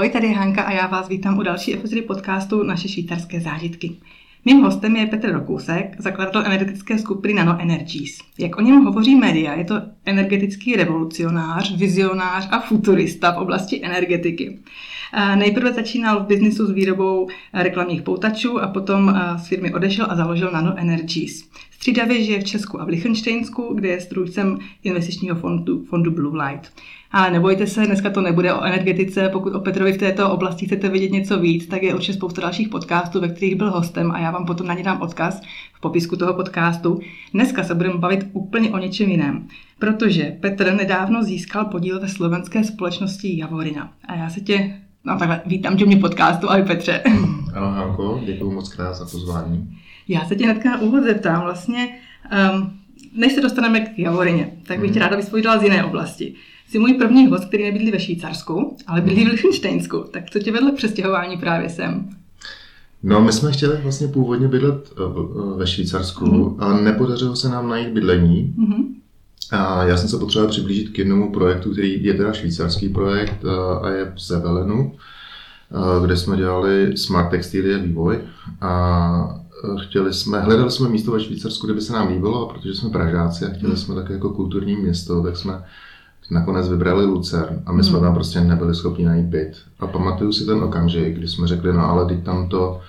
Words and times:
Ahoj, 0.00 0.10
tady 0.10 0.26
je 0.26 0.36
Hanka 0.36 0.62
a 0.62 0.72
já 0.72 0.86
vás 0.86 1.08
vítám 1.08 1.38
u 1.38 1.42
další 1.42 1.74
epizody 1.74 2.02
podcastu 2.02 2.62
Naše 2.62 2.88
švýcarské 2.88 3.40
zážitky. 3.40 3.96
Mým 4.44 4.60
hostem 4.60 4.96
je 4.96 5.06
Petr 5.06 5.32
Rokousek, 5.32 5.96
zakladatel 5.98 6.46
energetické 6.46 6.98
skupiny 6.98 7.34
Nano 7.34 7.60
Energies. 7.60 8.18
Jak 8.38 8.58
o 8.58 8.60
něm 8.60 8.84
hovoří 8.84 9.16
média, 9.16 9.54
je 9.54 9.64
to 9.64 9.74
energetický 10.04 10.76
revolucionář, 10.76 11.76
vizionář 11.76 12.48
a 12.50 12.60
futurista 12.60 13.32
v 13.32 13.38
oblasti 13.38 13.84
energetiky. 13.84 14.58
Nejprve 15.34 15.72
začínal 15.72 16.20
v 16.20 16.26
biznisu 16.26 16.66
s 16.66 16.70
výrobou 16.70 17.28
reklamních 17.54 18.02
poutačů 18.02 18.60
a 18.60 18.68
potom 18.68 19.20
z 19.36 19.48
firmy 19.48 19.74
odešel 19.74 20.06
a 20.08 20.16
založil 20.16 20.50
Nano 20.52 20.78
Energies. 20.78 21.48
Střídavě 21.70 22.24
žije 22.24 22.40
v 22.40 22.44
Česku 22.44 22.80
a 22.80 22.84
v 22.84 22.88
Lichtensteinsku, 22.88 23.74
kde 23.74 23.88
je 23.88 24.00
strůjcem 24.00 24.58
investičního 24.82 25.36
fondu, 25.36 25.84
fondu 25.84 26.10
Blue 26.10 26.44
Light. 26.44 26.72
Ale 27.12 27.30
nebojte 27.30 27.66
se, 27.66 27.86
dneska 27.86 28.10
to 28.10 28.20
nebude 28.20 28.54
o 28.54 28.62
energetice. 28.62 29.28
Pokud 29.28 29.54
o 29.54 29.60
Petrovi 29.60 29.92
v 29.92 29.98
této 29.98 30.30
oblasti 30.30 30.66
chcete 30.66 30.88
vědět 30.88 31.12
něco 31.12 31.38
víc, 31.38 31.66
tak 31.66 31.82
je 31.82 31.94
určitě 31.94 32.12
spousta 32.12 32.40
dalších 32.40 32.68
podcastů, 32.68 33.20
ve 33.20 33.28
kterých 33.28 33.54
byl 33.54 33.70
hostem 33.70 34.12
a 34.12 34.18
já 34.18 34.30
vám 34.30 34.46
potom 34.46 34.66
na 34.66 34.74
ně 34.74 34.82
dám 34.82 35.02
odkaz 35.02 35.40
v 35.74 35.80
popisku 35.80 36.16
toho 36.16 36.34
podcastu. 36.34 37.00
Dneska 37.34 37.64
se 37.64 37.74
budeme 37.74 37.98
bavit 37.98 38.26
úplně 38.32 38.70
o 38.70 38.78
něčem 38.78 39.10
jiném, 39.10 39.48
protože 39.78 40.36
Petr 40.40 40.74
nedávno 40.74 41.22
získal 41.22 41.64
podíl 41.64 42.00
ve 42.00 42.08
slovenské 42.08 42.64
společnosti 42.64 43.38
Javorina. 43.38 43.92
A 44.04 44.14
já 44.14 44.30
se 44.30 44.40
tě, 44.40 44.80
no 45.04 45.18
takhle, 45.18 45.40
vítám 45.46 45.76
tě 45.76 45.86
mě 45.86 45.96
podcastu, 45.96 46.50
ahoj 46.50 46.62
Petře. 46.62 47.02
Ano 47.54 47.70
Hanko, 47.70 48.20
děkuji 48.26 48.50
moc 48.50 48.74
krát 48.74 48.94
za 48.94 49.04
pozvání. 49.04 49.78
Já 50.08 50.24
se 50.24 50.36
tě 50.36 50.44
hnedka 50.44 50.70
na 50.70 50.80
úvod 50.80 51.04
zeptám, 51.04 51.42
vlastně, 51.42 51.88
um, 52.52 52.72
než 53.16 53.32
se 53.32 53.40
dostaneme 53.40 53.80
k 53.80 53.98
Javorině, 53.98 54.52
tak 54.66 54.80
bych 54.80 54.90
tě 54.90 54.98
mhm. 54.98 55.08
ráda 55.08 55.16
vyspovídala 55.16 55.58
z 55.58 55.62
jiné 55.62 55.84
oblasti. 55.84 56.34
Jsi 56.70 56.78
můj 56.78 56.94
první 56.94 57.26
host, 57.26 57.44
který 57.44 57.64
nebydlí 57.64 57.90
ve 57.90 58.00
Švýcarsku, 58.00 58.76
ale 58.86 59.00
bydlí 59.00 59.24
v 59.24 59.28
Lichtensteinsku. 59.28 60.04
Tak 60.10 60.30
co 60.30 60.38
tě 60.38 60.52
vedlo 60.52 60.72
k 60.72 60.76
přestěhování 60.76 61.36
právě 61.36 61.68
sem? 61.68 62.10
No, 63.02 63.20
my 63.20 63.32
jsme 63.32 63.52
chtěli 63.52 63.80
vlastně 63.82 64.08
původně 64.08 64.48
bydlet 64.48 64.92
eh, 64.98 65.02
eh, 65.02 65.58
ve 65.58 65.66
Švýcarsku 65.66 66.24
mm-hmm. 66.24 66.56
a 66.58 66.80
nepodařilo 66.80 67.36
se 67.36 67.48
nám 67.48 67.68
najít 67.68 67.88
bydlení. 67.88 68.54
Mm-hmm. 68.58 68.84
A 69.50 69.84
já 69.84 69.96
jsem 69.96 70.08
se 70.08 70.18
potřeboval 70.18 70.50
přiblížit 70.50 70.88
k 70.88 70.98
jednomu 70.98 71.32
projektu, 71.32 71.72
který 71.72 72.04
je 72.04 72.14
teda 72.14 72.32
švýcarský 72.32 72.88
projekt 72.88 73.44
eh, 73.44 73.86
a 73.86 73.90
je 73.90 74.12
v 74.14 74.20
Zevelenu, 74.20 74.92
kde 76.02 76.16
jsme 76.16 76.36
dělali 76.36 76.96
smart 76.96 77.30
textilie 77.30 77.78
vývoj. 77.78 78.20
A 78.60 79.40
chtěli 79.82 80.12
jsme, 80.14 80.40
hledali 80.40 80.70
jsme 80.70 80.88
místo 80.88 81.10
ve 81.10 81.20
Švýcarsku, 81.20 81.66
kde 81.66 81.74
by 81.74 81.80
se 81.80 81.92
nám 81.92 82.08
líbilo, 82.08 82.50
a 82.50 82.54
protože 82.54 82.74
jsme 82.74 82.90
Pražáci 82.90 83.44
a 83.44 83.48
chtěli 83.48 83.72
mhm. 83.72 83.76
jsme 83.76 83.94
také 83.94 84.12
jako 84.12 84.30
kulturní 84.30 84.76
město, 84.76 85.22
tak 85.22 85.36
jsme 85.36 85.62
nakonec 86.30 86.68
vybrali 86.68 87.04
Lucern 87.04 87.62
a 87.66 87.72
my 87.72 87.84
jsme 87.84 87.98
hmm. 87.98 88.06
tam 88.06 88.14
prostě 88.14 88.40
nebyli 88.40 88.74
schopni 88.74 89.04
najít 89.04 89.26
byt. 89.26 89.52
A 89.80 89.86
pamatuju 89.86 90.32
si 90.32 90.46
ten 90.46 90.62
okamžik, 90.62 91.16
kdy 91.18 91.28
jsme 91.28 91.46
řekli, 91.46 91.72
no 91.72 91.90
ale 91.90 92.06
teď 92.06 92.24
tam 92.24 92.48
to, 92.48 92.80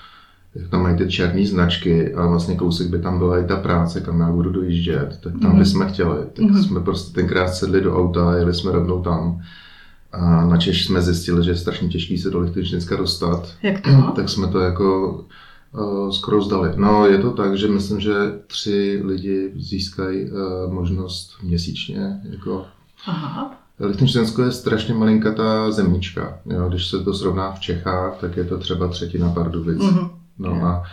jak 0.56 0.70
tam 0.70 0.84
mají 0.84 0.98
ty 0.98 1.08
černé 1.08 1.46
značky 1.46 2.14
a 2.14 2.26
vlastně 2.26 2.56
kousek 2.56 2.88
by 2.88 3.00
tam 3.00 3.18
byla 3.18 3.40
i 3.40 3.46
ta 3.46 3.56
práce, 3.56 4.02
kam 4.02 4.20
já 4.20 4.32
budu 4.32 4.50
dojíždět, 4.50 5.20
tak 5.24 5.34
tam 5.42 5.52
mm. 5.52 5.60
bychom 5.60 5.88
chtěli. 5.88 6.18
Tak 6.34 6.46
mm. 6.46 6.64
jsme 6.64 6.80
prostě 6.80 7.14
tenkrát 7.14 7.48
sedli 7.48 7.82
do 7.82 7.98
auta, 7.98 8.36
jeli 8.36 8.54
jsme 8.54 8.72
rovnou 8.72 9.02
tam. 9.02 9.42
A 10.12 10.46
na 10.46 10.58
Češ 10.58 10.86
jsme 10.86 11.02
zjistili, 11.02 11.44
že 11.44 11.52
je 11.52 11.56
strašně 11.56 11.90
těžký 11.90 12.18
se 12.18 12.30
do 12.30 12.40
Lichtenštejnska 12.40 12.96
dostat. 12.96 13.54
Jak 13.64 13.82
to? 13.82 14.12
tak 14.16 14.30
jsme 14.30 14.48
to 14.48 14.60
jako 14.60 15.20
uh, 15.74 16.10
skoro 16.12 16.42
zdali. 16.42 16.74
No 16.76 17.08
je 17.08 17.18
to 17.18 17.32
tak, 17.32 17.58
že 17.58 17.68
myslím, 17.68 18.00
že 18.00 18.14
tři 18.48 19.02
lidi 19.06 19.52
získají 19.56 20.32
uh, 20.32 20.74
možnost 20.74 21.38
měsíčně 21.44 22.22
jako 22.24 22.66
Aha. 23.06 23.62
Lichtensteinsko 23.80 24.42
je 24.42 24.52
strašně 24.52 24.94
malinkatá 24.94 25.72
zemnička. 25.72 26.40
Jo? 26.46 26.70
Když 26.70 26.88
se 26.88 27.04
to 27.04 27.14
srovná 27.14 27.52
v 27.52 27.60
Čechách, 27.60 28.18
tak 28.22 28.38
je 28.38 28.44
to 28.44 28.58
třeba 28.58 28.88
třetina 28.88 29.30
Pardubic. 29.30 29.78
Mm-hmm. 29.78 30.10
No 30.40 30.66
a 30.66 30.84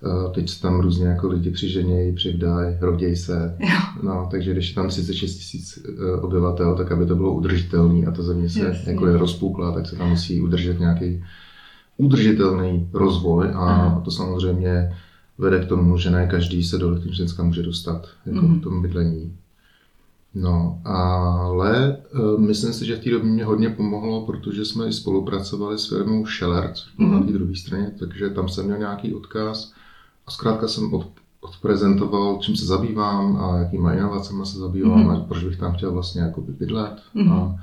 uh, 0.00 0.32
teď 0.32 0.50
se 0.50 0.62
tam 0.62 0.80
různě 0.80 1.06
jako 1.06 1.28
lidi 1.28 1.50
přiženějí, 1.50 2.14
přivdají, 2.14 2.76
rodějí 2.80 3.16
se. 3.16 3.56
Jo. 3.60 3.78
No, 4.02 4.28
takže 4.30 4.52
když 4.52 4.68
je 4.68 4.74
tam 4.74 4.88
36 4.88 5.36
tisíc 5.36 5.78
uh, 5.78 6.24
obyvatel, 6.24 6.76
tak 6.76 6.92
aby 6.92 7.06
to 7.06 7.16
bylo 7.16 7.32
udržitelné 7.32 8.06
a 8.06 8.10
ta 8.10 8.22
země 8.22 8.48
se 8.48 8.60
Jasně. 8.60 8.92
jako 8.92 9.06
je 9.06 9.18
rozpukla, 9.18 9.74
tak 9.74 9.86
se 9.86 9.96
tam 9.96 10.08
musí 10.08 10.40
udržet 10.40 10.80
nějaký 10.80 11.24
udržitelný 11.96 12.88
rozvoj 12.92 13.48
a 13.48 13.58
Aha. 13.58 14.00
to 14.04 14.10
samozřejmě 14.10 14.96
vede 15.38 15.58
k 15.58 15.68
tomu, 15.68 15.98
že 15.98 16.10
ne 16.10 16.26
každý 16.26 16.64
se 16.64 16.78
do 16.78 16.90
Lichtensteinska 16.90 17.42
může 17.42 17.62
dostat 17.62 18.08
jako 18.26 18.38
mm-hmm. 18.38 18.60
v 18.60 18.62
tom 18.62 18.82
bydlení. 18.82 19.36
No, 20.34 20.80
ale 20.84 21.96
uh, 22.14 22.40
myslím 22.40 22.72
si, 22.72 22.86
že 22.86 22.96
v 22.96 23.04
té 23.04 23.10
době 23.10 23.30
mě 23.30 23.44
hodně 23.44 23.70
pomohlo, 23.70 24.26
protože 24.26 24.64
jsme 24.64 24.88
i 24.88 24.92
spolupracovali 24.92 25.78
s 25.78 25.88
firmou 25.88 26.26
Scheller, 26.26 26.70
což 26.74 26.94
bylo 26.96 27.08
mm-hmm. 27.08 27.20
na 27.20 27.26
té 27.26 27.32
druhé 27.32 27.54
straně, 27.56 27.92
takže 27.98 28.30
tam 28.30 28.48
jsem 28.48 28.64
měl 28.64 28.78
nějaký 28.78 29.14
odkaz 29.14 29.72
a 30.26 30.30
zkrátka 30.30 30.68
jsem 30.68 30.94
od, 30.94 31.06
odprezentoval, 31.40 32.38
čím 32.42 32.56
se 32.56 32.66
zabývám 32.66 33.36
a 33.36 33.58
jakýma 33.58 33.92
inovacemi 33.92 34.46
se 34.46 34.58
zabývám 34.58 35.08
mm-hmm. 35.08 35.22
a 35.22 35.24
proč 35.24 35.44
bych 35.44 35.58
tam 35.58 35.72
chtěl 35.74 35.92
vlastně 35.92 36.20
jako 36.22 36.40
bydlet. 36.40 37.02
Mm-hmm. 37.16 37.32
A, 37.32 37.56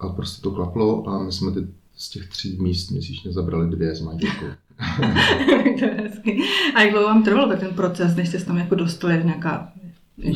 a 0.00 0.08
prostě 0.08 0.42
to 0.42 0.50
klaplo 0.50 1.08
a 1.08 1.22
my 1.22 1.32
jsme 1.32 1.50
ty, 1.50 1.66
z 1.96 2.10
těch 2.10 2.28
tří 2.28 2.58
míst 2.60 2.90
měsíčně 2.90 3.32
zabrali 3.32 3.70
dvě 3.70 3.94
s 3.94 4.00
manželkou. 4.00 4.46
to 5.78 5.84
je 5.84 5.94
hezky. 5.94 6.42
A 6.74 6.82
jak 6.82 6.90
dlouho 6.90 7.06
vám 7.06 7.22
trvalo 7.22 7.48
tak 7.48 7.60
ten 7.60 7.74
proces, 7.74 8.16
než 8.16 8.28
jste 8.28 8.38
tam 8.38 8.56
jako 8.56 8.74
dostali 8.74 9.24
nějaká 9.24 9.72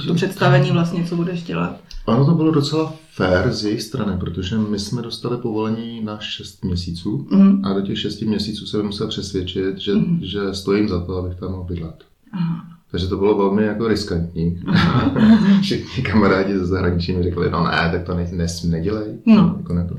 to 0.07 0.15
představení 0.15 0.71
vlastně, 0.71 1.05
co 1.05 1.17
budeš 1.17 1.43
dělat. 1.43 1.81
Ano, 2.07 2.27
to 2.27 2.35
bylo 2.35 2.51
docela 2.51 2.95
fair 3.11 3.53
z 3.53 3.65
jejich 3.65 3.83
strany, 3.83 4.19
protože 4.19 4.59
my 4.59 4.79
jsme 4.79 5.03
dostali 5.03 5.37
povolení 5.37 6.05
na 6.05 6.19
6 6.19 6.65
měsíců 6.65 7.27
mm-hmm. 7.31 7.61
a 7.65 7.73
do 7.73 7.81
těch 7.81 7.99
6 7.99 8.21
měsíců 8.21 8.67
se 8.67 8.83
musel 8.83 9.09
přesvědčit, 9.09 9.79
že, 9.79 9.95
mm-hmm. 9.95 10.19
že 10.23 10.55
stojím 10.55 10.89
za 10.89 11.05
to, 11.05 11.17
abych 11.17 11.39
tam 11.39 11.51
mohl 11.51 11.65
bydlet. 11.65 12.05
Aha. 12.33 12.67
Takže 12.91 13.07
to 13.07 13.17
bylo 13.17 13.39
velmi 13.39 13.65
jako 13.65 13.89
riskantní. 13.89 14.63
Všichni 15.63 16.03
kamarádi 16.03 16.59
ze 16.59 16.67
zahraničí 16.67 17.13
mi 17.13 17.23
řekli, 17.23 17.51
no 17.51 17.65
ne, 17.65 17.89
tak 17.93 18.03
to 18.03 18.15
ne, 18.15 18.29
ne, 18.33 18.47
nedělej. 18.65 19.19
No. 19.27 19.55
Jako 19.59 19.75
ne 19.75 19.87
to. 19.89 19.95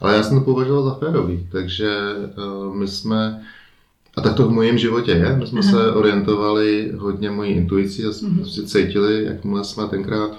Ale 0.00 0.16
já 0.16 0.22
jsem 0.22 0.38
to 0.38 0.44
považoval 0.44 0.84
za 0.84 0.94
férový, 0.94 1.48
takže 1.52 1.96
uh, 2.66 2.76
my 2.76 2.88
jsme 2.88 3.42
a 4.16 4.20
tak 4.20 4.34
to 4.34 4.48
v 4.48 4.50
mojím 4.50 4.78
životě 4.78 5.10
je. 5.10 5.36
My 5.36 5.46
jsme 5.46 5.60
Aha. 5.60 5.70
se 5.70 5.92
orientovali 5.92 6.92
hodně 6.98 7.30
mojí 7.30 7.52
intuici 7.52 8.04
a 8.04 8.12
jsme 8.12 8.28
uh-huh. 8.28 8.44
si 8.44 8.66
cítili, 8.66 9.24
jakmile 9.24 9.64
jsme 9.64 9.88
tenkrát, 9.88 10.30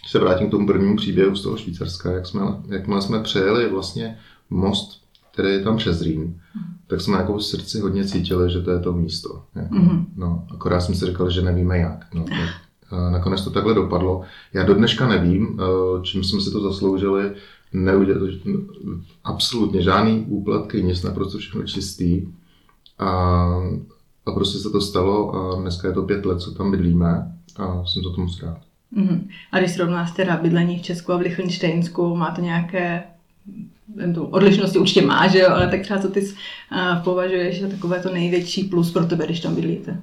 když 0.00 0.10
se 0.10 0.18
vrátím 0.18 0.48
k 0.48 0.50
tomu 0.50 0.66
prvnímu 0.66 0.96
příběhu 0.96 1.36
z 1.36 1.42
toho 1.42 1.56
Švýcarska, 1.56 2.12
jak 2.12 2.26
jsme, 2.26 2.40
jakmile 2.68 3.02
jsme 3.02 3.22
přejeli 3.22 3.70
vlastně 3.70 4.18
most, 4.50 5.00
který 5.32 5.48
je 5.48 5.60
tam 5.60 5.76
přes 5.76 6.02
Rýn, 6.02 6.22
uh-huh. 6.22 6.62
tak 6.86 7.00
jsme 7.00 7.16
jako 7.16 7.34
v 7.36 7.44
srdci 7.44 7.80
hodně 7.80 8.04
cítili, 8.04 8.50
že 8.50 8.60
to 8.60 8.70
je 8.70 8.78
to 8.78 8.92
místo. 8.92 9.42
Jako, 9.54 9.74
uh-huh. 9.74 10.04
no, 10.16 10.46
akorát 10.54 10.80
jsme 10.80 10.94
si 10.94 11.06
říkali, 11.06 11.32
že 11.32 11.42
nevíme 11.42 11.78
jak. 11.78 12.06
No, 12.14 12.24
tak, 12.24 12.50
nakonec 13.10 13.44
to 13.44 13.50
takhle 13.50 13.74
dopadlo. 13.74 14.22
Já 14.52 14.64
do 14.64 14.74
dneška 14.74 15.08
nevím, 15.08 15.60
eh, 15.60 16.02
čím 16.02 16.24
jsme 16.24 16.40
si 16.40 16.50
to 16.50 16.60
zasloužili. 16.60 17.32
Neudělali 17.72 18.40
absolutně 19.24 19.82
žádný 19.82 20.24
úplatky, 20.28 20.82
nic 20.82 21.02
naprosto 21.02 21.38
všechno 21.38 21.62
čistý. 21.62 22.26
A, 22.98 23.08
a 24.26 24.32
prostě 24.34 24.58
se 24.58 24.70
to 24.70 24.80
stalo 24.80 25.34
a 25.34 25.60
dneska 25.60 25.88
je 25.88 25.94
to 25.94 26.02
pět 26.02 26.26
let, 26.26 26.40
co 26.40 26.54
tam 26.54 26.70
bydlíme 26.70 27.32
a 27.56 27.84
jsem 27.84 28.02
za 28.02 28.10
to 28.10 28.20
moc 28.20 28.42
rád. 28.42 28.58
Mm-hmm. 28.96 29.28
A 29.52 29.58
když 29.58 29.72
srovnáš 29.72 30.10
teda 30.10 30.36
bydlení 30.36 30.78
v 30.78 30.82
Česku 30.82 31.12
a 31.12 31.16
v 31.16 31.20
Lichtensteinsku, 31.20 32.16
máte 32.16 32.42
nějaké 32.42 33.02
tu 34.14 34.24
odlišnosti 34.24 34.78
určitě 34.78 35.06
má, 35.06 35.28
že 35.28 35.38
jo, 35.38 35.48
ale 35.50 35.70
tak 35.70 35.80
třeba 35.80 36.00
co 36.00 36.08
ty 36.08 36.20
uh, 36.20 37.02
považuješ 37.04 37.60
za 37.60 37.68
takové 37.68 38.00
to 38.00 38.12
největší 38.12 38.64
plus 38.64 38.92
pro 38.92 39.06
tebe, 39.06 39.24
když 39.24 39.40
tam 39.40 39.54
bydlíte? 39.54 40.02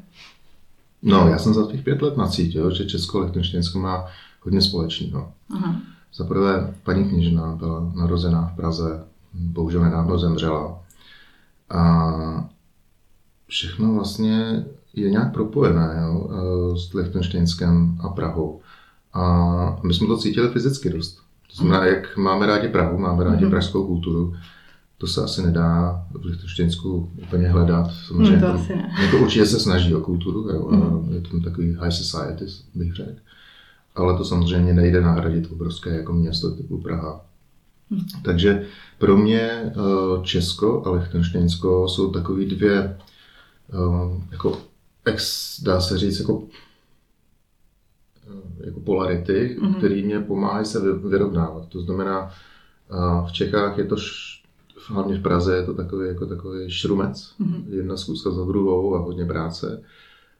No, 1.02 1.28
já 1.28 1.38
jsem 1.38 1.54
za 1.54 1.72
těch 1.72 1.82
pět 1.82 2.02
let 2.02 2.18
nacítil, 2.18 2.76
že 2.76 2.86
Česko 2.86 3.20
a 3.20 3.24
Lichtensteinsko 3.24 3.80
má 3.80 4.06
hodně 4.42 4.62
společného. 4.62 5.32
Za 6.14 6.24
prvé, 6.24 6.74
paní 6.84 7.10
kněžna 7.10 7.56
byla 7.56 7.92
narozená 7.96 8.52
v 8.54 8.56
Praze, 8.56 9.04
bohužel 9.34 9.82
nedávno 9.82 10.20
zemřela. 10.20 10.80
A 11.70 12.50
všechno 13.56 13.94
vlastně 13.94 14.66
je 14.94 15.12
nějak 15.12 15.34
propojené 15.34 15.98
jo, 16.02 16.30
eh, 16.32 16.78
s 16.78 16.94
Lichtensteinskem 16.94 17.98
a 18.00 18.10
Prahou. 18.10 18.62
A 19.14 19.80
my 19.84 19.94
jsme 19.94 20.08
to 20.08 20.18
cítili 20.18 20.50
fyzicky 20.50 20.90
dost. 20.90 21.16
To 21.50 21.56
znamená, 21.56 21.86
jak 21.86 22.18
máme 22.18 22.46
rádi 22.46 22.68
Prahu, 22.68 22.98
máme 22.98 23.24
rádi 23.24 23.46
mm-hmm. 23.46 23.50
pražskou 23.50 23.88
kulturu, 23.88 24.36
to 24.98 25.08
se 25.08 25.24
asi 25.24 25.42
nedá 25.42 26.06
v 26.12 26.26
Lichtensteinsku 26.26 27.12
úplně 27.24 27.48
hledat. 27.48 27.92
Samozřejmě, 28.08 28.38
no 28.38 28.42
to 28.42 28.54
asi 28.54 28.76
ne. 28.76 28.96
Jako 29.02 29.18
určitě 29.18 29.46
se 29.46 29.60
snaží 29.60 29.96
o 29.96 30.02
kulturu, 30.02 30.50
jo, 30.50 30.70
mm. 30.72 31.14
je 31.14 31.22
to 31.22 31.40
takový 31.40 31.74
high 31.74 31.92
society, 31.92 32.46
bych 32.76 32.96
řekl. 32.96 33.20
Ale 33.96 34.18
to 34.18 34.26
samozřejmě 34.26 34.74
nejde 34.74 35.02
nahradit 35.02 35.52
obrovské 35.52 35.96
jako 35.96 36.14
město 36.14 36.52
typu 36.52 36.82
Praha. 36.82 37.26
Mm. 37.90 38.00
Takže 38.24 38.66
pro 38.98 39.18
mě 39.18 39.40
eh, 39.40 39.72
Česko 40.24 40.84
a 40.86 40.92
Lichtensteinsko 40.92 41.88
jsou 41.88 42.12
takový 42.12 42.46
dvě 42.46 42.98
jako 44.32 44.62
ex, 45.06 45.62
dá 45.62 45.82
se 45.82 45.98
říct, 45.98 46.20
jako, 46.20 46.44
eh, 48.28 48.66
jako 48.66 48.80
polarity, 48.80 49.58
mm-hmm. 49.62 49.78
které 49.78 50.02
mě 50.02 50.20
pomáhají 50.20 50.66
se 50.66 50.94
vyrovnávat. 50.94 51.68
To 51.68 51.82
znamená, 51.82 52.32
v 53.28 53.32
Čechách 53.32 53.78
je 53.78 53.86
to 53.86 53.96
hlavně 54.88 55.18
v 55.18 55.22
Praze 55.22 55.56
je 55.56 55.64
to 55.64 55.74
takový, 55.74 56.08
jako 56.08 56.26
takový 56.26 56.72
šrumec, 56.72 57.36
mm-hmm. 57.42 57.64
jedna 57.70 57.98
zkuska 57.98 58.32
za 58.32 58.46
druhou 58.46 58.96
a 58.96 59.00
hodně 59.00 59.26
práce. 59.26 59.82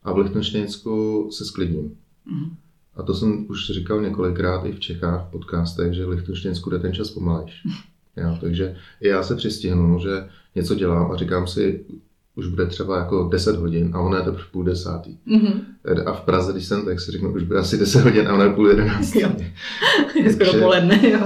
A 0.04 0.14
v 0.14 0.18
Lichtensteinsku 0.18 1.28
se 1.32 1.46
sklidním. 1.46 1.98
Mm-hmm. 2.32 2.56
A 2.96 3.04
to 3.04 3.14
jsem 3.14 3.46
už 3.50 3.72
říkal 3.72 4.02
několikrát 4.02 4.66
i 4.66 4.72
v 4.72 4.80
Čechách 4.80 5.28
v 5.28 5.32
podcastech, 5.32 5.94
že 5.94 6.06
v 6.06 6.10
Lichtensteinsku 6.10 6.70
jde 6.70 6.80
ten 6.80 6.94
čas 6.94 7.10
pomalejš. 7.10 7.64
Jo, 8.18 8.38
takže 8.42 8.76
i 9.02 9.08
já 9.08 9.24
se 9.24 9.36
přistihnu, 9.36 10.00
že 10.00 10.30
něco 10.56 10.76
dělám 10.76 11.12
a 11.12 11.18
říkám 11.18 11.48
si, 11.48 11.86
už 12.36 12.48
bude 12.48 12.66
třeba 12.66 12.98
jako 12.98 13.30
10 13.32 13.56
hodin 13.56 13.92
a 13.94 14.00
ono 14.00 14.18
je 14.18 14.24
teprve 14.24 14.46
půl 14.52 14.64
desátý. 14.64 15.18
Mm-hmm. 15.28 15.62
A 16.06 16.14
v 16.14 16.22
Praze, 16.22 16.52
když 16.52 16.66
jsem, 16.66 16.86
tak 16.86 17.00
si 17.00 17.12
řeknu, 17.12 17.34
už 17.34 17.44
bude 17.44 17.60
asi 17.60 17.78
10 17.78 18.04
hodin 18.04 18.28
a 18.28 18.34
ono 18.34 18.44
je 18.44 18.50
půl 18.50 18.70
jedenáctý. 18.70 19.22
Jo. 19.22 19.30
Je 20.24 20.34
skoro 20.34 20.54
poledne, 20.54 21.10
jo. 21.10 21.20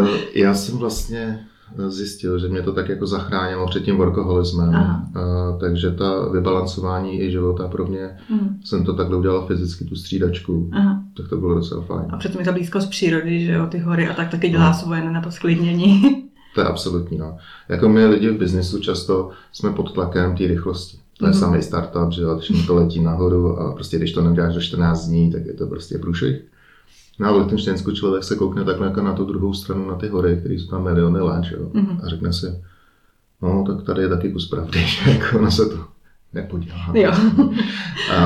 Uh, 0.00 0.08
já 0.34 0.54
jsem 0.54 0.78
vlastně 0.78 1.46
zjistil, 1.88 2.38
že 2.38 2.48
mě 2.48 2.62
to 2.62 2.72
tak 2.72 2.88
jako 2.88 3.06
zachránilo 3.06 3.66
před 3.66 3.82
tím 3.82 3.96
workoholismem. 3.96 4.68
Uh, 4.68 5.60
takže 5.60 5.90
ta 5.90 6.28
vybalancování 6.28 7.20
i 7.20 7.30
života 7.30 7.68
pro 7.68 7.86
mě, 7.86 8.10
mm. 8.30 8.60
jsem 8.64 8.84
to 8.84 8.94
takhle 8.94 9.16
udělal 9.16 9.46
fyzicky, 9.46 9.84
tu 9.84 9.96
střídačku, 9.96 10.70
Aha. 10.72 11.02
tak 11.16 11.28
to 11.28 11.36
bylo 11.36 11.54
docela 11.54 11.82
fajn. 11.82 12.06
A 12.10 12.16
přitom 12.16 12.38
je 12.38 12.44
to 12.44 12.52
blízko 12.52 12.80
z 12.80 12.86
přírody, 12.86 13.44
že 13.44 13.52
jo, 13.52 13.66
ty 13.66 13.78
hory 13.78 14.08
a 14.08 14.14
tak 14.14 14.30
taky 14.30 14.48
dělá 14.48 14.68
no. 14.68 14.74
svoje 14.74 15.10
na 15.10 15.20
to 15.20 15.30
sklidnění. 15.30 16.27
To 16.54 16.60
je 16.60 16.66
absolutní, 16.66 17.18
no. 17.18 17.36
Jako 17.68 17.88
my 17.88 18.06
lidi 18.06 18.30
v 18.30 18.38
biznisu 18.38 18.80
často 18.80 19.30
jsme 19.52 19.72
pod 19.72 19.94
tlakem 19.94 20.36
té 20.36 20.46
rychlosti. 20.46 20.98
To 21.18 21.26
je 21.26 21.32
mm-hmm. 21.32 21.38
samý 21.38 21.62
startup, 21.62 22.12
že 22.12 22.22
když 22.48 22.66
to 22.66 22.74
letí 22.74 23.00
nahoru 23.00 23.58
a 23.58 23.72
prostě 23.72 23.96
když 23.96 24.12
to 24.12 24.22
neuděláš 24.22 24.54
za 24.54 24.60
14 24.60 25.06
dní, 25.06 25.32
tak 25.32 25.46
je 25.46 25.54
to 25.54 25.66
prostě 25.66 25.98
průšvih. 25.98 26.42
No 27.18 27.28
a 27.28 27.32
v 27.32 27.36
Lichtensteinsku 27.36 27.92
člověk 27.92 28.24
se 28.24 28.36
koukne 28.36 28.64
takhle 28.64 28.86
jako 28.86 29.02
na 29.02 29.12
tu 29.12 29.24
druhou 29.24 29.54
stranu, 29.54 29.88
na 29.88 29.94
ty 29.94 30.08
hory, 30.08 30.36
které 30.36 30.54
jsou 30.54 30.66
tam 30.66 30.84
miliony 30.84 31.20
let, 31.20 31.44
jo, 31.50 31.70
mm-hmm. 31.74 32.00
a 32.04 32.08
řekne 32.08 32.32
si, 32.32 32.46
no 33.42 33.64
tak 33.66 33.86
tady 33.86 34.02
je 34.02 34.08
taky 34.08 34.32
kus 34.32 34.48
pravdy, 34.48 34.78
že 34.86 35.10
jako 35.10 35.40
na 35.40 35.50
se 35.50 35.66
to 35.66 35.84
nepodělá. 36.32 36.92
Jo. 36.94 37.12
a, 38.12 38.16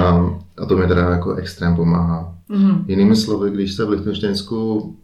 a 0.58 0.66
to 0.66 0.76
mi 0.76 0.88
teda 0.88 1.10
jako 1.10 1.34
extrém 1.34 1.76
pomáhá. 1.76 2.34
Mm-hmm. 2.50 2.84
Jinými 2.88 3.16
slovy, 3.16 3.50
když 3.50 3.72
se 3.72 3.84
v 3.84 3.90
Lichtensteinsku 3.90 4.96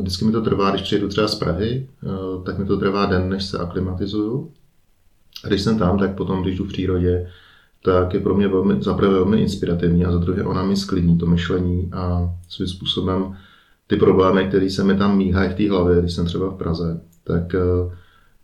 vždycky 0.00 0.24
mi 0.24 0.32
to 0.32 0.40
trvá, 0.40 0.70
když 0.70 0.82
přijedu 0.82 1.08
třeba 1.08 1.28
z 1.28 1.34
Prahy, 1.34 1.88
eh, 2.02 2.08
tak 2.44 2.58
mi 2.58 2.64
to 2.64 2.76
trvá 2.76 3.06
den, 3.06 3.28
než 3.28 3.44
se 3.44 3.58
aklimatizuju. 3.58 4.50
A 5.44 5.48
když 5.48 5.62
jsem 5.62 5.78
tam, 5.78 5.98
tak 5.98 6.16
potom, 6.16 6.42
když 6.42 6.58
jdu 6.58 6.64
v 6.64 6.68
přírodě, 6.68 7.30
tak 7.84 8.14
je 8.14 8.20
pro 8.20 8.34
mě 8.34 8.48
velmi, 8.48 8.82
za 8.82 8.94
prvé 8.94 9.12
velmi 9.12 9.40
inspirativní 9.40 10.04
a 10.04 10.12
za 10.12 10.18
druhé 10.18 10.44
ona 10.44 10.62
mi 10.62 10.76
sklidní 10.76 11.18
to 11.18 11.26
myšlení 11.26 11.90
a 11.92 12.34
svým 12.48 12.68
způsobem 12.68 13.36
ty 13.86 13.96
problémy, 13.96 14.48
které 14.48 14.70
se 14.70 14.84
mi 14.84 14.96
tam 14.96 15.16
míhají 15.16 15.50
v 15.50 15.54
té 15.54 15.70
hlavě, 15.70 16.00
když 16.00 16.12
jsem 16.12 16.26
třeba 16.26 16.50
v 16.50 16.54
Praze, 16.54 17.00
tak, 17.24 17.54
eh, 17.54 17.96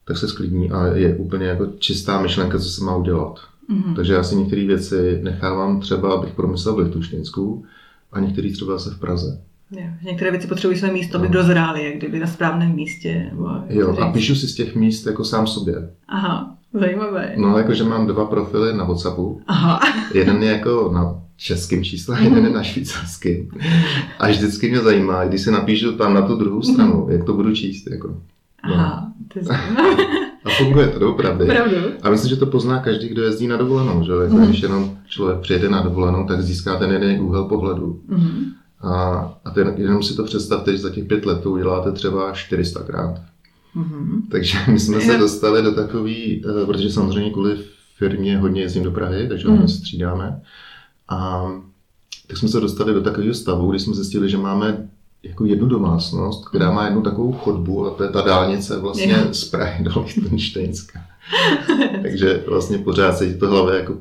tak 0.04 0.18
se 0.18 0.28
sklidní 0.28 0.70
a 0.70 0.86
je 0.86 1.16
úplně 1.16 1.46
jako 1.46 1.66
čistá 1.78 2.22
myšlenka, 2.22 2.58
co 2.58 2.68
se 2.68 2.84
má 2.84 2.96
udělat. 2.96 3.40
Mm-hmm. 3.70 3.94
Takže 3.96 4.12
já 4.12 4.22
si 4.22 4.36
některé 4.36 4.66
věci 4.66 5.20
nechávám 5.22 5.80
třeba, 5.80 6.14
abych 6.14 6.34
promyslel 6.34 6.74
v 6.74 6.78
Lichtensteinsku 6.78 7.64
a 8.12 8.20
některé 8.20 8.52
třeba 8.52 8.78
se 8.78 8.90
v 8.90 8.98
Praze. 8.98 9.40
Jo, 9.70 9.86
některé 10.02 10.30
věci 10.30 10.46
potřebují 10.46 10.78
své 10.78 10.92
místo, 10.92 11.18
aby 11.18 11.26
no. 11.26 11.32
dozrály, 11.32 11.84
jak 11.84 11.94
kdyby 11.96 12.18
na 12.18 12.26
správném 12.26 12.74
místě. 12.74 13.26
Nebo 13.30 13.48
jo, 13.68 13.96
a 14.00 14.12
píšu 14.12 14.34
si 14.34 14.48
z 14.48 14.54
těch 14.54 14.74
míst 14.74 15.06
jako 15.06 15.24
sám 15.24 15.46
sobě. 15.46 15.90
Aha, 16.08 16.56
zajímavé. 16.72 17.34
No, 17.36 17.58
jakože 17.58 17.84
mám 17.84 18.06
dva 18.06 18.24
profily 18.24 18.76
na 18.76 18.84
WhatsAppu. 18.84 19.40
Aha. 19.46 19.80
Jeden 20.14 20.42
je 20.42 20.52
jako 20.52 20.90
na 20.94 21.22
českým 21.36 21.84
čísle, 21.84 22.22
jeden 22.22 22.44
je 22.44 22.50
na 22.50 22.62
švýcarském. 22.62 23.48
A 24.18 24.28
vždycky 24.28 24.70
mě 24.70 24.80
zajímá, 24.80 25.24
když 25.24 25.40
si 25.40 25.50
napíšu 25.50 25.92
tam 25.92 26.14
na 26.14 26.22
tu 26.22 26.36
druhou 26.36 26.62
stranu, 26.62 27.06
jak 27.10 27.24
to 27.24 27.32
budu 27.32 27.54
číst. 27.54 27.90
Jako. 27.90 28.08
No. 28.68 28.74
Aha, 28.74 29.12
to 29.32 29.38
je 29.38 29.44
A 30.46 30.50
funguje 30.50 30.88
to, 30.88 30.98
doopravdy. 30.98 31.46
Pravdu. 31.46 31.76
A 32.02 32.10
myslím, 32.10 32.30
že 32.30 32.36
to 32.36 32.46
pozná 32.46 32.78
každý, 32.78 33.08
kdo 33.08 33.22
jezdí 33.22 33.46
na 33.46 33.56
dovolenou. 33.56 34.04
Že? 34.04 34.12
Jako, 34.22 34.36
mm. 34.36 34.46
Když 34.46 34.62
jenom 34.62 34.98
člověk 35.06 35.40
přijede 35.40 35.68
na 35.68 35.82
dovolenou, 35.82 36.26
tak 36.26 36.42
získá 36.42 36.76
ten 36.76 36.90
jeden 36.90 37.20
úhel 37.20 37.44
pohledu. 37.44 38.00
Mm. 38.08 38.44
A, 38.80 38.94
a 39.44 39.50
ten, 39.50 39.74
jenom 39.76 40.02
si 40.02 40.16
to 40.16 40.24
představte, 40.24 40.72
že 40.72 40.78
za 40.78 40.90
těch 40.90 41.04
pět 41.04 41.26
let 41.26 41.42
to 41.42 41.50
uděláte 41.50 41.92
třeba 41.92 42.32
400 42.32 42.82
krát. 42.82 43.20
Mm-hmm. 43.76 44.22
Takže 44.30 44.58
my 44.68 44.80
jsme 44.80 45.00
se 45.00 45.18
dostali 45.18 45.62
do 45.62 45.74
takový, 45.74 46.44
uh, 46.44 46.66
protože 46.66 46.90
samozřejmě 46.90 47.30
kvůli 47.30 47.58
firmě 47.96 48.38
hodně 48.38 48.62
jezdím 48.62 48.82
do 48.82 48.90
Prahy, 48.90 49.28
takže 49.28 49.48
mm. 49.48 49.68
střídáme. 49.68 50.40
A 51.08 51.46
tak 52.26 52.36
jsme 52.36 52.48
se 52.48 52.60
dostali 52.60 52.94
do 52.94 53.02
takového 53.02 53.34
stavu, 53.34 53.70
kdy 53.70 53.78
jsme 53.78 53.94
zjistili, 53.94 54.30
že 54.30 54.36
máme 54.36 54.88
jako 55.22 55.44
jednu 55.44 55.66
domácnost, 55.66 56.48
která 56.48 56.70
má 56.70 56.84
jednu 56.84 57.02
takovou 57.02 57.32
chodbu 57.32 57.86
a 57.86 57.90
to 57.90 58.02
je 58.02 58.10
ta 58.10 58.20
dálnice 58.20 58.78
vlastně 58.78 59.04
yeah. 59.04 59.32
z 59.32 59.44
Prahy 59.44 59.84
do 59.84 60.00
Lichtensteinska. 60.00 61.00
Takže 62.02 62.44
vlastně 62.48 62.78
pořád 62.78 63.16
se 63.16 63.34
to 63.34 63.48
hlavě 63.48 63.78
jako 63.78 63.96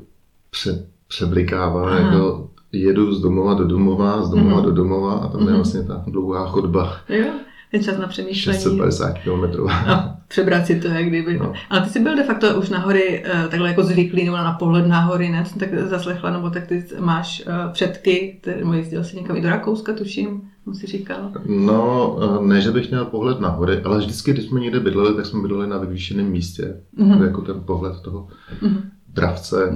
pře, 0.52 0.86
přeblikává, 1.08 2.00
jako 2.00 2.50
jedu 2.76 3.14
z 3.14 3.22
domova 3.22 3.54
do 3.54 3.66
domova, 3.66 4.24
z 4.24 4.30
domova 4.30 4.62
mm-hmm. 4.62 4.66
do 4.66 4.72
domova 4.72 5.14
a 5.14 5.28
tam 5.28 5.42
mm-hmm. 5.42 5.46
je 5.46 5.46
mhm. 5.46 5.56
vlastně 5.56 5.84
ta 5.84 6.04
dlouhá 6.08 6.48
chodba. 6.48 6.94
Jo, 7.10 7.26
je 7.72 7.84
čas 7.84 7.98
na 7.98 8.08
přemýšlení. 8.08 8.60
650 8.60 9.14
km. 9.24 9.70
A 9.70 10.18
přebrat 10.28 10.66
si 10.66 10.80
to, 10.80 10.88
jak 10.88 11.06
kdyby. 11.06 11.38
No. 11.40 11.54
Ale 11.70 11.82
ty 11.82 11.90
jsi 11.90 12.00
byl 12.00 12.16
de 12.16 12.24
facto 12.24 12.60
už 12.60 12.70
na 12.70 12.80
hory 12.80 13.24
uh, 13.26 13.50
takhle 13.50 13.70
jako 13.70 13.84
zvyklý, 13.84 14.26
nebo 14.26 14.38
na 14.38 14.54
pohled 14.54 14.88
na 14.88 15.00
hory, 15.00 15.30
ne? 15.30 15.46
Jsem 15.46 15.60
tak 15.60 15.70
zaslechla, 15.80 16.32
nebo 16.32 16.50
tak 16.50 16.68
ty 16.68 16.86
máš 17.00 17.44
uh, 17.48 17.72
předky, 17.72 18.42
nebo 18.58 18.74
jezdil 18.74 19.04
jsi 19.04 19.16
někam 19.16 19.38
i 19.38 19.42
do 19.42 19.50
Rakouska, 19.50 19.94
tuším, 19.94 20.42
si 20.74 20.88
říkal. 20.88 21.32
No, 21.46 22.10
uh, 22.16 22.46
ne, 22.46 22.62
že 22.62 22.72
bych 22.72 22.90
měl 22.90 23.06
pohled 23.06 23.40
na 23.40 23.50
hory, 23.50 23.82
ale 23.82 23.98
vždycky, 23.98 24.34
když 24.34 24.46
jsme 24.46 24.60
někde 24.60 24.80
bydleli, 24.80 25.16
tak 25.16 25.26
jsme 25.26 25.42
bydleli 25.42 25.68
na 25.68 25.78
vyvýšeném 25.78 26.26
místě. 26.26 26.82
Mm-hmm. 27.00 27.24
Jako 27.24 27.42
ten 27.42 27.62
pohled 27.66 28.02
toho. 28.02 28.28
Mm-hmm 28.62 28.82
dravce, 29.16 29.76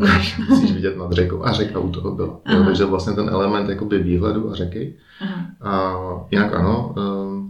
musíš 0.50 0.72
vidět 0.72 0.98
nad 0.98 1.12
řekou 1.12 1.46
a 1.46 1.52
řeka 1.52 1.80
u 1.80 1.90
toho 1.90 2.16
byla. 2.16 2.40
Jo, 2.54 2.64
takže 2.64 2.86
vlastně 2.86 3.14
ten 3.14 3.30
element 3.30 3.70
jakoby 3.70 4.04
výhledu 4.04 4.52
a 4.52 4.56
řeky. 4.56 4.96
Aha. 5.22 5.46
A 5.62 5.94
jinak 6.32 6.54
ano, 6.54 6.96
ehm, 6.98 7.50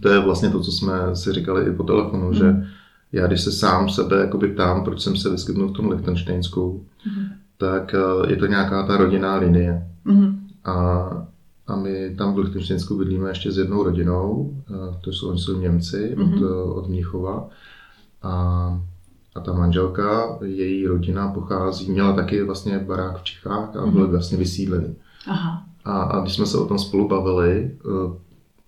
to 0.00 0.08
je 0.08 0.18
vlastně 0.18 0.50
to, 0.50 0.60
co 0.60 0.72
jsme 0.72 1.16
si 1.16 1.32
říkali 1.32 1.66
i 1.66 1.72
po 1.72 1.82
telefonu, 1.82 2.24
hmm. 2.24 2.34
že 2.34 2.66
já 3.12 3.26
když 3.26 3.40
se 3.40 3.52
sám 3.52 3.88
sebe 3.88 4.20
jakoby 4.20 4.48
ptám, 4.48 4.84
proč 4.84 5.00
jsem 5.00 5.16
se 5.16 5.30
vyskytnul 5.30 5.68
v 5.68 5.72
tom 5.72 5.88
Lichtensteinsku, 5.88 6.84
hmm. 7.04 7.26
tak 7.58 7.94
eh, 7.94 8.30
je 8.30 8.36
to 8.36 8.46
nějaká 8.46 8.86
ta 8.86 8.96
rodinná 8.96 9.36
linie. 9.36 9.86
Hmm. 10.04 10.46
A, 10.64 11.08
a 11.66 11.76
my 11.76 12.14
tam 12.18 12.34
v 12.34 12.38
Lichtensteinsku 12.38 12.98
bydlíme 12.98 13.28
ještě 13.28 13.52
s 13.52 13.58
jednou 13.58 13.82
rodinou, 13.82 14.54
eh, 14.70 14.98
to 15.00 15.12
jsou, 15.12 15.28
oni 15.28 15.38
jsou 15.38 15.60
Němci 15.60 16.14
hmm. 16.18 16.34
od, 16.34 16.74
od 16.74 16.88
Mnichova. 16.88 17.48
A 18.22 18.82
a 19.38 19.40
ta 19.40 19.52
manželka, 19.52 20.38
její 20.44 20.86
rodina 20.86 21.28
pochází, 21.28 21.90
měla 21.90 22.12
taky 22.12 22.42
vlastně 22.42 22.78
barák 22.78 23.18
v 23.18 23.22
Čechách 23.22 23.76
a 23.76 23.86
byli 23.86 24.04
mm-hmm. 24.04 24.10
vlastně 24.10 24.38
vysídleni. 24.38 24.94
Aha. 25.26 25.62
A, 25.84 26.02
a 26.02 26.20
když 26.20 26.34
jsme 26.34 26.46
se 26.46 26.58
o 26.58 26.66
tom 26.66 26.78
spolu 26.78 27.08
bavili, 27.08 27.70
uh, 27.84 28.12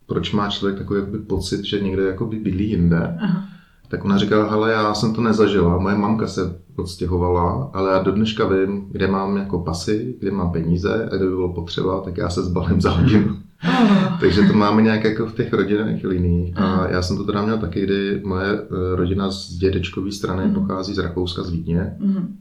proč 0.07 0.33
má 0.33 0.49
člověk 0.49 0.79
takový 0.79 1.01
jakoby, 1.01 1.19
pocit, 1.19 1.65
že 1.65 1.81
někde 1.81 2.03
jakoby 2.03 2.39
bydlí 2.39 2.71
jinde, 2.71 3.19
Aha. 3.21 3.45
tak 3.89 4.05
ona 4.05 4.19
říkala, 4.19 4.51
hele, 4.51 4.73
já 4.73 4.95
jsem 4.95 5.15
to 5.15 5.21
nezažila, 5.21 5.79
moje 5.79 5.97
mamka 5.97 6.27
se 6.27 6.57
odstěhovala, 6.77 7.71
ale 7.73 7.93
já 7.93 8.03
do 8.03 8.13
dneška 8.13 8.49
vím, 8.49 8.87
kde 8.91 9.07
mám 9.07 9.37
jako 9.37 9.59
pasy, 9.59 10.15
kde 10.21 10.31
mám 10.31 10.53
peníze 10.53 11.09
a 11.13 11.17
kde 11.17 11.25
by 11.25 11.31
bylo 11.31 11.53
potřeba, 11.53 12.01
tak 12.01 12.17
já 12.17 12.29
se 12.29 12.43
zbalím 12.43 12.81
za 12.81 12.91
hodinu. 12.91 13.37
Takže 14.21 14.43
to 14.43 14.53
máme 14.53 14.83
nějak 14.83 15.05
jako 15.05 15.27
v 15.27 15.35
těch 15.35 15.53
rodinných 15.53 16.05
liních. 16.05 16.59
A 16.59 16.89
já 16.89 17.03
jsem 17.03 17.17
to 17.17 17.25
teda 17.25 17.43
měl 17.43 17.59
taky, 17.59 17.83
kdy 17.85 18.21
moje 18.25 18.53
eh, 18.53 18.97
rodina 18.97 19.31
z 19.31 19.49
dědečkové 19.49 20.13
strany 20.13 20.45
mm. 20.45 20.55
pochází 20.55 20.95
z 20.95 20.99
Rakouska, 20.99 21.43
z 21.43 21.51
Vídně. 21.51 21.97
Mm. 21.99 22.37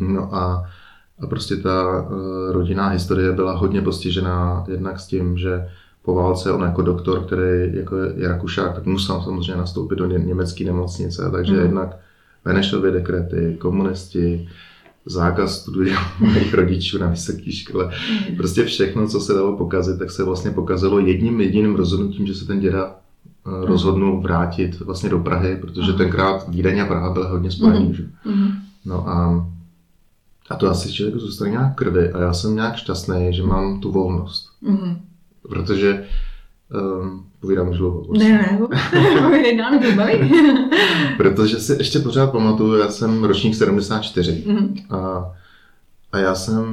No 0.00 0.34
a, 0.34 0.64
a 1.20 1.26
prostě 1.26 1.56
ta 1.56 2.02
uh, 2.02 2.16
rodinná 2.52 2.88
historie 2.88 3.32
byla 3.32 3.56
hodně 3.56 3.82
postižená 3.82 4.64
jednak 4.68 5.00
s 5.00 5.06
tím, 5.06 5.38
že 5.38 5.68
po 6.02 6.14
válce 6.14 6.52
on 6.52 6.62
jako 6.62 6.82
doktor, 6.82 7.24
který 7.24 7.76
jako 7.76 7.96
je 7.96 8.28
Rakušák, 8.28 8.74
tak 8.74 8.86
musel 8.86 9.22
samozřejmě 9.22 9.56
nastoupit 9.56 9.96
do 9.96 10.06
ně, 10.06 10.18
německé 10.18 10.64
nemocnice, 10.64 11.30
takže 11.30 11.52
mm. 11.52 11.58
jednak 11.58 11.96
Benešovy 12.44 12.90
dekrety, 12.90 13.56
komunisti, 13.60 14.48
zákaz 15.06 15.60
studia 15.60 15.98
mých 16.20 16.54
rodičů 16.54 16.98
na 16.98 17.08
vysoké 17.08 17.52
škole. 17.52 17.90
Mhm. 18.10 18.36
Prostě 18.36 18.64
všechno, 18.64 19.08
co 19.08 19.20
se 19.20 19.32
dalo 19.32 19.56
pokazit, 19.56 19.98
tak 19.98 20.10
se 20.10 20.24
vlastně 20.24 20.50
pokazilo 20.50 20.98
jedním 20.98 21.40
jediným 21.40 21.74
rozhodnutím, 21.74 22.26
že 22.26 22.34
se 22.34 22.46
ten 22.46 22.60
děda 22.60 22.96
eh, 23.46 23.50
mhm. 23.50 23.62
rozhodnul 23.62 24.20
vrátit 24.20 24.80
vlastně 24.80 25.10
do 25.10 25.18
Prahy, 25.18 25.56
protože 25.56 25.92
tenkrát 25.92 26.48
Vídeň 26.48 26.80
a 26.80 26.86
Praha 26.86 27.10
byly 27.10 27.26
hodně 27.28 27.50
spojený. 27.50 27.96
Mm. 28.24 28.52
No 28.84 29.08
a, 29.08 29.46
a 30.50 30.56
to 30.56 30.70
asi 30.70 30.92
člověku 30.92 31.18
zůstane 31.18 31.50
nějak 31.50 31.74
krvi 31.74 32.12
a 32.12 32.20
já 32.20 32.32
jsem 32.32 32.54
nějak 32.54 32.76
šťastný, 32.76 33.28
že 33.30 33.42
mám 33.42 33.80
tu 33.80 33.92
volnost. 33.92 34.48
Protože 35.48 36.04
um, 36.74 37.24
povídám 37.40 37.68
už 37.68 37.78
dlouho. 37.78 38.06
Ne, 38.18 38.58
ne, 39.56 39.80
to 39.82 39.96
baví. 39.96 40.32
Protože 41.16 41.56
si 41.56 41.72
ještě 41.72 41.98
pořád 41.98 42.32
pamatuju, 42.32 42.74
já 42.74 42.90
jsem 42.90 43.24
ročník 43.24 43.54
74 43.54 44.44
mm. 44.46 44.76
a, 44.90 45.32
a 46.12 46.18
já 46.18 46.34
jsem 46.34 46.64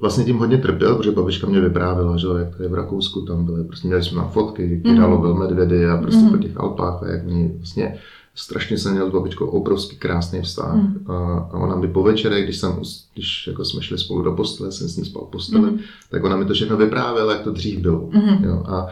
vlastně 0.00 0.24
tím 0.24 0.38
hodně 0.38 0.58
trpěl, 0.58 0.96
protože 0.96 1.10
babička 1.10 1.46
mě 1.46 1.60
vyprávěla, 1.60 2.16
že 2.16 2.26
jak 2.38 2.60
je 2.60 2.68
v 2.68 2.74
Rakousku, 2.74 3.20
tam 3.20 3.44
byly, 3.44 3.64
prostě 3.64 3.88
měli 3.88 4.02
jsme 4.02 4.18
na 4.18 4.28
fotky, 4.28 4.82
mm. 4.84 4.96
dalo 4.96 5.18
byl 5.18 5.34
medvědy 5.34 5.86
a 5.86 5.96
prostě 5.96 6.20
mm. 6.20 6.30
po 6.30 6.36
těch 6.36 6.56
Alpách 6.56 7.02
a 7.02 7.08
jak 7.08 7.26
oni 7.26 7.52
vlastně 7.56 7.98
strašně 8.38 8.78
jsem 8.78 8.92
měl 8.92 9.10
s 9.10 9.12
babičkou 9.12 9.46
obrovský 9.46 9.96
krásný 9.96 10.42
vztah. 10.42 10.74
Mm. 10.74 11.04
A, 11.06 11.48
a 11.52 11.52
ona 11.52 11.76
mi 11.76 11.88
po 11.88 12.02
večerech, 12.02 12.44
když, 12.44 12.58
jsem, 12.58 12.72
když 13.14 13.46
jako 13.46 13.64
jsme 13.64 13.82
šli 13.82 13.98
spolu 13.98 14.22
do 14.22 14.32
postele, 14.32 14.72
jsem 14.72 14.88
s 14.88 14.96
ní 14.96 15.04
spal 15.04 15.24
v 15.24 15.30
posteli, 15.30 15.70
mm. 15.70 15.78
tak 16.10 16.24
ona 16.24 16.36
mi 16.36 16.44
to 16.44 16.54
všechno 16.54 16.76
vyprávěla, 16.76 17.32
jak 17.32 17.42
to 17.42 17.52
dřív 17.52 17.78
bylo. 17.78 18.08
Mm. 18.12 18.44
Jo, 18.44 18.62
a, 18.66 18.86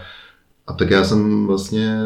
a 0.66 0.73
tak 0.73 0.90
já 0.90 1.04
jsem 1.04 1.46
vlastně 1.46 1.99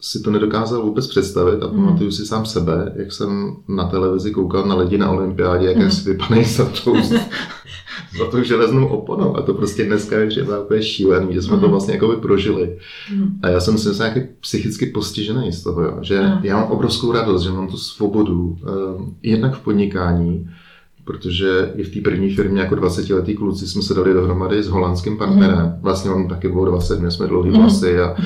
si 0.00 0.22
to 0.22 0.30
nedokázal 0.30 0.82
vůbec 0.82 1.06
představit 1.06 1.62
a 1.62 1.66
mm. 1.66 1.74
pamatuju 1.74 2.10
si 2.10 2.26
sám 2.26 2.46
sebe, 2.46 2.92
jak 2.96 3.12
jsem 3.12 3.56
na 3.68 3.84
televizi 3.84 4.30
koukal 4.30 4.64
na 4.66 4.74
lidi 4.74 4.98
na 4.98 5.10
olympiádě, 5.10 5.66
jak 5.66 5.76
mm. 5.76 5.90
si 5.90 6.10
vypadají 6.10 6.44
za 6.44 6.64
tou, 6.64 6.96
za 8.18 8.24
tou 8.30 8.42
železnou 8.42 8.86
oponou. 8.86 9.36
A 9.36 9.42
to 9.42 9.54
prostě 9.54 9.84
dneska 9.84 10.18
je 10.18 10.26
třeba 10.26 10.60
úplně 10.60 10.82
šílený, 10.82 11.34
že 11.34 11.42
jsme 11.42 11.56
mm. 11.56 11.60
to 11.60 11.68
vlastně 11.68 11.94
jako 11.94 12.08
by 12.08 12.16
prožili. 12.16 12.78
Mm. 13.14 13.40
A 13.42 13.48
já 13.48 13.60
jsem 13.60 13.78
si 13.78 13.88
nějaký 13.98 14.20
psychicky 14.40 14.86
postižený 14.86 15.52
z 15.52 15.62
toho, 15.62 15.82
jo, 15.82 15.98
že 16.02 16.20
mm. 16.20 16.40
já 16.42 16.56
mám 16.56 16.70
obrovskou 16.70 17.12
radost, 17.12 17.42
že 17.42 17.50
mám 17.50 17.68
tu 17.68 17.76
svobodu, 17.76 18.58
um, 18.96 19.16
jednak 19.22 19.54
v 19.54 19.60
podnikání, 19.60 20.50
protože 21.08 21.72
i 21.76 21.82
v 21.82 21.94
té 21.94 22.00
první 22.00 22.34
firmě 22.34 22.60
jako 22.60 22.74
20-letý 22.74 23.34
kluci 23.34 23.66
jsme 23.66 23.82
se 23.82 23.94
dali 23.94 24.14
dohromady 24.14 24.62
s 24.62 24.68
holandským 24.68 25.18
partnerem. 25.18 25.58
Mm. 25.58 25.72
Vlastně 25.82 26.10
on 26.10 26.28
taky 26.28 26.48
bylo 26.48 26.64
20, 26.64 27.00
my 27.00 27.10
jsme 27.10 27.26
dlouhý 27.26 27.50
vlasy 27.50 28.00
a 28.00 28.16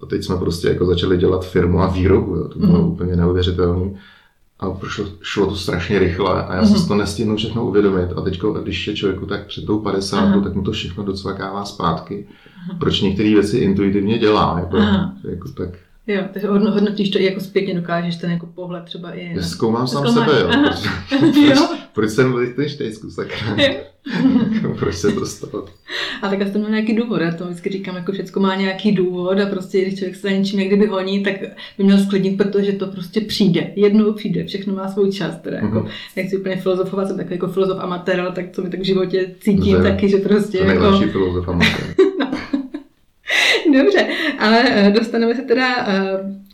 a 0.00 0.06
teď 0.06 0.24
jsme 0.24 0.36
prostě 0.36 0.68
jako 0.68 0.86
začali 0.86 1.16
dělat 1.16 1.46
firmu 1.46 1.80
a 1.80 1.86
výrobu, 1.86 2.36
jo. 2.36 2.48
to 2.48 2.58
bylo 2.58 2.78
mm. 2.78 2.88
úplně 2.88 3.16
neuvěřitelné. 3.16 3.90
A 4.60 4.70
prošlo, 4.70 5.04
šlo 5.22 5.46
to 5.46 5.56
strašně 5.56 5.98
rychle 5.98 6.44
a 6.44 6.54
já 6.54 6.60
mm. 6.60 6.66
jsem 6.66 6.78
si 6.78 6.88
to 6.88 6.94
nestihnul 6.94 7.36
všechno 7.36 7.66
uvědomit. 7.66 8.08
A 8.16 8.20
teď, 8.20 8.40
když 8.62 8.86
je 8.86 8.94
člověku 8.94 9.26
tak 9.26 9.46
před 9.46 9.66
tou 9.66 9.78
50, 9.78 10.42
tak 10.44 10.54
mu 10.54 10.62
to 10.62 10.72
všechno 10.72 11.04
docvakává 11.04 11.64
zpátky. 11.64 12.26
Proč 12.78 13.00
některé 13.00 13.28
věci 13.28 13.58
intuitivně 13.58 14.18
dělá, 14.18 14.56
jako, 14.58 14.76
jako 15.30 15.48
tak 15.48 15.68
Jo, 16.06 16.22
takže 16.32 16.48
hodnotíš 16.48 17.10
to 17.10 17.18
i 17.18 17.24
jako 17.24 17.40
zpětně, 17.40 17.74
dokážeš 17.74 18.16
ten 18.16 18.30
jako 18.30 18.46
pohled 18.46 18.84
třeba 18.84 19.12
i... 19.12 19.32
Já 19.36 19.42
zkoumám 19.42 19.86
sám 19.86 20.08
sebe, 20.08 20.40
jo. 20.40 20.50
Jo. 21.48 21.68
Proč 21.98 22.10
jsem 22.10 22.32
byl 22.32 22.46
v 22.56 22.68
Štejsku, 22.68 23.10
sakra. 23.10 23.56
proč 24.78 24.94
se 24.94 25.12
to 25.12 25.26
stalo? 25.26 25.66
A 26.22 26.28
tak 26.28 26.50
to 26.52 26.58
má 26.58 26.68
nějaký 26.68 26.92
důvod, 26.92 27.20
já 27.20 27.32
to 27.32 27.44
vždycky 27.44 27.70
říkám, 27.70 27.96
jako 27.96 28.12
všechno 28.12 28.42
má 28.42 28.54
nějaký 28.54 28.92
důvod 28.92 29.40
a 29.40 29.46
prostě, 29.46 29.80
když 29.80 29.98
člověk 29.98 30.16
se 30.16 30.22
za 30.22 30.30
něčím 30.30 30.58
někdy 30.58 30.86
honí, 30.86 31.22
tak 31.22 31.34
by 31.78 31.84
měl 31.84 31.98
sklidnit, 31.98 32.36
protože 32.36 32.72
to 32.72 32.86
prostě 32.86 33.20
přijde. 33.20 33.70
Jednou 33.76 34.12
přijde, 34.12 34.44
všechno 34.44 34.74
má 34.74 34.88
svůj 34.88 35.12
čas, 35.12 35.40
teda 35.40 35.56
jako, 35.56 35.80
mm-hmm. 35.80 35.88
nechci 36.16 36.36
úplně 36.36 36.56
filozofovat, 36.56 37.08
jsem 37.08 37.16
takový 37.16 37.34
jako 37.34 37.48
filozof 37.48 37.78
amatér, 37.80 38.20
ale 38.20 38.32
tak 38.32 38.44
co 38.52 38.62
mi 38.62 38.70
tak 38.70 38.80
v 38.80 38.84
životě 38.84 39.34
cítím, 39.40 39.76
Zde, 39.76 39.90
taky, 39.90 40.08
že 40.08 40.16
prostě... 40.16 40.58
To 40.58 40.64
jako... 40.64 40.98
filozof 40.98 41.48
amatér. 41.48 41.94
no. 42.20 42.30
Dobře, 43.82 44.06
ale 44.38 44.64
eh, 44.66 44.90
dostaneme 44.90 45.34
se 45.34 45.42
teda 45.42 45.86
uh, 45.86 45.92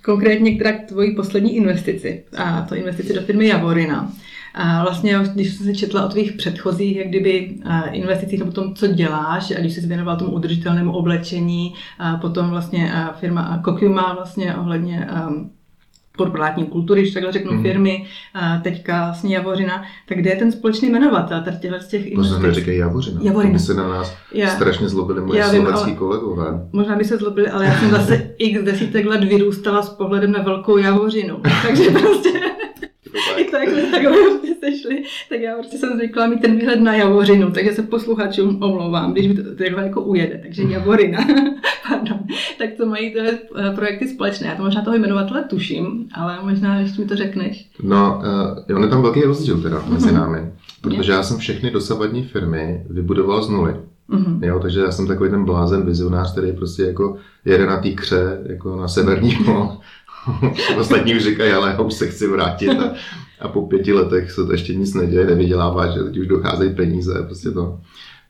konkrétně 0.05 0.59
k 0.59 0.89
tvojí 0.89 1.15
poslední 1.17 1.57
investici, 1.57 2.25
a 2.37 2.67
to 2.69 2.75
investici 2.75 3.15
do 3.15 3.21
firmy 3.21 3.47
Javorina. 3.47 4.13
A 4.55 4.83
vlastně, 4.83 5.19
když 5.35 5.55
jsem 5.55 5.67
se 5.67 5.75
četla 5.75 6.07
o 6.07 6.09
tvých 6.09 6.33
předchozích, 6.33 6.97
jak 6.97 7.09
kdyby 7.09 7.57
investicích 7.93 8.39
nebo 8.39 8.53
tom, 8.53 8.75
co 8.75 8.87
děláš, 8.87 9.51
a 9.51 9.61
když 9.61 9.75
jsi 9.75 9.87
věnoval 9.87 10.17
tomu 10.17 10.31
udržitelnému 10.31 10.93
oblečení, 10.93 11.75
a 11.99 12.17
potom 12.17 12.51
vlastně 12.51 12.93
firma 13.21 13.61
Kokiu 13.65 13.93
má 13.93 14.15
vlastně 14.15 14.55
ohledně 14.55 15.09
korporátní 16.17 16.67
kultury, 16.67 17.03
když 17.03 17.15
takhle 17.15 17.33
řeknu, 17.33 17.53
mm. 17.53 17.63
firmy, 17.63 18.07
a 18.35 18.59
teďka 18.59 19.05
vlastně 19.05 19.37
Javořina, 19.37 19.83
tak 20.09 20.19
kde 20.19 20.31
je 20.31 20.37
ten 20.37 20.53
společný 20.53 20.91
jmenovatel 20.91 21.43
tady 21.43 21.57
těchto 21.57 21.81
z 21.81 21.89
těch 21.89 22.07
investic? 22.07 22.33
Možná 22.33 22.49
neříkají 22.49 22.79
Javořina. 22.79 23.21
Javořina. 23.23 23.53
By 23.53 23.59
se 23.59 23.75
na 23.75 23.89
nás 23.89 24.17
já. 24.33 24.49
strašně 24.49 24.89
zlobili 24.89 25.21
moje 25.21 25.45
slovenský 25.45 25.95
kolegové. 25.95 26.69
Možná 26.73 26.97
by 26.97 27.05
se 27.05 27.17
zlobili, 27.17 27.49
ale 27.49 27.65
já 27.65 27.79
jsem 27.79 27.91
zase 27.91 28.31
x 28.39 28.63
desítek 28.63 29.07
let 29.07 29.25
vyrůstala 29.25 29.83
s 29.83 29.89
pohledem 29.89 30.33
na 30.33 30.43
velkou 30.43 30.77
Javořinu. 30.77 31.37
Takže 31.67 31.91
prostě 31.91 32.31
jak 33.39 33.47
to 33.47 33.53
takhle, 33.53 33.83
takhle 33.83 34.13
prostě 34.13 34.55
sešli, 34.61 35.03
tak 35.29 35.41
já 35.41 35.55
prostě 35.55 35.79
jsem 35.79 35.97
zvykla 35.97 36.27
mít 36.27 36.41
ten 36.41 36.57
výhled 36.57 36.81
na 36.81 36.95
Javorinu, 36.95 37.51
takže 37.51 37.73
se 37.73 37.83
posluchačům 37.83 38.63
omlouvám, 38.63 39.13
když 39.13 39.29
mi 39.29 39.35
to 39.35 39.43
takhle 39.55 39.83
jako 39.83 40.03
ujede, 40.03 40.41
takže 40.43 40.63
Javorina, 40.63 41.27
pardon, 41.89 42.19
tak 42.59 42.71
to 42.77 42.87
mají 42.87 43.13
tyhle 43.13 43.31
eh, 43.31 43.71
projekty 43.75 44.09
společné. 44.09 44.47
Já 44.47 44.55
to 44.55 44.63
možná 44.63 44.83
toho 44.83 44.97
jmenovatele 44.97 45.45
tuším, 45.45 46.09
ale 46.15 46.39
možná 46.43 46.81
ještě 46.81 47.03
mi 47.03 47.09
to 47.09 47.17
řekneš. 47.17 47.71
No, 47.83 48.23
uh, 48.69 48.77
on 48.77 48.83
je 48.83 48.89
tam 48.89 49.03
velký 49.03 49.23
rozdíl 49.23 49.63
teda 49.63 49.85
mezi 49.89 50.09
uh-huh. 50.09 50.15
námi, 50.15 50.39
protože 50.81 51.13
já 51.13 51.23
jsem 51.23 51.39
všechny 51.39 51.71
dosavadní 51.71 52.25
firmy 52.25 52.87
vybudoval 52.91 53.43
z 53.43 53.49
nuly. 53.49 53.75
Mm-hmm. 54.11 54.45
Jo, 54.45 54.59
takže 54.59 54.81
já 54.81 54.93
jsem 54.93 55.07
takový 55.07 55.31
ten 55.31 55.45
blázen 55.45 55.87
vizionář, 55.87 56.33
který 56.33 56.53
prostě 56.53 56.83
jako 56.83 57.17
jede 57.45 57.67
na 57.67 57.81
té 57.81 57.91
kře, 57.91 58.39
jako 58.47 58.77
na 58.77 58.89
severní 58.89 59.35
Ostatní 60.79 61.15
už 61.15 61.25
říkají, 61.25 61.53
ale 61.53 61.71
já 61.71 61.81
už 61.81 61.95
se 61.95 62.07
chci 62.07 62.27
vrátit 62.27 62.71
a, 62.71 62.93
a 63.41 63.49
po 63.49 63.67
pěti 63.67 63.93
letech 63.93 64.31
se 64.31 64.45
to 64.45 64.53
ještě 64.53 64.75
nic 64.75 64.95
neděje, 64.95 65.27
nevydělává, 65.27 65.87
že 65.87 66.05
teď 66.05 66.17
už 66.17 66.27
docházejí 66.27 66.75
peníze, 66.75 67.23
prostě 67.27 67.51
to. 67.51 67.81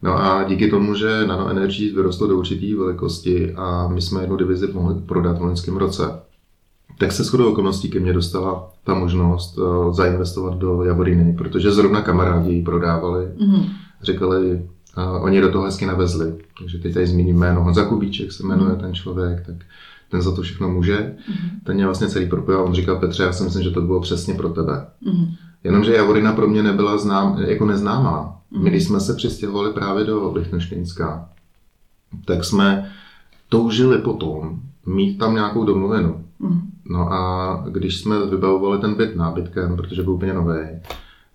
No 0.02 0.22
a 0.22 0.44
díky 0.44 0.70
tomu, 0.70 0.94
že 0.94 1.26
Nano 1.26 1.48
Energy 1.48 1.90
vyrostlo 1.90 2.26
do 2.26 2.38
určité 2.38 2.76
velikosti 2.76 3.54
a 3.54 3.88
my 3.88 4.02
jsme 4.02 4.20
jednu 4.20 4.36
divizi 4.36 4.68
mohli 4.72 4.94
prodat 4.94 5.38
v 5.38 5.42
loňském 5.42 5.76
roce, 5.76 6.20
tak 6.98 7.12
se 7.12 7.24
shodou 7.24 7.52
okolností 7.52 7.90
ke 7.90 8.00
mně 8.00 8.12
dostala 8.12 8.70
ta 8.84 8.94
možnost 8.94 9.58
uh, 9.58 9.92
zainvestovat 9.92 10.58
do 10.58 10.82
Javoriny, 10.82 11.34
protože 11.38 11.72
zrovna 11.72 12.02
kamarádi 12.02 12.52
ji 12.52 12.62
prodávali. 12.62 13.26
Mm-hmm. 13.26 13.68
Říkali, 14.02 14.62
uh, 14.96 15.24
oni 15.24 15.40
do 15.40 15.52
toho 15.52 15.64
hezky 15.64 15.86
navezli. 15.86 16.34
Takže 16.58 16.78
teď 16.78 16.94
tady 16.94 17.06
zmíním 17.06 17.38
jméno 17.38 17.64
Honza 17.64 17.84
Kubíček 17.84 18.32
se 18.32 18.46
jmenuje 18.46 18.70
mm-hmm. 18.70 18.80
ten 18.80 18.94
člověk, 18.94 19.46
tak 19.46 19.56
ten 20.14 20.22
za 20.22 20.34
to 20.34 20.42
všechno 20.42 20.68
může. 20.68 20.96
Mm-hmm. 20.96 21.50
Ten 21.64 21.74
mě 21.74 21.84
vlastně 21.84 22.08
celý 22.08 22.28
propojil. 22.28 22.62
On 22.62 22.74
říkal, 22.74 23.00
Petře, 23.00 23.22
já 23.22 23.32
si 23.32 23.44
myslím, 23.44 23.62
že 23.62 23.70
to 23.70 23.80
bylo 23.80 24.00
přesně 24.00 24.34
pro 24.34 24.48
tebe. 24.48 24.86
Mm-hmm. 25.06 25.34
Jenomže 25.64 25.94
Javorina 25.94 26.32
pro 26.32 26.48
mě 26.48 26.62
nebyla 26.62 26.98
znám, 26.98 27.38
jako 27.38 27.66
neznámá. 27.66 28.40
Mm-hmm. 28.52 28.62
My, 28.62 28.70
když 28.70 28.84
jsme 28.84 29.00
se 29.00 29.14
přistěhovali 29.14 29.72
právě 29.72 30.04
do 30.04 30.32
Lichtensteinska, 30.32 31.28
tak 32.24 32.44
jsme 32.44 32.90
toužili 33.48 33.98
potom 33.98 34.60
mít 34.86 35.18
tam 35.18 35.34
nějakou 35.34 35.64
domovinu. 35.64 36.24
Mm-hmm. 36.40 36.60
No 36.90 37.12
a 37.12 37.64
když 37.70 38.00
jsme 38.00 38.26
vybavovali 38.26 38.78
ten 38.78 38.94
byt 38.94 39.16
nábytkem, 39.16 39.76
protože 39.76 40.02
byl 40.02 40.12
úplně 40.12 40.34
nový, 40.34 40.60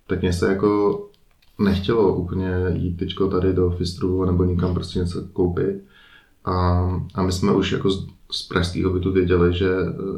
tak 0.06 0.20
mě 0.20 0.32
se 0.32 0.48
jako 0.48 1.00
nechtělo 1.58 2.14
úplně 2.14 2.50
jít 2.72 2.96
teďko 2.96 3.28
tady 3.28 3.52
do 3.52 3.70
Fistru 3.70 4.24
nebo 4.24 4.44
někam 4.44 4.74
prostě 4.74 4.98
něco 4.98 5.22
koupit. 5.32 5.84
A, 6.44 6.88
a 7.14 7.22
my 7.22 7.32
jsme 7.32 7.52
už 7.52 7.72
jako 7.72 7.88
z, 8.30 8.42
pražského 8.42 8.92
bytu 8.92 9.12
věděli, 9.12 9.54
že 9.54 9.70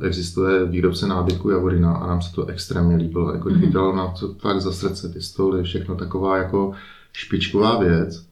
existuje 0.02 0.66
výrobce 0.66 1.07
nábytku 1.07 1.50
Javorina 1.50 1.92
a 1.92 2.07
nám 2.07 2.23
se 2.23 2.33
to 2.35 2.47
extrémně 2.47 2.97
líbilo. 2.97 3.33
Jako 3.33 3.49
mm-hmm. 3.49 3.61
chytalo 3.61 3.97
nám 3.97 4.14
to 4.21 4.35
fakt 4.38 4.61
za 4.61 4.73
srdce, 4.73 5.09
ty 5.09 5.23
stoly, 5.23 5.62
všechno 5.62 5.95
taková 5.95 6.38
jako 6.38 6.73
špičková 7.12 7.78
věc. 7.78 8.26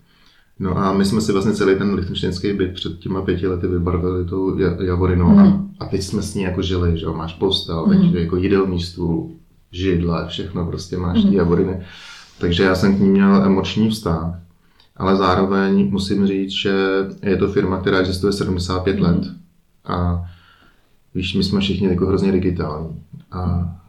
No 0.58 0.78
a 0.78 0.92
my 0.92 1.04
jsme 1.04 1.20
si 1.20 1.32
vlastně 1.32 1.52
celý 1.52 1.78
ten 1.78 1.94
lichtenštejnský 1.94 2.52
byt 2.52 2.74
před 2.74 2.98
těma 2.98 3.22
pěti 3.22 3.46
lety 3.46 3.66
vybarvili 3.66 4.24
tou 4.24 4.58
Javorinou 4.80 5.28
mm. 5.28 5.38
a, 5.38 5.64
a 5.80 5.86
teď 5.86 6.02
jsme 6.02 6.22
s 6.22 6.34
ní 6.34 6.42
jako 6.42 6.62
žili, 6.62 6.98
že 6.98 7.06
jo, 7.06 7.14
máš 7.14 7.32
postel, 7.32 7.86
mm. 7.86 7.98
takže 7.98 8.20
jako 8.20 8.36
jídelní 8.36 8.80
stůl, 8.80 9.30
židle, 9.72 10.26
všechno 10.28 10.66
prostě 10.66 10.96
máš 10.96 11.24
mm. 11.24 11.32
Javoriny. 11.32 11.80
Takže 12.38 12.62
já 12.62 12.74
jsem 12.74 12.96
k 12.96 13.00
ní 13.00 13.08
měl 13.08 13.42
emoční 13.44 13.90
vztah 13.90 14.40
ale 15.00 15.16
zároveň 15.16 15.90
musím 15.90 16.26
říct, 16.26 16.50
že 16.50 16.74
je 17.22 17.36
to 17.36 17.48
firma, 17.48 17.80
která 17.80 17.98
existuje 17.98 18.32
75 18.32 18.96
mm. 18.96 19.02
let 19.02 19.18
a 19.84 20.24
víš, 21.14 21.34
my 21.34 21.44
jsme 21.44 21.60
všichni 21.60 21.88
jako 21.88 22.06
hrozně 22.06 22.32
digitální 22.32 23.02
a, 23.32 23.40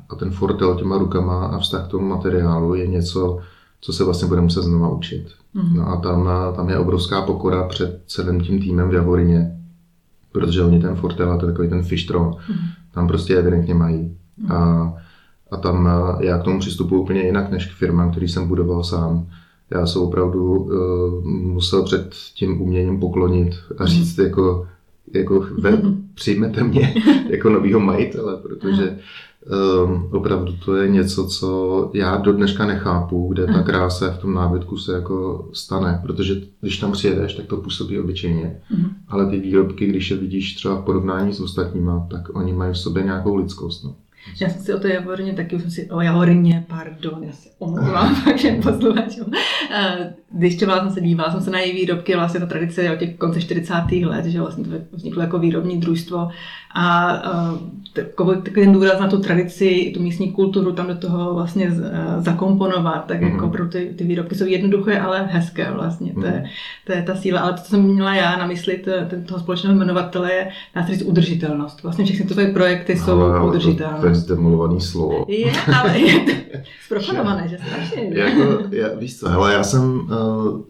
a 0.10 0.16
ten 0.16 0.32
fortel 0.32 0.76
těma 0.76 0.98
rukama 0.98 1.46
a 1.46 1.60
vztah 1.60 1.88
k 1.88 1.92
tomu 1.92 2.08
materiálu 2.08 2.76
je 2.76 2.88
něco, 2.88 3.40
co 3.82 3.94
se 3.94 4.04
vlastně 4.04 4.28
bude 4.28 4.42
muset 4.42 4.64
znova 4.64 4.90
učit. 4.90 5.28
Mm. 5.54 5.78
No 5.78 5.88
a 5.88 5.98
tam, 5.98 6.30
tam 6.56 6.70
je 6.70 6.78
obrovská 6.78 7.22
pokora 7.22 7.64
před 7.64 8.04
celým 8.08 8.42
tím 8.42 8.62
týmem 8.62 8.90
v 8.90 8.94
Javorině, 8.94 9.58
protože 10.32 10.64
oni 10.64 10.80
ten 10.80 10.96
fortel 10.96 11.32
a 11.32 11.38
to 11.38 11.46
takový 11.46 11.70
ten 11.70 11.84
fishtro, 11.84 12.24
mm. 12.50 12.56
tam 12.92 13.08
prostě 13.08 13.36
evidentně 13.36 13.74
mají. 13.74 14.18
Mm. 14.38 14.52
A, 14.52 14.94
a 15.52 15.58
tam 15.58 15.90
já 16.20 16.38
k 16.38 16.44
tomu 16.44 16.60
přistupuji 16.60 17.02
úplně 17.02 17.22
jinak 17.22 17.52
než 17.52 17.66
k 17.66 17.78
firmám, 17.78 18.12
který 18.12 18.28
jsem 18.28 18.48
budoval 18.48 18.84
sám 18.84 19.28
já 19.72 19.86
se 19.86 20.00
opravdu 20.00 20.54
uh, 20.54 21.24
musel 21.26 21.84
před 21.84 22.16
tím 22.36 22.62
uměním 22.62 23.00
poklonit 23.00 23.56
a 23.78 23.86
říct 23.86 24.18
jako, 24.18 24.68
jako 25.14 25.46
ve, 25.60 25.82
přijmete 26.14 26.64
mě 26.64 26.94
jako 27.30 27.50
novýho 27.50 27.80
majitele, 27.80 28.38
protože 28.38 29.00
um, 29.86 30.10
opravdu 30.12 30.54
to 30.66 30.76
je 30.76 30.90
něco, 30.90 31.28
co 31.28 31.92
já 31.94 32.18
do 32.18 32.34
dneška 32.34 32.66
nechápu, 32.66 33.28
kde 33.34 33.46
ta 33.46 33.64
krása 33.64 34.12
v 34.12 34.18
tom 34.18 34.34
nábytku 34.34 34.78
se 34.78 34.94
jako 34.94 35.50
stane, 35.54 36.00
protože 36.02 36.42
když 36.62 36.78
tam 36.78 36.92
přijedeš, 36.92 37.34
tak 37.34 37.46
to 37.46 37.58
působí 37.58 38.00
obyčejně, 38.00 38.62
ale 39.08 39.30
ty 39.30 39.40
výrobky, 39.40 39.86
když 39.86 40.12
je 40.12 40.18
vidíš 40.18 40.56
třeba 40.56 40.76
v 40.76 40.84
porovnání 40.86 41.34
s 41.34 41.40
ostatníma, 41.40 42.08
tak 42.12 42.36
oni 42.36 42.54
mají 42.54 42.74
v 42.74 42.78
sobě 42.78 43.04
nějakou 43.04 43.36
lidskost. 43.36 43.84
No. 43.84 43.96
Já 44.42 44.50
jsem 44.50 44.62
si 44.62 44.74
o 44.74 44.80
té 44.80 44.94
javorině 44.94 45.34
taky, 45.34 45.56
už 45.56 45.62
jsem 45.62 45.72
si, 45.72 45.90
o 45.92 46.02
javorině, 46.02 46.66
pardon, 46.68 47.24
já 47.24 47.32
se 47.32 47.50
omlouvám 47.60 48.16
všem 48.36 48.62
posluchačům. 48.62 49.32
Eh, 49.72 50.14
když 50.32 50.56
třeba 50.56 50.80
jsem 50.80 50.92
se 50.92 51.02
dívala, 51.02 51.32
jsem 51.32 51.42
se 51.42 51.52
na 51.52 51.60
její 51.60 51.74
výrobky, 51.74 52.16
vlastně 52.16 52.40
ta 52.40 52.46
tradice 52.46 52.92
od 52.92 53.00
těch 53.00 53.18
konce 53.18 53.42
40. 53.42 53.74
let, 54.06 54.26
že 54.26 54.40
vlastně 54.40 54.64
to 54.64 54.72
vzniklo 54.92 55.22
jako 55.22 55.40
výrobní 55.40 55.80
družstvo 55.80 56.30
a 56.74 57.14
eh, 57.26 57.82
takový, 57.94 58.42
takový 58.42 58.66
ten 58.66 58.74
důraz 58.74 59.00
na 59.00 59.08
tu 59.08 59.20
tradici, 59.20 59.92
tu 59.94 60.02
místní 60.02 60.32
kulturu 60.32 60.72
tam 60.72 60.88
do 60.88 60.96
toho 60.96 61.34
vlastně 61.34 61.68
eh, 61.68 62.22
zakomponovat, 62.22 63.06
tak 63.06 63.22
jako 63.22 63.46
mm. 63.46 63.52
pro 63.52 63.68
ty, 63.68 63.94
ty 63.98 64.04
výrobky 64.04 64.36
jsou 64.36 64.46
jednoduché, 64.46 65.00
ale 65.00 65.28
hezké 65.32 65.72
vlastně, 65.72 66.14
to 66.14 66.26
je, 66.26 66.32
mhm. 66.32 66.44
to 66.86 66.94
je 66.94 67.04
ta 67.04 67.16
síla. 67.16 67.40
Ale 67.40 67.54
to, 67.54 67.62
co 67.62 67.70
jsem 67.70 67.82
měla 67.82 68.16
já 68.16 68.38
na 68.38 68.48
mysli 68.48 68.84
toho 69.26 69.40
společného 69.40 69.76
jmenovatele, 69.76 70.34
je 70.34 70.50
dá 70.76 70.86
se 70.86 70.92
říct 70.92 71.04
udržitelnost. 71.04 71.84
Vlastně 71.84 72.06
všechny 72.06 72.26
ty 72.26 72.48
projekty 72.48 72.98
jsou 72.98 73.22
ale, 73.22 73.48
udržitelné. 73.48 74.00
To 74.00 74.08
je 74.08 74.16
zdemolovaný 74.16 74.82
slovo. 74.82 75.26
Je, 75.28 75.52
ale 75.80 76.00
je 76.00 76.20
to 76.20 76.32
zprofanované, 76.86 77.48
že 77.48 77.58
strašně. 77.68 78.10
jako, 78.20 78.60
já, 78.72 78.88
víš 79.00 79.20
co, 79.20 79.30
hele, 79.30 79.54
já 79.54 79.64
jsem 79.64 80.00
uh, 80.00 80.08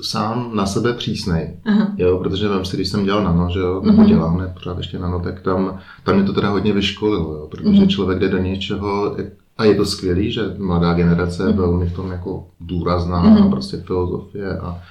sám 0.02 0.52
na 0.54 0.66
sebe 0.66 0.94
přísnej, 0.94 1.58
Aha. 1.66 1.94
jo, 1.98 2.18
protože 2.18 2.50
vím 2.50 2.66
si, 2.66 2.78
když 2.78 2.90
jsem 2.90 3.04
dělal 3.04 3.24
nano, 3.24 3.50
že 3.54 3.60
jo, 3.60 3.82
nebo 3.86 4.02
uh-huh. 4.02 4.08
dělám, 4.08 4.38
ne, 4.38 4.54
pořád 4.54 4.78
ještě 4.78 5.00
nano, 5.00 5.20
tak 5.20 5.42
tam, 5.42 5.80
tam 6.04 6.16
mě 6.16 6.24
to 6.24 6.34
teda 6.34 6.50
hodně 6.50 6.74
vyškolilo, 6.74 7.34
jo, 7.34 7.48
protože 7.52 7.70
uh-huh. 7.70 7.88
člověk 7.88 8.20
jde 8.20 8.30
do 8.30 8.38
něčeho, 8.38 9.16
a 9.58 9.66
je 9.66 9.76
to 9.76 9.86
skvělý, 9.86 10.32
že 10.32 10.42
mladá 10.58 10.94
generace 10.94 11.44
je 11.48 11.54
velmi 11.54 11.86
v 11.86 11.96
tom 11.96 12.12
jako 12.12 12.48
důrazná, 12.60 13.24
uh-huh. 13.24 13.50
prostě 13.50 13.78
filozofie 13.78 14.58
a, 14.58 14.82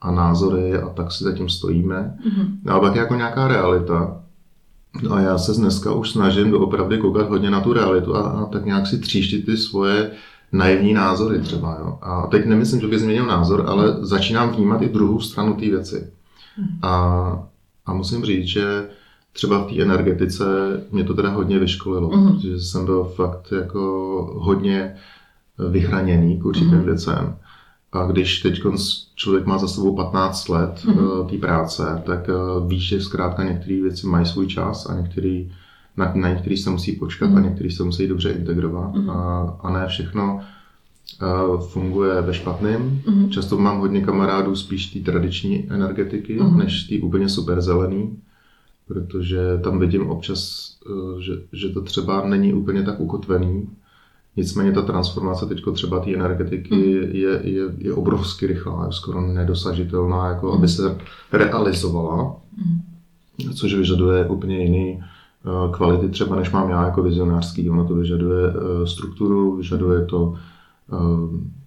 a 0.00 0.10
názory 0.10 0.78
a 0.78 0.88
tak 0.88 1.12
si 1.12 1.24
zatím 1.24 1.48
stojíme. 1.48 2.18
No 2.64 2.74
a 2.74 2.80
pak 2.80 2.94
je 2.94 3.00
jako 3.00 3.14
nějaká 3.14 3.48
realita, 3.48 4.22
No 5.02 5.12
a 5.12 5.20
já 5.20 5.38
se 5.38 5.52
dneska 5.52 5.92
už 5.92 6.10
snažím 6.10 6.54
opravdu 6.54 6.98
koukat 6.98 7.28
hodně 7.28 7.50
na 7.50 7.60
tu 7.60 7.72
realitu 7.72 8.16
a, 8.16 8.20
a 8.20 8.46
tak 8.46 8.64
nějak 8.64 8.86
si 8.86 8.98
tříštit 8.98 9.46
ty 9.46 9.56
svoje 9.56 10.10
naivní 10.52 10.94
názory 10.94 11.40
třeba. 11.40 11.76
Jo. 11.80 11.98
A 12.02 12.26
teď 12.26 12.46
nemyslím, 12.46 12.80
že 12.80 12.86
by 12.86 12.98
změnil 12.98 13.26
názor, 13.26 13.64
ale 13.66 13.96
začínám 14.00 14.50
vnímat 14.50 14.82
i 14.82 14.88
druhou 14.88 15.20
stranu 15.20 15.54
té 15.54 15.60
věci. 15.60 16.10
A, 16.82 16.92
a 17.86 17.94
musím 17.94 18.24
říct, 18.24 18.46
že 18.46 18.88
třeba 19.36 19.64
v 19.64 19.66
té 19.66 19.82
energetice 19.82 20.44
mě 20.92 21.04
to 21.04 21.14
teda 21.14 21.30
hodně 21.30 21.58
vyškolilo, 21.58 22.08
uh-huh. 22.08 22.32
protože 22.32 22.60
jsem 22.60 22.84
byl 22.84 23.04
fakt 23.04 23.52
jako 23.52 23.80
hodně 24.38 24.94
vyhraněný 25.70 26.40
k 26.40 26.44
určitým 26.44 26.80
uh-huh. 26.80 26.84
věcem. 26.84 27.36
A 27.92 28.06
když 28.06 28.40
teď 28.40 28.62
člověk 29.14 29.46
má 29.46 29.58
za 29.58 29.68
sebou 29.68 29.96
15 29.96 30.48
let 30.48 30.82
mm-hmm. 30.84 31.26
té 31.26 31.36
práce, 31.38 32.02
tak 32.06 32.28
eh, 32.28 32.32
víš, 32.68 32.88
že 32.88 33.00
zkrátka 33.00 33.44
některé 33.44 33.82
věci 33.82 34.06
mají 34.06 34.26
svůj 34.26 34.46
čas 34.46 34.86
a 34.86 35.00
některé 35.00 35.44
na, 35.96 36.12
na 36.14 36.28
některý 36.28 36.56
se 36.56 36.70
musí 36.70 36.92
počkat 36.92 37.30
mm-hmm. 37.30 37.36
a 37.36 37.40
některý 37.40 37.70
se 37.70 37.84
musí 37.84 38.08
dobře 38.08 38.30
integrovat 38.30 38.94
mm-hmm. 38.94 39.10
a, 39.10 39.56
a 39.62 39.70
ne 39.70 39.86
všechno 39.88 40.40
uh, 41.22 41.60
funguje 41.60 42.22
ve 42.22 42.34
špatném. 42.34 43.00
Mm-hmm. 43.06 43.28
Často 43.28 43.58
mám 43.58 43.78
hodně 43.78 44.00
kamarádů 44.00 44.56
spíš 44.56 44.86
té 44.86 44.98
tradiční 45.10 45.66
energetiky, 45.70 46.40
mm-hmm. 46.40 46.56
než 46.56 46.84
té 46.84 46.94
úplně 47.02 47.28
super 47.28 47.60
zelený, 47.60 48.16
protože 48.88 49.58
tam 49.64 49.78
vidím 49.78 50.10
občas, 50.10 50.70
uh, 50.90 51.18
že, 51.18 51.32
že 51.52 51.68
to 51.68 51.82
třeba 51.82 52.26
není 52.28 52.54
úplně 52.54 52.82
tak 52.82 53.00
ukotvený 53.00 53.68
Nicméně 54.36 54.72
ta 54.72 54.82
transformace 54.82 55.46
teď 55.46 55.62
třeba 55.72 56.00
té 56.00 56.14
energetiky 56.14 56.74
mm. 56.74 57.16
je, 57.16 57.40
je, 57.42 57.62
je 57.78 57.92
obrovsky 57.92 58.46
rychlá, 58.46 58.86
je 58.86 58.92
skoro 58.92 59.20
nedosažitelná, 59.20 60.28
jako 60.28 60.52
aby 60.52 60.68
se 60.68 60.98
realizovala, 61.32 62.36
mm. 62.56 63.52
což 63.54 63.74
vyžaduje 63.74 64.28
úplně 64.28 64.58
jiný 64.58 65.02
uh, 65.44 65.74
kvality 65.74 66.08
třeba, 66.08 66.36
než 66.36 66.50
mám 66.50 66.70
já 66.70 66.84
jako 66.84 67.02
vizionářský. 67.02 67.70
Ono 67.70 67.84
to 67.84 67.94
vyžaduje 67.94 68.48
uh, 68.48 68.84
strukturu, 68.84 69.56
vyžaduje 69.56 70.04
to 70.04 70.34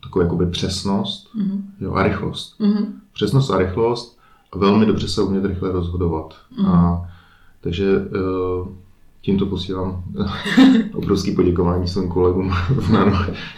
takovou 0.03 0.23
jakoby 0.23 0.45
přesnost 0.45 1.35
mm. 1.35 1.63
jo, 1.79 1.93
a 1.93 2.03
rychlost. 2.03 2.61
Přesnost 3.13 3.49
a 3.49 3.57
rychlost 3.57 4.18
velmi 4.55 4.85
dobře 4.85 5.07
se 5.07 5.21
umět 5.21 5.45
rychle 5.45 5.71
rozhodovat. 5.71 6.35
Mm. 6.59 6.65
A, 6.65 7.09
takže 7.62 7.97
uh, 7.97 8.67
tímto 9.21 9.45
posílám 9.45 10.03
obrovský 10.93 11.35
poděkování 11.35 11.88
svým 11.88 12.09
kolegům 12.09 12.49
v 12.69 12.89
NANO, 12.89 13.17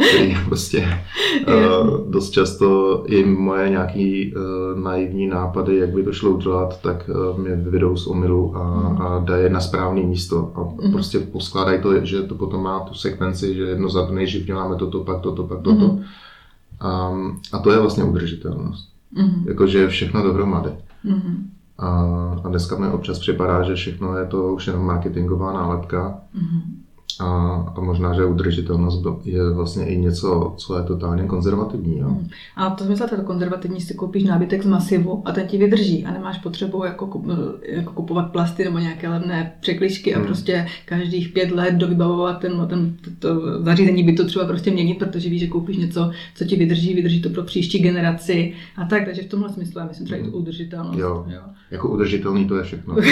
který 0.09 0.37
prostě 0.45 1.03
uh, 1.47 2.11
dost 2.11 2.29
často 2.29 3.03
i 3.07 3.25
moje 3.25 3.69
nějaký 3.69 4.35
uh, 4.35 4.79
naivní 4.83 5.27
nápady, 5.27 5.77
jak 5.77 5.89
by 5.89 6.03
to 6.03 6.13
šlo 6.13 6.31
udělat, 6.31 6.81
tak 6.81 7.09
uh, 7.09 7.39
mě 7.39 7.55
vyvedou 7.55 7.97
z 7.97 8.07
omylu 8.07 8.57
a, 8.57 8.89
mm. 8.89 9.01
a 9.01 9.19
dají 9.19 9.53
na 9.53 9.59
správné 9.59 10.01
místo 10.01 10.51
a 10.55 10.83
mm. 10.85 10.91
prostě 10.91 11.19
poskládají 11.19 11.81
to, 11.81 12.05
že 12.05 12.21
to 12.21 12.35
potom 12.35 12.63
má 12.63 12.79
tu 12.79 12.93
sekvenci, 12.93 13.55
že 13.55 13.63
jedno 13.63 13.89
za 13.89 14.11
nejdřív 14.11 14.45
děláme 14.45 14.75
toto, 14.75 15.03
pak 15.03 15.21
toto, 15.21 15.43
pak 15.43 15.61
toto. 15.61 15.87
Mm. 15.87 16.03
Um, 17.11 17.39
a 17.51 17.59
to 17.59 17.71
je 17.71 17.79
vlastně 17.79 18.03
udržitelnost. 18.03 18.90
Mm. 19.11 19.45
Jakože 19.47 19.87
všechno 19.87 20.23
dohromady. 20.23 20.69
Mm. 21.03 21.51
A, 21.77 21.89
a 22.43 22.49
dneska 22.49 22.77
mi 22.77 22.87
občas 22.87 23.19
připadá, 23.19 23.63
že 23.63 23.75
všechno 23.75 24.17
je 24.17 24.25
to 24.25 24.53
už 24.53 24.67
jenom 24.67 24.85
marketingová 24.85 25.53
nálepka. 25.53 26.19
Mm-hmm. 26.35 26.80
A, 27.21 27.27
a 27.75 27.81
možná, 27.81 28.13
že 28.13 28.25
udržitelnost 28.25 29.05
je 29.25 29.49
vlastně 29.49 29.85
i 29.85 29.97
něco, 29.97 30.53
co 30.57 30.77
je 30.77 30.83
totálně 30.83 31.23
konzervativní. 31.23 31.99
Jo? 31.99 32.09
Mm. 32.09 32.27
A 32.55 32.69
to 32.69 32.83
smysl, 32.83 33.07
to 33.07 33.21
konzervativní 33.21 33.81
si 33.81 33.93
koupíš 33.93 34.23
nábytek 34.23 34.63
z 34.63 34.65
masivu 34.65 35.21
a 35.25 35.31
ten 35.31 35.47
ti 35.47 35.57
vydrží 35.57 36.05
a 36.05 36.11
nemáš 36.11 36.37
potřebu 36.37 36.85
jako, 36.85 37.21
jako 37.63 37.93
kupovat 37.93 38.31
plasty 38.31 38.63
nebo 38.63 38.79
nějaké 38.79 39.09
levné 39.09 39.53
překlišky 39.59 40.15
a 40.15 40.19
mm. 40.19 40.25
prostě 40.25 40.67
každých 40.85 41.29
pět 41.29 41.51
let 41.51 41.75
dovybavovat 41.75 42.39
ten, 42.39 42.67
ten, 42.69 42.95
to 43.19 43.63
zařízení 43.63 44.03
by 44.03 44.13
to 44.13 44.25
třeba 44.25 44.45
prostě 44.45 44.71
měnit, 44.71 44.99
protože 44.99 45.29
víš, 45.29 45.41
že 45.41 45.47
koupíš 45.47 45.77
něco, 45.77 46.11
co 46.35 46.45
ti 46.45 46.55
vydrží, 46.55 46.93
vydrží 46.93 47.21
to 47.21 47.29
pro 47.29 47.43
příští 47.43 47.79
generaci 47.79 48.53
a 48.77 48.85
tak. 48.85 49.05
Takže 49.05 49.21
v 49.21 49.29
tomhle 49.29 49.49
smyslu 49.49 49.79
já 49.79 49.87
myslím 49.87 50.05
třeba 50.05 50.21
mm. 50.21 50.27
i 50.27 50.31
tu 50.31 50.37
udržitelnost. 50.37 50.97
Jo. 50.97 51.25
jo. 51.27 51.41
Jako 51.71 51.89
udržitelný 51.89 52.45
to 52.45 52.55
je 52.55 52.63
všechno. 52.63 52.95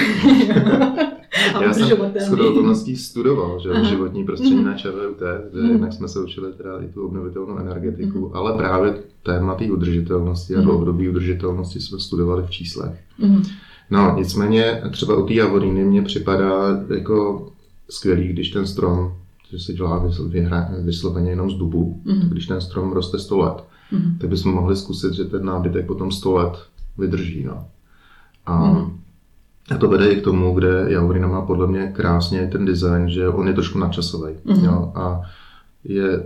Já 1.61 1.73
jsem 1.73 1.87
shodou 2.19 2.49
okolností 2.49 2.95
studoval 2.95 3.59
že, 3.59 3.85
životní 3.85 4.23
prostředí 4.23 4.55
mm. 4.55 4.65
na 4.65 4.77
ČVUT, 4.77 5.17
kde 5.51 5.61
mm. 5.61 5.69
jinak 5.69 5.93
jsme 5.93 6.07
se 6.07 6.19
učili 6.19 6.53
teda 6.53 6.81
i 6.81 6.87
tu 6.87 7.05
obnovitelnou 7.05 7.57
energetiku, 7.57 8.19
mm. 8.19 8.35
ale 8.35 8.53
právě 8.53 9.03
téma 9.23 9.55
té 9.55 9.71
udržitelnosti 9.71 10.55
a 10.55 10.61
dlouhodobé 10.61 11.09
udržitelnosti 11.09 11.81
jsme 11.81 11.99
studovali 11.99 12.43
v 12.43 12.49
číslech. 12.49 12.99
Mm. 13.17 13.43
No, 13.89 14.15
nicméně 14.17 14.81
třeba 14.91 15.15
u 15.15 15.27
té 15.27 15.33
javoríny 15.33 15.83
mě 15.83 16.01
připadá 16.01 16.83
jako 16.95 17.49
skvělý, 17.89 18.27
když 18.27 18.49
ten 18.49 18.67
strom, 18.67 19.13
že 19.51 19.59
se 19.59 19.73
dělá 19.73 20.07
vysloveně 20.83 21.29
jenom 21.29 21.51
z 21.51 21.53
dubu, 21.53 22.01
mm. 22.05 22.29
když 22.29 22.47
ten 22.47 22.61
strom 22.61 22.91
roste 22.91 23.19
100 23.19 23.37
let, 23.37 23.63
mm. 23.91 24.17
tak 24.21 24.29
bychom 24.29 24.53
mohli 24.53 24.75
zkusit, 24.75 25.13
že 25.13 25.25
ten 25.25 25.45
nábytek 25.45 25.85
potom 25.85 26.11
100 26.11 26.33
let 26.33 26.53
vydrží. 26.97 27.43
No. 27.43 27.67
A 28.45 28.71
mm. 28.71 28.99
A 29.75 29.77
to 29.77 29.87
vede 29.87 30.11
i 30.11 30.21
k 30.21 30.23
tomu, 30.23 30.53
kde 30.53 30.85
Javorina 30.87 31.27
má 31.27 31.41
podle 31.41 31.67
mě 31.67 31.91
krásně 31.95 32.47
ten 32.51 32.65
design, 32.65 33.09
že 33.09 33.29
on 33.29 33.47
je 33.47 33.53
trošku 33.53 33.79
nadčasový. 33.79 34.33
Mm-hmm. 34.33 34.65
Jo, 34.65 34.91
a 34.95 35.21
je, 35.83 36.13
eh, 36.13 36.23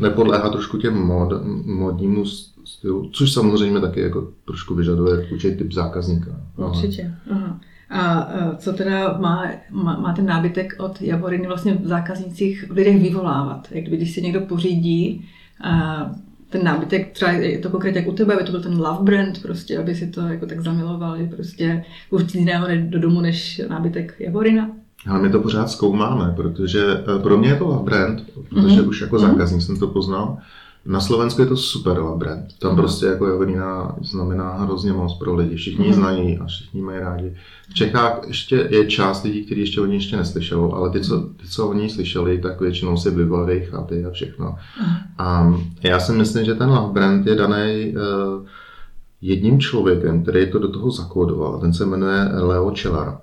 nepodléhá 0.00 0.48
trošku 0.48 0.78
těm 0.78 0.94
mod, 1.06 1.32
modnímu 1.64 2.24
stylu, 2.64 3.08
což 3.12 3.32
samozřejmě 3.32 3.80
taky 3.80 4.00
jako 4.00 4.28
trošku 4.44 4.74
vyžaduje 4.74 5.28
určitý 5.32 5.56
typ 5.56 5.72
zákazníka. 5.72 6.30
Určitě. 6.56 7.14
Aha. 7.30 7.60
A 7.90 8.28
eh, 8.32 8.56
co 8.56 8.72
teda 8.72 9.18
má, 9.18 9.50
má, 9.70 10.00
má 10.00 10.12
ten 10.12 10.26
nábytek 10.26 10.76
od 10.78 11.02
Javoriny 11.02 11.46
vlastně 11.46 11.74
v 11.74 11.86
zákaznících 11.86 12.70
v 12.70 12.72
lidech 12.72 13.02
vyvolávat? 13.02 13.68
Jak 13.70 13.84
když 13.84 14.14
si 14.14 14.22
někdo 14.22 14.40
pořídí 14.40 15.28
a 15.64 16.10
ten 16.54 16.64
nábytek, 16.64 17.12
třeba 17.12 17.30
je 17.30 17.58
to 17.58 17.70
konkrétně 17.70 18.00
jak 18.00 18.08
u 18.08 18.12
tebe, 18.12 18.34
aby 18.34 18.44
to 18.44 18.50
byl 18.50 18.62
ten 18.62 18.80
love 18.80 19.02
brand, 19.02 19.42
prostě, 19.42 19.78
aby 19.78 19.94
si 19.94 20.06
to 20.06 20.20
jako 20.20 20.46
tak 20.46 20.60
zamiloval, 20.60 21.18
že 21.18 21.24
prostě 21.24 21.84
už 22.10 22.22
nic 22.22 22.34
jiného 22.34 22.66
do 22.80 22.98
domu 22.98 23.20
než 23.20 23.62
nábytek 23.68 24.14
Javorina. 24.18 24.70
Ale 25.08 25.22
my 25.22 25.30
to 25.30 25.40
pořád 25.40 25.70
zkoumáme, 25.70 26.32
protože 26.36 27.04
eh, 27.16 27.22
pro 27.22 27.38
mě 27.38 27.48
je 27.48 27.56
to 27.56 27.66
love 27.66 27.84
brand, 27.84 28.22
protože 28.30 28.80
mm-hmm. 28.80 28.88
už 28.88 29.00
jako 29.00 29.18
zákazník 29.18 29.62
mm-hmm. 29.62 29.66
jsem 29.66 29.76
to 29.76 29.86
poznal. 29.86 30.38
Na 30.86 31.00
Slovensku 31.00 31.40
je 31.40 31.46
to 31.46 31.56
super 31.56 32.02
brand. 32.16 32.44
Tam 32.58 32.72
mm-hmm. 32.72 32.76
prostě 32.76 33.06
jako 33.06 33.26
Javorina 33.26 33.96
znamená 34.02 34.54
hrozně 34.54 34.92
moc 34.92 35.18
pro 35.18 35.34
lidi. 35.34 35.56
Všichni 35.56 35.90
mm-hmm. 35.90 35.94
znají 35.94 36.38
a 36.38 36.46
všichni 36.46 36.82
mají 36.82 36.98
rádi. 36.98 37.36
V 37.70 37.74
Čechách 37.74 38.20
ještě 38.26 38.68
je 38.70 38.86
část 38.86 39.22
lidí, 39.22 39.44
kteří 39.44 39.60
ještě 39.60 39.80
o 39.80 39.86
ní 39.86 39.94
ještě 39.94 40.16
neslyšeli, 40.16 40.70
ale 40.72 40.90
ty, 40.90 41.00
co, 41.00 41.20
ty, 41.20 41.48
co 41.48 41.68
o 41.68 41.74
ní 41.74 41.90
slyšeli, 41.90 42.38
tak 42.38 42.60
většinou 42.60 42.96
si 42.96 43.10
vybaví 43.10 43.60
chaty 43.60 44.04
a 44.04 44.10
všechno. 44.10 44.56
A 45.18 45.54
já 45.82 46.00
si 46.00 46.12
myslím, 46.12 46.44
že 46.44 46.54
ten 46.54 46.68
love 46.70 46.92
brand 46.92 47.26
je 47.26 47.34
daný 47.34 47.94
uh, 47.96 48.46
jedním 49.20 49.60
člověkem, 49.60 50.22
který 50.22 50.50
to 50.50 50.58
do 50.58 50.68
toho 50.68 50.90
zakódoval. 50.90 51.60
Ten 51.60 51.74
se 51.74 51.86
jmenuje 51.86 52.28
Leo 52.32 52.70
Čelar. 52.70 53.18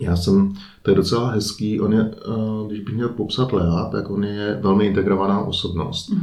Já 0.00 0.16
jsem, 0.16 0.54
to 0.82 0.90
je 0.90 0.96
docela 0.96 1.30
hezký, 1.30 1.80
on 1.80 1.92
je, 1.92 2.02
uh, 2.02 2.66
když 2.66 2.80
bych 2.80 2.94
měl 2.94 3.08
popsat 3.08 3.52
Lea, 3.52 3.88
tak 3.92 4.10
on 4.10 4.24
je 4.24 4.58
velmi 4.62 4.86
integrovaná 4.86 5.40
osobnost. 5.40 6.10
Mm. 6.10 6.20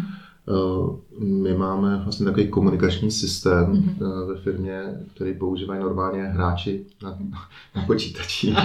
My 1.19 1.53
máme 1.53 2.01
vlastně 2.03 2.25
takový 2.25 2.47
komunikační 2.47 3.11
systém 3.11 3.65
mm-hmm. 3.65 4.27
ve 4.27 4.35
firmě, 4.35 4.83
který 5.15 5.33
používají 5.33 5.81
normálně 5.81 6.23
hráči 6.23 6.85
na, 7.03 7.17
na 7.75 7.83
počítači. 7.87 8.55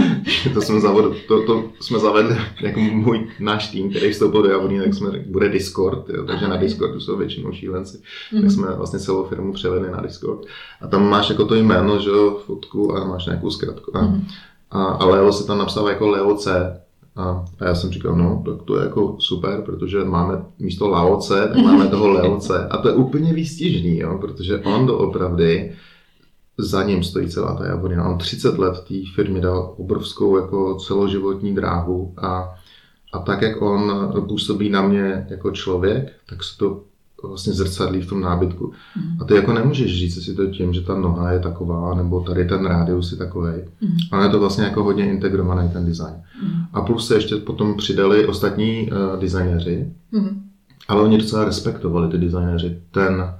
to, 0.54 0.62
jsme 0.62 0.80
zavedli, 0.80 1.20
to, 1.28 1.46
to 1.46 1.64
jsme 1.80 1.98
zavedli 1.98 2.36
jako 2.60 2.80
můj 2.80 3.28
náš 3.40 3.68
tým, 3.68 3.90
který 3.90 4.12
vstoupil 4.12 4.42
do 4.42 4.48
Javoní, 4.48 4.78
tak 4.78 4.94
jsme 4.94 5.10
bude 5.26 5.48
Discord, 5.48 6.08
jo, 6.08 6.24
takže 6.24 6.48
na 6.48 6.56
Discordu 6.56 7.00
jsou 7.00 7.16
většinou 7.16 7.52
šílenci, 7.52 7.98
mm-hmm. 7.98 8.40
tak 8.40 8.50
jsme 8.50 8.74
vlastně 8.76 8.98
celou 8.98 9.24
firmu 9.24 9.52
převedli 9.52 9.90
na 9.90 10.00
Discord. 10.00 10.46
A 10.80 10.86
tam 10.86 11.08
máš 11.08 11.30
jako 11.30 11.44
to 11.44 11.54
jméno, 11.54 12.00
že 12.00 12.10
jo, 12.10 12.40
fotku 12.46 12.96
a 12.96 13.04
máš 13.04 13.26
nějakou 13.26 13.50
zkratku. 13.50 13.96
A, 13.96 14.02
mm-hmm. 14.02 14.24
a, 14.70 14.84
a 14.84 15.06
Leo 15.06 15.32
se 15.32 15.46
tam 15.46 15.58
napsal 15.58 15.88
jako 15.88 16.08
Leo 16.08 16.36
C, 16.36 16.80
a, 17.16 17.44
a 17.58 17.64
já 17.64 17.74
jsem 17.74 17.90
říkal, 17.90 18.16
no, 18.16 18.42
tak 18.46 18.62
to 18.62 18.78
je 18.78 18.84
jako 18.84 19.16
super, 19.18 19.62
protože 19.62 20.04
máme 20.04 20.44
místo 20.58 20.88
Laoce, 20.88 21.48
tak 21.54 21.64
máme 21.64 21.88
toho 21.88 22.08
Leoce. 22.08 22.68
A 22.68 22.76
to 22.76 22.88
je 22.88 22.94
úplně 22.94 23.32
výstižný, 23.32 23.98
jo, 23.98 24.18
protože 24.20 24.58
on 24.58 24.86
doopravdy, 24.86 25.72
za 26.58 26.82
ním 26.82 27.02
stojí 27.02 27.28
celá 27.28 27.54
ta 27.54 27.66
Javorina. 27.66 28.08
On 28.08 28.18
30 28.18 28.58
let 28.58 28.84
té 28.88 28.94
firmě 29.14 29.40
dal 29.40 29.74
obrovskou 29.78 30.36
jako 30.36 30.74
celoživotní 30.74 31.54
dráhu 31.54 32.14
a, 32.16 32.54
a 33.12 33.18
tak, 33.18 33.42
jak 33.42 33.62
on 33.62 34.12
působí 34.28 34.70
na 34.70 34.82
mě 34.82 35.26
jako 35.30 35.50
člověk, 35.50 36.12
tak 36.28 36.44
se 36.44 36.58
to 36.58 36.82
vlastně 37.28 37.52
zrcadlí 37.52 38.00
v 38.00 38.08
tom 38.08 38.20
nábytku. 38.20 38.72
Mm. 38.96 39.22
A 39.22 39.24
ty 39.24 39.34
jako 39.34 39.52
nemůžeš 39.52 39.98
říct 39.98 40.24
si 40.24 40.34
to 40.34 40.46
tím, 40.46 40.72
že 40.72 40.80
ta 40.80 40.98
noha 40.98 41.32
je 41.32 41.40
taková, 41.40 41.94
nebo 41.94 42.20
tady 42.20 42.44
ten 42.44 42.66
rádius 42.66 43.12
je 43.12 43.18
takový. 43.18 43.52
Mm. 43.80 43.96
Ale 44.12 44.26
je 44.26 44.30
to 44.30 44.40
vlastně 44.40 44.64
jako 44.64 44.84
hodně 44.84 45.10
integrovaný 45.10 45.68
ten 45.68 45.86
design. 45.86 46.14
Mm. 46.42 46.50
A 46.72 46.80
plus 46.80 47.06
se 47.06 47.14
ještě 47.14 47.36
potom 47.36 47.76
přidali 47.76 48.26
ostatní 48.26 48.90
uh, 48.90 49.20
designéři, 49.20 49.92
mm. 50.12 50.42
ale 50.88 51.02
oni 51.02 51.18
docela 51.18 51.44
respektovali 51.44 52.08
ty 52.08 52.18
designéři, 52.18 52.78
ten, 52.90 53.34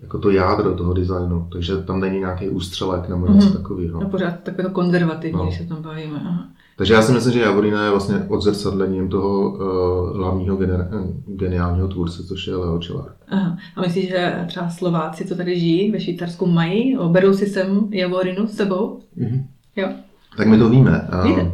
jako 0.00 0.18
to 0.18 0.30
jádro 0.30 0.74
toho 0.74 0.92
designu, 0.92 1.48
takže 1.52 1.76
tam 1.76 2.00
není 2.00 2.18
nějaký 2.18 2.48
ústřelek 2.48 3.08
nebo 3.08 3.32
něco 3.32 3.46
mm. 3.46 3.52
takového. 3.52 4.00
No 4.00 4.08
pořád 4.08 4.40
takové 4.42 4.68
to 4.68 4.70
konzervativní, 4.70 5.44
no. 5.44 5.52
se 5.52 5.64
tam 5.64 5.82
bavíme. 5.82 6.20
Aha. 6.24 6.48
Takže 6.76 6.94
já 6.94 7.02
si 7.02 7.12
myslím, 7.12 7.32
že 7.32 7.40
Javorina 7.40 7.84
je 7.84 7.90
vlastně 7.90 8.26
odzrcadlením 8.28 9.08
toho 9.08 9.50
uh, 9.50 10.16
hlavního 10.16 10.56
gener- 10.56 10.88
geniálního 11.26 11.88
tvůrce, 11.88 12.22
což 12.22 12.46
je 12.46 12.56
Leo 12.56 12.78
Čelár. 12.78 13.12
Aha. 13.28 13.56
A 13.76 13.80
myslíš, 13.80 14.08
že 14.08 14.44
třeba 14.46 14.70
Slováci, 14.70 15.24
co 15.24 15.34
tady 15.34 15.60
žijí 15.60 15.90
ve 15.90 16.00
Švýcarsku, 16.00 16.46
mají? 16.46 16.98
Berou 17.08 17.32
si 17.32 17.46
sem 17.46 17.88
Javorinu 17.90 18.46
s 18.46 18.52
sebou? 18.52 19.00
Mm-hmm. 19.18 19.44
Jo. 19.76 19.88
Tak 20.36 20.46
my 20.46 20.58
to 20.58 20.68
víme. 20.68 21.08
Víte? 21.24 21.52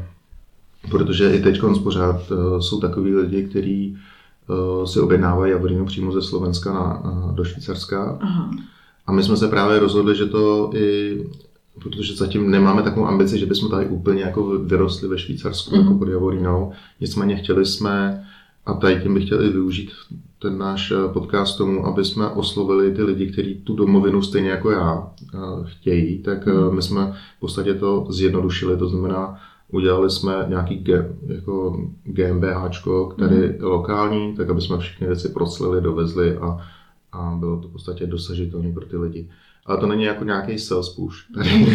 Protože 0.90 1.34
i 1.34 1.42
teď 1.42 1.60
pořád 1.82 2.30
uh, 2.30 2.58
jsou 2.58 2.80
takový 2.80 3.14
lidi, 3.14 3.42
kteří 3.42 3.96
uh, 4.48 4.84
si 4.84 5.00
objednávají 5.00 5.52
Javorinu 5.52 5.86
přímo 5.86 6.12
ze 6.12 6.22
Slovenska 6.22 6.72
na, 6.72 7.04
uh, 7.04 7.34
do 7.34 7.44
Švýcarska. 7.44 8.18
Aha. 8.20 8.50
A 9.06 9.12
my 9.12 9.22
jsme 9.22 9.36
se 9.36 9.48
právě 9.48 9.78
rozhodli, 9.78 10.16
že 10.16 10.26
to 10.26 10.70
i 10.74 11.18
protože 11.82 12.16
zatím 12.16 12.50
nemáme 12.50 12.82
takovou 12.82 13.06
ambici, 13.06 13.38
že 13.38 13.46
bychom 13.46 13.70
tady 13.70 13.86
úplně 13.86 14.22
jako 14.22 14.58
vyrostli 14.58 15.08
ve 15.08 15.18
Švýcarsku, 15.18 15.76
mm. 15.76 15.82
jako 15.82 15.94
pod 15.94 16.08
Javorínou. 16.08 16.72
Nicméně 17.00 17.36
chtěli 17.36 17.66
jsme, 17.66 18.26
a 18.66 18.74
tady 18.74 19.02
tím 19.02 19.14
bych 19.14 19.24
chtěl 19.24 19.44
i 19.44 19.48
využít 19.48 19.90
ten 20.38 20.58
náš 20.58 20.90
eh, 20.90 21.12
podcast 21.12 21.58
tomu, 21.58 21.86
aby 21.86 22.04
jsme 22.04 22.28
oslovili 22.28 22.94
ty 22.94 23.02
lidi, 23.02 23.32
kteří 23.32 23.54
tu 23.54 23.76
domovinu 23.76 24.22
stejně 24.22 24.50
jako 24.50 24.70
já 24.70 25.10
eh, 25.34 25.38
chtějí, 25.64 26.22
tak 26.22 26.46
mm. 26.46 26.74
my 26.74 26.82
jsme 26.82 27.12
v 27.36 27.40
podstatě 27.40 27.74
to 27.74 28.06
zjednodušili, 28.10 28.76
to 28.76 28.88
znamená, 28.88 29.40
udělali 29.72 30.10
jsme 30.10 30.32
nějaký 30.48 30.76
G, 30.76 31.16
jako 31.26 31.86
GmbH, 32.04 32.82
který 33.14 33.36
mm. 33.36 33.54
lokální, 33.60 34.36
tak 34.36 34.50
aby 34.50 34.60
jsme 34.60 34.78
všechny 34.78 35.06
věci 35.06 35.28
proclili, 35.28 35.80
dovezli 35.80 36.36
a, 36.36 36.58
a 37.12 37.36
bylo 37.40 37.56
to 37.60 37.68
v 37.68 37.72
podstatě 37.72 38.06
dosažitelné 38.06 38.72
pro 38.72 38.86
ty 38.86 38.96
lidi. 38.96 39.28
Ale 39.68 39.78
to 39.78 39.86
není 39.86 40.04
jako 40.04 40.24
nějaký 40.24 40.58
sales 40.58 40.88
push. 40.88 41.16
Tady, 41.34 41.66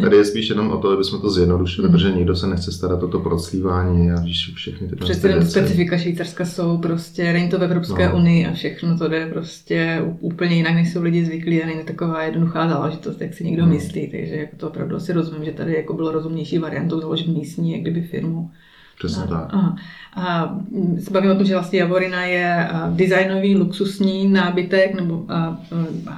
tady 0.00 0.16
je 0.16 0.24
spíš 0.24 0.48
jenom 0.48 0.70
o 0.70 0.78
to, 0.78 0.90
aby 0.90 1.04
jsme 1.04 1.18
to 1.18 1.30
zjednodušili, 1.30 1.88
mm. 1.88 1.92
protože 1.92 2.12
nikdo 2.12 2.36
se 2.36 2.46
nechce 2.46 2.72
starat 2.72 3.02
o 3.02 3.08
to 3.08 3.20
proclívání 3.20 4.10
a 4.10 4.20
víš 4.20 4.52
všechny 4.54 4.88
ty 4.88 4.96
Přece 4.96 5.46
specifika 5.50 5.98
Švýcarska 5.98 6.44
jsou 6.44 6.78
prostě, 6.78 7.32
není 7.32 7.48
to 7.48 7.58
v 7.58 7.62
Evropské 7.62 8.08
no. 8.08 8.16
unii 8.16 8.46
a 8.46 8.52
všechno 8.52 8.98
to 8.98 9.08
jde 9.08 9.26
prostě 9.26 10.02
úplně 10.20 10.56
jinak, 10.56 10.74
než 10.74 10.92
jsou 10.92 11.02
lidi 11.02 11.24
zvyklí 11.24 11.62
a 11.62 11.66
není 11.66 11.84
taková 11.84 12.22
jednoduchá 12.22 12.68
záležitost, 12.68 13.20
jak 13.20 13.34
si 13.34 13.44
někdo 13.44 13.62
mm. 13.62 13.70
myslí. 13.70 14.10
Takže 14.10 14.34
jako 14.34 14.56
to 14.56 14.68
opravdu 14.68 15.00
si 15.00 15.12
rozumím, 15.12 15.44
že 15.44 15.52
tady 15.52 15.74
jako 15.74 15.94
bylo 15.94 16.12
rozumnější 16.12 16.58
variantou 16.58 17.00
založit 17.00 17.28
místní, 17.28 17.72
jak 17.72 17.80
kdyby 17.80 18.02
firmu. 18.02 18.50
Přesně 18.98 19.22
no, 19.22 19.28
tak. 19.28 19.48
Aha. 19.50 19.76
A 20.18 20.58
se 20.98 21.10
bavíme 21.10 21.32
o 21.32 21.36
tom, 21.36 21.46
že 21.46 21.54
vlastně 21.54 21.78
Javorina 21.78 22.24
je 22.24 22.68
designový, 22.90 23.56
luxusní 23.56 24.28
nábytek, 24.28 24.94
nebo 24.94 25.26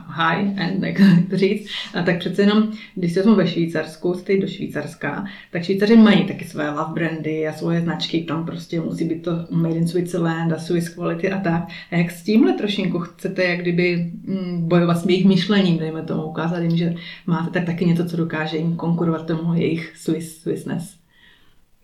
high-end, 0.07 0.85
jak 0.85 0.97
to 1.31 1.37
říct. 1.37 1.69
A 1.95 2.03
tak 2.03 2.19
přece 2.19 2.43
jenom, 2.43 2.73
když 2.95 3.13
se 3.13 3.23
ve 3.35 3.47
Švýcarsku, 3.47 4.15
jste 4.15 4.37
do 4.37 4.47
Švýcarska, 4.47 5.25
tak 5.51 5.63
Švýcaři 5.63 5.97
mají 5.97 6.25
taky 6.25 6.45
své 6.45 6.71
love 6.71 6.93
brandy 6.95 7.49
a 7.49 7.53
svoje 7.53 7.81
značky, 7.81 8.21
tam 8.21 8.47
prostě 8.47 8.81
musí 8.81 9.05
být 9.05 9.23
to 9.23 9.33
made 9.51 9.75
in 9.75 9.89
Switzerland 9.89 10.53
a 10.53 10.59
Swiss 10.59 10.89
quality 10.89 11.31
a 11.31 11.41
tak. 11.41 11.69
A 11.91 11.97
jak 11.97 12.11
s 12.11 12.23
tímhle 12.23 12.53
trošinku 12.53 12.99
chcete 12.99 13.45
jak 13.45 13.61
kdyby 13.61 14.13
mm, 14.25 14.69
bojovat 14.69 14.99
s 14.99 15.07
jejich 15.07 15.27
myšlením, 15.27 15.79
dejme 15.79 16.03
tomu, 16.03 16.23
ukázat 16.23 16.59
jim, 16.59 16.77
že 16.77 16.95
máte 17.27 17.51
tak 17.51 17.65
taky 17.65 17.87
něco, 17.87 18.05
co 18.05 18.17
dokáže 18.17 18.57
jim 18.57 18.77
konkurovat 18.77 19.27
tomu 19.27 19.55
jejich 19.55 19.93
Swiss, 19.97 20.43
Swissness. 20.43 21.00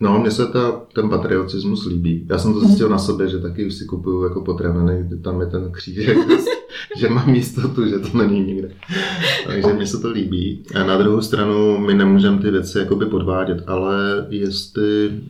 No, 0.00 0.18
mně 0.18 0.30
se 0.30 0.46
ta, 0.46 0.80
ten 0.94 1.08
patriotismus 1.08 1.86
líbí. 1.86 2.26
Já 2.30 2.38
jsem 2.38 2.52
to 2.52 2.60
zjistil 2.60 2.88
na 2.88 2.98
sobě, 2.98 3.28
že 3.28 3.38
taky 3.38 3.66
už 3.66 3.74
si 3.74 3.84
kupuju 3.84 4.24
jako 4.24 4.40
potraviny, 4.40 5.08
tam 5.22 5.40
je 5.40 5.46
ten 5.46 5.72
křížek, 5.72 6.18
že 6.96 7.08
mám 7.08 7.34
jistotu, 7.34 7.86
že 7.86 7.98
to 7.98 8.18
není 8.18 8.40
nikde. 8.40 8.70
Takže 9.46 9.72
mně 9.72 9.86
se 9.86 9.98
to 9.98 10.10
líbí. 10.10 10.62
A 10.74 10.84
na 10.84 10.98
druhou 10.98 11.20
stranu 11.20 11.78
my 11.78 11.94
nemůžeme 11.94 12.38
ty 12.38 12.50
věci 12.50 12.78
jakoby 12.78 13.06
podvádět, 13.06 13.64
ale 13.66 14.26
jestli, 14.28 15.20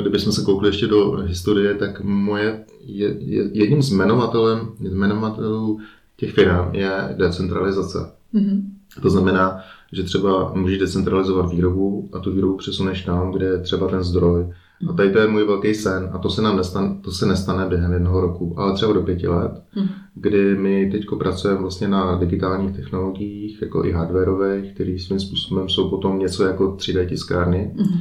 kdybychom 0.00 0.32
se 0.32 0.42
koukli 0.42 0.68
ještě 0.68 0.86
do 0.86 1.10
historie, 1.10 1.74
tak 1.74 2.00
moje, 2.00 2.64
je, 2.84 3.16
je, 3.18 3.50
jedním 3.52 3.82
z 3.82 3.90
jmenovatelem, 3.90 4.68
jmenovatelů 4.80 5.80
těch 6.16 6.32
firm 6.32 6.74
je 6.74 7.14
decentralizace. 7.18 7.98
Mm-hmm. 8.34 8.62
To 9.02 9.10
znamená, 9.10 9.60
že 9.92 10.02
třeba 10.02 10.52
můžeš 10.54 10.78
decentralizovat 10.78 11.50
výrobu 11.50 12.10
a 12.12 12.18
tu 12.18 12.32
výrobu 12.32 12.56
přesuneš 12.56 13.02
tam, 13.02 13.32
kde 13.32 13.46
je 13.46 13.58
třeba 13.58 13.88
ten 13.88 14.02
zdroj. 14.02 14.46
A 14.88 14.92
tady 14.92 15.12
to 15.12 15.18
je 15.18 15.28
můj 15.28 15.46
velký 15.46 15.74
sen 15.74 16.10
a 16.12 16.18
to 16.18 16.30
se 16.30 16.42
nám 16.42 16.56
nestane, 16.56 16.96
to 17.00 17.12
se 17.12 17.26
nestane 17.26 17.66
během 17.66 17.92
jednoho 17.92 18.20
roku, 18.20 18.54
ale 18.56 18.74
třeba 18.74 18.92
do 18.92 19.02
pěti 19.02 19.28
let, 19.28 19.62
mm. 19.76 19.88
kdy 20.14 20.56
my 20.56 20.90
teď 20.92 21.06
pracujeme 21.18 21.60
vlastně 21.60 21.88
na 21.88 22.16
digitálních 22.16 22.76
technologiích, 22.76 23.62
jako 23.62 23.84
i 23.84 23.92
hardwareových, 23.92 24.74
které 24.74 24.98
svým 24.98 25.20
způsobem 25.20 25.68
jsou 25.68 25.90
potom 25.90 26.18
něco 26.18 26.44
jako 26.44 26.76
3D 26.76 27.08
tiskárny 27.08 27.70
mm. 27.74 27.98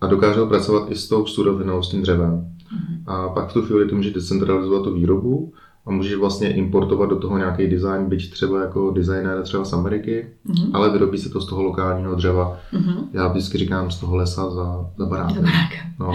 a 0.00 0.06
dokážou 0.06 0.46
pracovat 0.46 0.90
i 0.90 0.94
s 0.94 1.08
tou 1.08 1.26
surovinou, 1.26 1.82
s 1.82 1.90
tím 1.90 2.02
dřevem. 2.02 2.30
Mm. 2.30 3.02
A 3.06 3.28
pak 3.28 3.50
v 3.50 3.52
tu 3.52 3.62
chvíli 3.62 3.88
ty 3.88 3.94
můžeš 3.94 4.12
decentralizovat 4.12 4.82
tu 4.82 4.94
výrobu 4.94 5.52
a 5.86 5.90
můžeš 5.90 6.14
vlastně 6.14 6.52
importovat 6.52 7.10
do 7.10 7.16
toho 7.16 7.38
nějaký 7.38 7.66
design, 7.66 8.06
byť 8.06 8.30
třeba 8.30 8.60
jako 8.60 8.90
designér 8.90 9.42
třeba 9.42 9.64
z 9.64 9.72
Ameriky, 9.72 10.26
mm-hmm. 10.46 10.70
ale 10.72 10.90
vyrobí 10.90 11.18
se 11.18 11.28
to 11.28 11.40
z 11.40 11.46
toho 11.46 11.62
lokálního 11.62 12.14
dřeva. 12.14 12.58
Mm-hmm. 12.72 12.96
Já 13.12 13.28
vždycky 13.28 13.58
říkám 13.58 13.90
z 13.90 14.00
toho 14.00 14.16
lesa 14.16 14.50
za, 14.50 14.90
za 14.98 15.06
barákem. 15.06 15.44
No. 16.00 16.12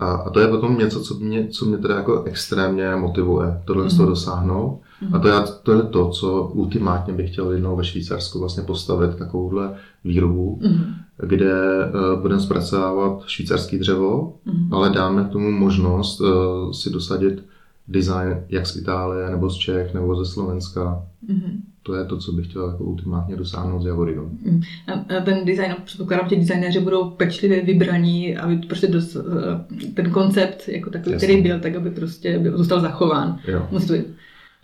A, 0.00 0.12
a 0.12 0.30
to 0.30 0.40
je 0.40 0.48
potom 0.48 0.78
něco, 0.78 1.00
co 1.00 1.14
mě, 1.14 1.48
co 1.48 1.66
mě 1.66 1.78
teda 1.78 1.96
jako 1.96 2.22
extrémně 2.22 2.96
motivuje 2.96 3.62
tohle 3.64 3.84
mm-hmm. 3.84 3.88
z 3.88 3.96
toho 3.96 4.06
mhm. 4.06 4.12
dosáhnout. 4.12 4.80
Mm-hmm. 5.02 5.16
A 5.16 5.18
to, 5.18 5.28
já, 5.28 5.42
to 5.62 5.72
je 5.72 5.82
to, 5.82 6.08
co 6.08 6.50
ultimátně 6.54 7.14
bych 7.14 7.32
chtěl 7.32 7.52
jednou 7.52 7.76
ve 7.76 7.84
Švýcarsku 7.84 8.38
vlastně 8.38 8.62
postavit 8.62 9.16
takovouhle 9.16 9.74
výrobu, 10.04 10.58
mm-hmm. 10.62 10.94
kde 11.26 11.54
uh, 11.54 12.20
budeme 12.20 12.40
zpracovávat 12.40 13.22
švýcarský 13.26 13.78
dřevo, 13.78 14.34
mm-hmm. 14.46 14.76
ale 14.76 14.90
dáme 14.90 15.24
k 15.24 15.28
tomu 15.28 15.50
možnost 15.50 16.20
uh, 16.20 16.28
si 16.72 16.90
dosadit 16.90 17.44
design 17.88 18.44
jak 18.48 18.66
z 18.66 18.76
Itálie, 18.76 19.30
nebo 19.30 19.50
z 19.50 19.56
Čech, 19.56 19.94
nebo 19.94 20.24
ze 20.24 20.32
Slovenska. 20.32 21.06
Mm-hmm. 21.28 21.52
To 21.82 21.94
je 21.94 22.04
to, 22.04 22.18
co 22.18 22.32
bych 22.32 22.46
chtěl 22.46 22.68
jako 22.70 22.84
ultimátně 22.84 23.36
dosáhnout 23.36 23.82
z 23.82 23.86
Javorinou. 23.86 24.30
Mm. 24.44 24.60
A 24.86 25.20
ten 25.24 25.44
design, 25.44 25.74
předpokládám, 25.84 26.28
že 26.28 26.36
designéři 26.36 26.80
budou 26.80 27.10
pečlivě 27.10 27.64
vybraní, 27.64 28.36
aby 28.36 28.56
prostě 28.56 28.86
dos, 28.86 29.16
eh, 29.16 29.90
ten 29.94 30.10
koncept, 30.10 30.68
jako 30.68 30.90
takový, 30.90 31.12
Jasně. 31.12 31.28
který 31.28 31.42
byl, 31.42 31.60
tak 31.60 31.74
aby 31.74 31.90
prostě 31.90 32.38
byl, 32.38 32.58
zůstal 32.58 32.80
zachován. 32.80 33.38
Jo. 33.48 33.66
Musí 33.70 33.86
to 33.86 33.92
být 33.92 34.06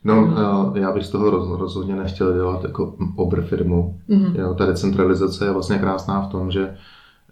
No, 0.05 0.35
eh, 0.77 0.81
já 0.81 0.93
bych 0.93 1.05
z 1.05 1.11
toho 1.11 1.57
rozhodně 1.57 1.97
nechtěl 1.97 2.35
dělat 2.35 2.65
jako 2.65 2.95
obr 3.17 3.43
firmu. 3.43 4.01
Mm-hmm. 4.09 4.41
Jo, 4.41 4.55
ta 4.55 4.67
decentralizace 4.67 5.45
je 5.45 5.53
vlastně 5.53 5.79
krásná 5.79 6.21
v 6.21 6.31
tom, 6.31 6.51
že 6.51 6.75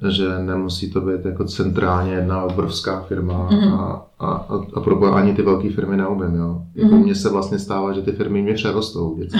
že 0.08 0.38
nemusí 0.38 0.90
to 0.90 1.00
být 1.00 1.24
jako 1.24 1.44
centrálně 1.44 2.12
jedna 2.12 2.42
obrovská 2.42 3.00
firma 3.00 3.48
mm-hmm. 3.50 3.74
a, 3.74 4.06
a, 4.18 4.26
a, 4.26 4.66
a 4.74 4.80
pro 4.80 5.14
ani 5.14 5.34
ty 5.34 5.42
velké 5.42 5.70
firmy 5.70 5.96
neumím, 5.96 6.34
jo. 6.34 6.62
Jako 6.74 6.94
mm-hmm. 6.94 7.02
mně 7.02 7.14
se 7.14 7.30
vlastně 7.30 7.58
stává, 7.58 7.92
že 7.92 8.02
ty 8.02 8.12
firmy 8.12 8.42
mě 8.42 8.54
přerostou 8.54 9.14
vždycky. 9.14 9.38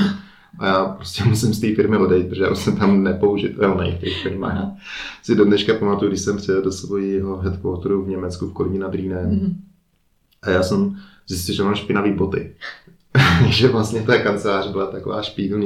A 0.59 0.67
já 0.67 0.85
prostě 0.85 1.25
musím 1.25 1.55
z 1.55 1.61
té 1.61 1.75
firmy 1.75 1.97
odejít, 1.97 2.29
protože 2.29 2.43
já 2.43 2.51
už 2.51 2.59
jsem 2.59 2.77
tam 2.77 3.03
nepoužitelný 3.03 3.93
v 3.93 4.01
těch 4.01 4.23
firmách. 4.23 4.55
Mm-hmm. 4.55 4.75
Si 5.23 5.35
do 5.35 5.45
dneška 5.45 5.75
pamatuju, 5.75 6.11
když 6.11 6.21
jsem 6.21 6.37
přijel 6.37 6.63
do 6.63 6.73
svého 6.73 7.37
headquarteru 7.37 8.05
v 8.05 8.09
Německu 8.09 8.47
v 8.47 8.53
Kolíně 8.53 8.79
nad 8.79 8.95
Rýnem. 8.95 9.31
Mm-hmm. 9.31 9.55
A 10.43 10.51
já 10.51 10.63
jsem 10.63 10.97
zjistil, 11.29 11.55
že 11.55 11.63
mám 11.63 11.75
špinavý 11.75 12.13
boty. 12.13 12.55
že 13.49 13.69
vlastně 13.69 14.03
ta 14.03 14.19
kancelář 14.19 14.69
byla 14.69 14.87
taková 14.87 15.23
špígl 15.23 15.59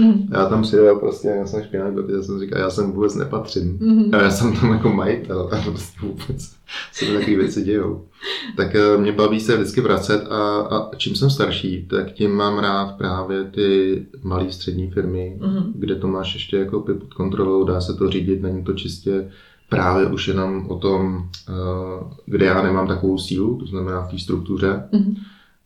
mm. 0.00 0.28
Já 0.32 0.46
tam 0.46 0.62
přijel 0.62 0.96
prostě, 0.96 1.28
já 1.28 1.46
jsem 1.46 1.64
špinavý, 1.64 1.94
protože 1.96 2.22
jsem 2.22 2.40
říkal, 2.40 2.60
já 2.60 2.70
jsem 2.70 2.92
vůbec 2.92 3.14
nepatřím. 3.14 3.78
Mm. 3.80 4.10
Já 4.12 4.30
jsem 4.30 4.56
tam 4.56 4.72
jako 4.72 4.88
majitel 4.88 5.50
a 5.52 5.70
prostě 5.70 6.06
vůbec 6.06 6.50
se 6.92 7.06
takové 7.06 7.36
věci 7.36 7.62
dějou. 7.62 8.04
Tak 8.56 8.74
eh, 8.74 8.96
mě 8.98 9.12
baví 9.12 9.40
se 9.40 9.56
vždycky 9.56 9.80
vracet 9.80 10.26
a, 10.30 10.60
a 10.60 10.94
čím 10.96 11.14
jsem 11.14 11.30
starší, 11.30 11.86
tak 11.90 12.12
tím 12.12 12.30
mám 12.30 12.58
rád 12.58 12.96
právě 12.98 13.44
ty 13.44 14.06
malé 14.22 14.52
střední 14.52 14.90
firmy, 14.90 15.38
mm. 15.40 15.72
kde 15.74 15.94
to 15.96 16.08
máš 16.08 16.34
ještě 16.34 16.56
jako 16.56 16.80
pod 16.80 17.14
kontrolou, 17.14 17.64
dá 17.64 17.80
se 17.80 17.94
to 17.94 18.10
řídit, 18.10 18.42
není 18.42 18.64
to 18.64 18.72
čistě 18.72 19.30
právě 19.68 20.06
už 20.06 20.28
jenom 20.28 20.66
o 20.68 20.78
tom, 20.78 21.28
eh, 21.48 21.52
kde 22.26 22.46
já 22.46 22.62
nemám 22.62 22.88
takovou 22.88 23.18
sílu, 23.18 23.56
to 23.56 23.66
znamená 23.66 24.00
v 24.00 24.10
té 24.10 24.18
struktuře, 24.18 24.82
mm 24.92 25.14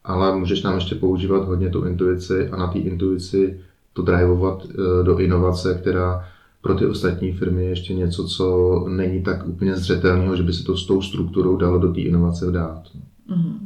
ale 0.09 0.37
můžeš 0.37 0.61
tam 0.61 0.75
ještě 0.75 0.94
používat 0.94 1.44
hodně 1.44 1.71
tu 1.71 1.85
intuici 1.85 2.49
a 2.49 2.57
na 2.57 2.66
té 2.66 2.79
intuici 2.79 3.61
to 3.92 4.03
drivovat 4.03 4.66
eh, 4.71 5.05
do 5.05 5.18
inovace, 5.18 5.79
která 5.81 6.29
pro 6.62 6.75
ty 6.75 6.87
ostatní 6.87 7.33
firmy 7.33 7.64
je 7.64 7.71
ještě 7.71 7.94
něco, 7.94 8.25
co 8.25 8.85
není 8.88 9.23
tak 9.23 9.47
úplně 9.47 9.77
zřetelného, 9.77 10.37
že 10.37 10.42
by 10.42 10.53
se 10.53 10.64
to 10.64 10.77
s 10.77 10.87
tou 10.87 11.03
strukturou 11.03 11.57
dalo 11.57 11.79
do 11.79 11.92
té 11.92 12.01
inovace 12.01 12.53
dát. 12.53 12.83
Mm-hmm. 13.31 13.59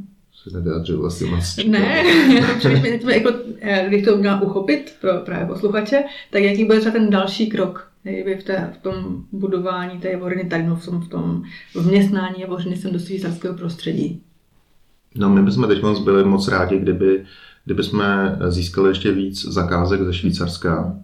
Se 0.43 0.51
nevyjadřil 0.51 1.07
asi 1.07 1.25
moc. 1.25 1.57
Ne, 1.69 2.05
jako, 3.15 3.31
eh, 3.61 3.85
když 3.89 4.05
to 4.05 4.17
měla 4.17 4.41
uchopit 4.41 4.95
pro 5.01 5.13
právě 5.25 5.47
posluchače, 5.47 6.03
tak 6.31 6.43
jaký 6.43 6.65
bude 6.65 6.81
třeba 6.81 6.93
ten 6.93 7.11
další 7.11 7.47
krok 7.47 7.89
v, 8.39 8.43
té, 8.45 8.71
v 8.79 8.83
tom 8.83 9.25
budování 9.33 9.99
té 9.99 10.17
voriny 10.17 10.45
tady 10.45 10.63
v 10.63 10.85
tom, 10.85 11.01
v 11.01 11.09
tom 11.09 11.43
vměstnání 11.75 12.45
a 12.45 12.49
vořiny 12.49 12.77
sem 12.77 12.93
do 12.93 12.99
švýcarského 12.99 13.55
prostředí? 13.55 14.23
No 15.17 15.31
my 15.31 15.43
bychom 15.43 15.69
teď 15.69 15.83
moc 15.83 16.01
byli 16.01 16.25
moc 16.25 16.49
rádi, 16.49 16.79
kdyby, 16.79 17.25
kdyby 17.65 17.85
jsme 17.85 18.39
získali 18.49 18.91
ještě 18.91 19.13
víc 19.13 19.45
zakázek 19.45 20.03
ze 20.03 20.15
Švýcarska, 20.15 20.95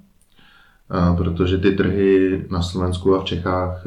protože 1.16 1.58
ty 1.58 1.72
trhy 1.72 2.44
na 2.50 2.62
Slovensku 2.62 3.14
a 3.14 3.20
v 3.20 3.24
Čechách 3.24 3.84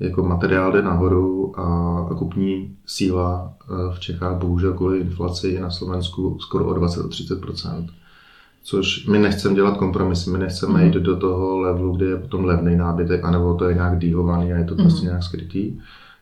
jako 0.00 0.22
materiál 0.22 0.72
jde 0.72 0.82
nahoru 0.82 1.60
a 1.60 2.14
kupní 2.18 2.76
síla 2.86 3.54
v 3.94 4.00
Čechách 4.00 4.36
bohužel 4.36 4.72
kvůli 4.72 4.98
inflaci 4.98 5.48
je 5.48 5.60
na 5.60 5.70
Slovensku 5.70 6.38
skoro 6.40 6.66
o 6.66 6.74
20-30%. 6.74 7.88
Což 8.62 9.06
my 9.06 9.18
nechceme 9.18 9.54
dělat 9.54 9.76
kompromisy, 9.76 10.30
my 10.30 10.38
nechceme 10.38 10.78
mm. 10.78 10.86
jít 10.86 10.94
do 10.94 11.16
toho 11.16 11.58
levelu, 11.58 11.96
kde 11.96 12.06
je 12.06 12.16
potom 12.16 12.44
levný 12.44 12.76
nábytek, 12.76 13.24
anebo 13.24 13.54
to 13.54 13.64
je 13.64 13.74
nějak 13.74 13.98
dílovaný 13.98 14.52
a 14.52 14.56
je 14.56 14.64
to 14.64 14.74
mm. 14.74 14.80
prostě 14.80 15.06
nějak 15.06 15.22
skrytý. 15.22 15.78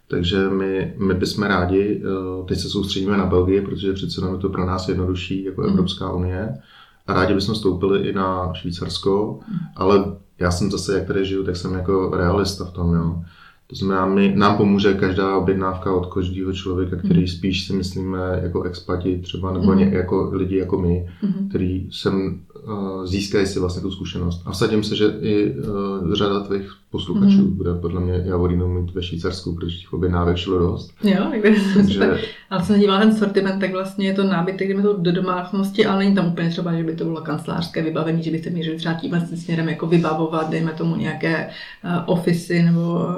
Takže 0.08 0.50
my, 0.50 0.94
my 0.98 1.14
bychom 1.14 1.44
rádi, 1.44 2.02
eh, 2.04 2.46
teď 2.48 2.58
se 2.58 2.68
soustředíme 2.68 3.16
na 3.16 3.26
Belgii, 3.26 3.60
protože 3.60 3.92
přece 3.92 4.20
je 4.32 4.38
to 4.38 4.48
pro 4.48 4.66
nás 4.66 4.88
jednodušší 4.88 5.44
jako 5.44 5.60
mhm. 5.60 5.70
Evropská 5.70 6.12
unie. 6.12 6.58
A 7.06 7.12
rádi 7.12 7.34
bychom 7.34 7.54
vstoupili 7.54 8.08
i 8.08 8.12
na 8.12 8.54
Švýcarsko, 8.54 9.38
mhm. 9.48 9.58
ale 9.76 10.04
já 10.38 10.50
jsem 10.50 10.70
zase, 10.70 10.98
jak 10.98 11.06
tady 11.06 11.24
žiju, 11.24 11.44
tak 11.44 11.56
jsem 11.56 11.74
jako 11.74 12.10
realista 12.16 12.64
v 12.64 12.70
tom, 12.70 12.94
jo. 12.94 13.22
To 13.66 13.76
znamená, 13.76 14.06
my, 14.06 14.32
nám 14.36 14.56
pomůže 14.56 14.94
každá 14.94 15.36
objednávka 15.36 15.94
od 15.94 16.14
každého 16.14 16.52
člověka, 16.52 16.96
který 16.96 17.20
mm. 17.20 17.26
spíš 17.26 17.66
si 17.66 17.72
myslíme 17.72 18.40
jako 18.42 18.62
expati 18.62 19.18
třeba, 19.18 19.52
nebo 19.52 19.72
mm. 19.72 19.78
jako 19.78 20.30
lidi 20.32 20.56
jako 20.56 20.78
my, 20.78 21.08
mm. 21.22 21.48
který 21.48 21.88
sem 21.90 22.40
uh, 22.66 23.06
získají 23.06 23.46
si 23.46 23.60
vlastně 23.60 23.82
tu 23.82 23.90
zkušenost. 23.90 24.42
A 24.46 24.50
vsadím 24.50 24.82
se, 24.82 24.96
že 24.96 25.06
i 25.20 25.54
uh, 25.54 26.14
řada 26.14 26.40
tvých 26.40 26.70
posluchačů 26.90 27.42
mm. 27.42 27.56
bude 27.56 27.74
podle 27.74 28.00
mě 28.00 28.22
Javorinu 28.24 28.68
mít 28.68 28.94
ve 28.94 29.02
Švýcarsku, 29.02 29.54
protože 29.54 29.78
těch 29.78 29.92
objednávek 29.92 30.36
šlo 30.36 30.58
dost. 30.58 30.90
Jo, 31.04 31.32
Takže... 31.74 32.20
Ale 32.50 32.60
co 32.60 32.66
se 32.66 32.78
dívá 32.78 33.00
ten 33.00 33.14
sortiment, 33.14 33.60
tak 33.60 33.72
vlastně 33.72 34.06
je 34.06 34.14
to 34.14 34.24
nábytek, 34.24 34.68
jdeme 34.68 34.82
to 34.82 34.96
do 34.96 35.12
domácnosti, 35.12 35.86
ale 35.86 35.98
není 35.98 36.14
tam 36.14 36.26
úplně 36.26 36.50
třeba, 36.50 36.74
že 36.74 36.84
by 36.84 36.94
to 36.94 37.04
bylo 37.04 37.20
kancelářské 37.20 37.82
vybavení, 37.82 38.22
že 38.22 38.30
byste 38.30 38.50
měli 38.50 38.76
třeba 38.76 38.94
tím 38.94 39.20
směrem 39.34 39.68
jako 39.68 39.86
vybavovat, 39.86 40.50
dejme 40.50 40.72
tomu 40.72 40.96
nějaké 40.96 41.48
uh, 41.84 41.90
ofisy 42.06 42.62
nebo 42.62 43.08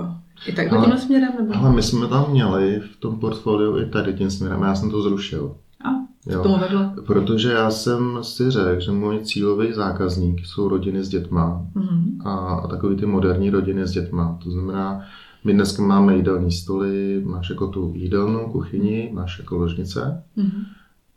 i 0.47 0.53
tak 0.53 0.73
ale, 0.73 0.87
tím 0.87 0.99
směrem? 0.99 1.33
Nebo? 1.39 1.57
Ale 1.57 1.73
my 1.73 1.83
jsme 1.83 2.09
tam 2.09 2.31
měli 2.31 2.81
v 2.81 2.97
tom 2.97 3.21
portfoliu 3.21 3.79
i 3.79 3.87
tady 3.87 4.15
tím 4.15 4.31
směrem, 4.31 4.63
já 4.63 4.75
jsem 4.75 4.91
to 4.91 5.03
zrušil. 5.03 5.57
A, 5.85 5.89
co 6.33 6.43
tomu 6.43 6.59
vedlo? 6.59 6.93
Protože 7.07 7.53
já 7.53 7.71
jsem 7.71 8.19
si 8.23 8.51
řekl, 8.51 8.81
že 8.81 8.91
můj 8.91 9.19
cílový 9.19 9.73
zákazník 9.73 10.47
jsou 10.47 10.69
rodiny 10.69 11.05
s 11.05 11.09
dětma 11.09 11.67
mm-hmm. 11.77 12.29
a, 12.29 12.35
a 12.35 12.67
takový 12.67 12.97
ty 12.97 13.07
moderní 13.07 13.51
rodiny 13.51 13.87
s 13.87 13.91
dětma. 13.91 14.39
To 14.45 14.51
znamená, 14.51 15.01
my 15.45 15.53
dneska 15.53 15.83
máme 15.83 16.17
jídelní 16.17 16.53
stoly, 16.53 17.23
máš 17.25 17.51
jako 17.51 17.69
tu 17.69 17.93
jídelnou 17.97 18.53
kuchyni, 18.53 19.11
máš 19.13 19.39
jako 19.39 19.57
ložnice, 19.57 20.23
mm-hmm. 20.39 20.65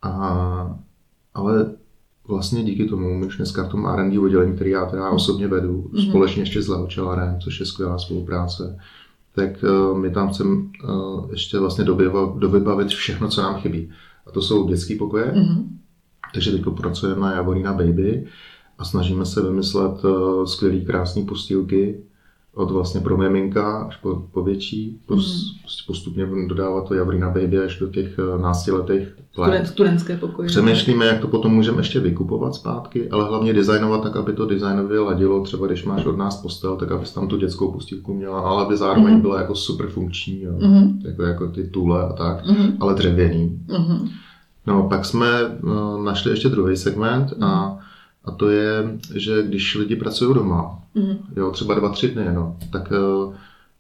a, 0.01 0.79
ale 1.34 1.71
vlastně 2.27 2.63
díky 2.63 2.86
tomu 2.86 3.17
my 3.17 3.25
už 3.25 3.38
dneska 3.38 3.63
v 3.63 3.69
tom 3.69 3.86
R&D 3.86 4.19
oddělení, 4.19 4.55
který 4.55 4.69
já 4.69 4.86
teda 4.86 5.10
osobně 5.10 5.47
vedu, 5.47 5.81
mm-hmm. 5.81 6.10
společně 6.10 6.41
ještě 6.41 6.62
s 6.62 6.67
Laučelarem, 6.67 7.39
což 7.39 7.60
je 7.60 7.65
skvělá 7.65 7.97
spolupráce, 7.97 8.77
tak 9.35 9.63
uh, 9.63 9.97
my 9.97 10.11
tam 10.11 10.29
chceme 10.29 10.49
uh, 10.83 11.31
ještě 11.31 11.59
vlastně 11.59 11.83
dovybavit 12.37 12.87
všechno, 12.87 13.29
co 13.29 13.41
nám 13.41 13.55
chybí. 13.55 13.91
A 14.27 14.31
to 14.31 14.41
jsou 14.41 14.67
dětské 14.67 14.95
pokoje, 14.95 15.25
mm-hmm. 15.25 15.63
takže 16.33 16.51
teď 16.51 16.61
pracujeme 16.77 17.21
na 17.21 17.33
Javorina 17.33 17.73
Baby 17.73 18.27
a 18.77 18.85
snažíme 18.85 19.25
se 19.25 19.41
vymyslet 19.41 20.03
uh, 20.03 20.45
skvělé, 20.45 20.79
krásné 20.79 21.23
postýlky, 21.23 22.03
od 22.55 22.71
vlastně 22.71 23.01
pro 23.01 23.17
miminka 23.17 23.81
až 23.81 23.95
po, 23.95 24.23
po 24.31 24.43
větší, 24.43 25.01
mm. 25.09 25.19
postupně 25.87 26.27
dodávat 26.47 26.87
to 26.87 26.93
Javrina 26.93 27.27
Baby 27.27 27.59
až 27.59 27.79
do 27.79 27.87
těch 27.87 28.19
eh, 28.19 28.41
náctiletých 28.41 29.07
let. 29.37 29.67
Studentské 29.67 30.17
pokoje. 30.17 30.47
Přemýšlíme, 30.47 31.05
jak 31.05 31.19
to 31.19 31.27
potom 31.27 31.51
můžeme 31.51 31.79
ještě 31.79 31.99
vykupovat 31.99 32.55
zpátky, 32.55 33.09
ale 33.09 33.25
hlavně 33.25 33.53
designovat 33.53 34.03
tak, 34.03 34.15
aby 34.15 34.33
to 34.33 34.45
designově 34.45 34.99
ladilo. 34.99 35.43
Třeba 35.43 35.67
když 35.67 35.85
máš 35.85 36.05
od 36.05 36.17
nás 36.17 36.41
postel, 36.41 36.75
tak 36.75 36.91
abys 36.91 37.11
tam 37.11 37.27
tu 37.27 37.37
dětskou 37.37 37.71
postýlku 37.71 38.13
měla, 38.13 38.39
ale 38.39 38.65
aby 38.65 38.77
zároveň 38.77 39.13
mm. 39.13 39.21
byla 39.21 39.41
jako 39.41 39.55
super 39.55 39.87
funkční, 39.87 40.41
jo. 40.41 40.53
Mm. 40.61 40.99
Jako, 41.05 41.23
jako 41.23 41.47
ty 41.47 41.63
tule 41.63 42.03
a 42.03 42.13
tak, 42.13 42.45
mm. 42.45 42.77
ale 42.79 42.93
dřevěný. 42.93 43.59
Mm. 43.67 44.09
No, 44.67 44.89
pak 44.89 45.05
jsme 45.05 45.27
uh, 45.45 46.03
našli 46.03 46.31
ještě 46.31 46.49
druhý 46.49 46.77
segment 46.77 47.33
a 47.41 47.79
a 48.25 48.31
to 48.31 48.49
je, 48.49 48.99
že 49.15 49.43
když 49.43 49.75
lidi 49.75 49.95
pracují 49.95 50.36
doma, 50.36 50.79
mm. 50.95 51.17
jo, 51.36 51.51
třeba 51.51 51.75
dva, 51.75 51.89
tři 51.89 52.07
dny, 52.07 52.25
no, 52.34 52.57
tak 52.71 52.91
uh, 52.91 53.34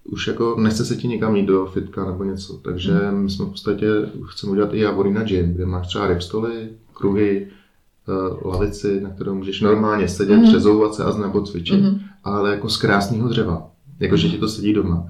už 0.03 0.27
jako 0.27 0.55
nechce 0.59 0.85
se 0.85 0.95
ti 0.95 1.07
nikam 1.07 1.35
jít 1.35 1.45
do 1.45 1.65
fitka 1.65 2.05
nebo 2.05 2.23
něco. 2.23 2.53
Takže 2.57 2.93
mm. 3.11 3.17
my 3.17 3.29
jsme 3.29 3.45
v 3.45 3.49
podstatě 3.49 3.87
chceme 4.25 4.51
udělat 4.51 4.73
i 4.73 4.79
Javorina 4.79 5.23
Gym, 5.23 5.53
kde 5.53 5.65
máš 5.65 5.87
třeba 5.87 6.07
ripstoly, 6.07 6.69
kruhy, 6.93 7.47
uh, 8.07 8.51
lavici, 8.51 9.01
na 9.01 9.09
kterou 9.09 9.35
můžeš 9.35 9.61
normálně 9.61 10.07
sedět, 10.07 10.37
mm. 10.37 10.43
přezouvat 10.43 10.93
se 10.93 11.03
a 11.03 11.17
nebo 11.17 11.41
cvičit, 11.41 11.81
mm. 11.81 11.99
ale 12.23 12.51
jako 12.51 12.69
z 12.69 12.77
krásného 12.77 13.29
dřeva, 13.29 13.67
jakože 13.99 14.29
ti 14.29 14.37
to 14.37 14.47
sedí 14.47 14.73
doma. 14.73 15.07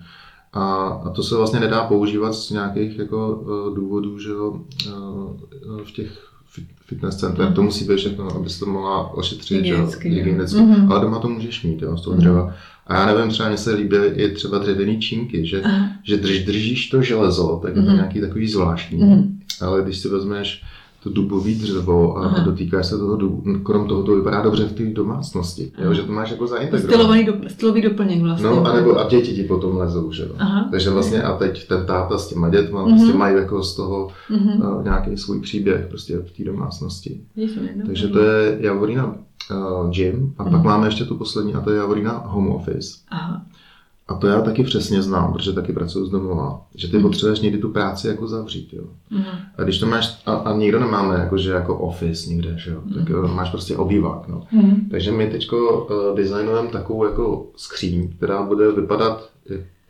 A, 0.53 0.63
a 0.85 1.09
to 1.09 1.23
se 1.23 1.35
vlastně 1.35 1.59
nedá 1.59 1.83
používat 1.83 2.33
z 2.33 2.49
nějakých 2.49 2.99
jako 2.99 3.35
uh, 3.35 3.75
důvodů, 3.75 4.19
že 4.19 4.29
jo, 4.29 4.61
uh, 4.87 5.81
v 5.83 5.91
těch 5.91 6.30
fitness 6.85 7.15
center, 7.15 7.47
mm. 7.47 7.53
to 7.53 7.63
musí 7.63 7.85
být 7.85 7.97
všechno, 7.97 8.35
aby 8.35 8.49
se 8.49 8.59
to 8.59 8.65
mohla 8.65 9.13
ošetřit, 9.13 9.55
hygienicky, 9.55 10.09
hygienicky. 10.09 10.59
Mm-hmm. 10.59 10.91
ale 10.91 11.01
doma 11.01 11.19
to 11.19 11.29
můžeš 11.29 11.63
mít, 11.63 11.81
jo, 11.81 11.97
z 11.97 12.01
toho 12.01 12.17
dřeva. 12.17 12.45
Mm. 12.45 12.51
A 12.87 12.93
já 12.93 13.05
nevím, 13.05 13.31
třeba 13.31 13.49
mně 13.49 13.57
se 13.57 13.73
líbí 13.75 13.97
i 14.13 14.29
třeba 14.29 14.57
dřevěný 14.57 14.99
čínky, 14.99 15.45
že, 15.45 15.63
že 16.03 16.17
drž, 16.17 16.43
držíš 16.43 16.89
to 16.89 17.01
železo, 17.01 17.59
tak 17.61 17.75
je 17.75 17.81
to 17.83 17.89
mm. 17.89 17.95
nějaký 17.95 18.21
takový 18.21 18.47
zvláštní. 18.47 19.03
Mm. 19.03 19.39
Ale 19.61 19.83
když 19.83 19.97
si 19.97 20.09
vezmeš 20.09 20.63
to 21.03 21.09
dubový 21.09 21.55
dřevo 21.55 22.17
a 22.17 22.25
Aha. 22.25 22.43
dotýkáš 22.43 22.85
se 22.87 22.97
toho 22.97 23.15
dubu. 23.15 23.43
Krom 23.63 23.87
toho 23.87 24.03
to 24.03 24.15
vypadá 24.15 24.41
dobře 24.41 24.65
v 24.65 24.73
té 24.73 24.85
domácnosti, 24.85 25.71
jo, 25.83 25.93
že 25.93 26.01
to 26.01 26.11
máš 26.11 26.31
jako 26.31 26.47
zaintegrovaný. 26.47 27.25
do, 27.25 27.33
stylový 27.47 27.81
doplněk 27.81 28.21
vlastně. 28.21 28.49
No, 28.49 28.65
anebo 28.65 28.99
a 28.99 29.09
děti 29.09 29.33
ti 29.33 29.43
potom 29.43 29.77
lezou, 29.77 30.11
že 30.11 30.23
jo. 30.23 30.35
Aha. 30.37 30.67
Takže 30.71 30.89
vlastně 30.89 31.23
a 31.23 31.37
teď 31.37 31.67
ten 31.67 31.85
táta 31.85 32.17
s 32.17 32.27
těma 32.27 32.49
dětma 32.49 32.85
mm-hmm. 32.85 32.95
prostě 32.95 33.17
mají 33.17 33.35
jako 33.35 33.63
z 33.63 33.75
toho 33.75 34.07
mm-hmm. 34.31 34.77
uh, 34.77 34.83
nějaký 34.83 35.17
svůj 35.17 35.41
příběh 35.41 35.85
prostě 35.89 36.17
v 36.17 36.31
té 36.31 36.43
domácnosti. 36.43 37.21
Jsem 37.35 37.69
Takže 37.85 38.07
to 38.07 38.19
je 38.19 38.57
Javorina 38.59 39.05
uh, 39.05 39.89
gym 39.89 40.33
a 40.37 40.43
mm-hmm. 40.43 40.51
pak 40.51 40.63
máme 40.63 40.87
ještě 40.87 41.05
tu 41.05 41.15
poslední 41.17 41.53
a 41.53 41.61
to 41.61 41.71
je 41.71 41.77
Javorina 41.77 42.23
home 42.25 42.49
office. 42.49 42.97
Aha. 43.09 43.45
A 44.11 44.13
to 44.13 44.27
já 44.27 44.41
taky 44.41 44.63
přesně 44.63 45.01
znám, 45.01 45.33
protože 45.33 45.53
taky 45.53 45.73
pracuji 45.73 46.05
z 46.05 46.09
domova, 46.09 46.61
že 46.75 46.87
ty 46.87 46.97
mm. 46.97 47.03
potřebuješ 47.03 47.39
někdy 47.39 47.57
tu 47.57 47.69
práci 47.69 48.07
jako 48.07 48.27
zavřít, 48.27 48.73
jo. 48.73 48.83
Mm. 49.09 49.23
A 49.57 49.63
když 49.63 49.79
to 49.79 49.85
máš, 49.85 50.21
a, 50.25 50.33
a 50.33 50.57
nikdo 50.57 50.79
nemáme 50.79 51.15
jako, 51.15 51.37
že 51.37 51.51
jako 51.51 51.77
office 51.77 52.29
nikde, 52.29 52.53
že 52.57 52.71
jo, 52.71 52.81
mm. 52.85 52.93
tak 52.93 53.09
uh, 53.09 53.35
máš 53.35 53.49
prostě 53.49 53.77
obývák, 53.77 54.27
no. 54.27 54.43
Mm. 54.51 54.89
Takže 54.91 55.11
my 55.11 55.29
teďko 55.29 55.83
uh, 55.83 56.17
designujeme 56.17 56.69
takovou 56.69 57.05
jako 57.05 57.45
skříň, 57.55 58.09
která 58.17 58.43
bude 58.43 58.71
vypadat 58.71 59.29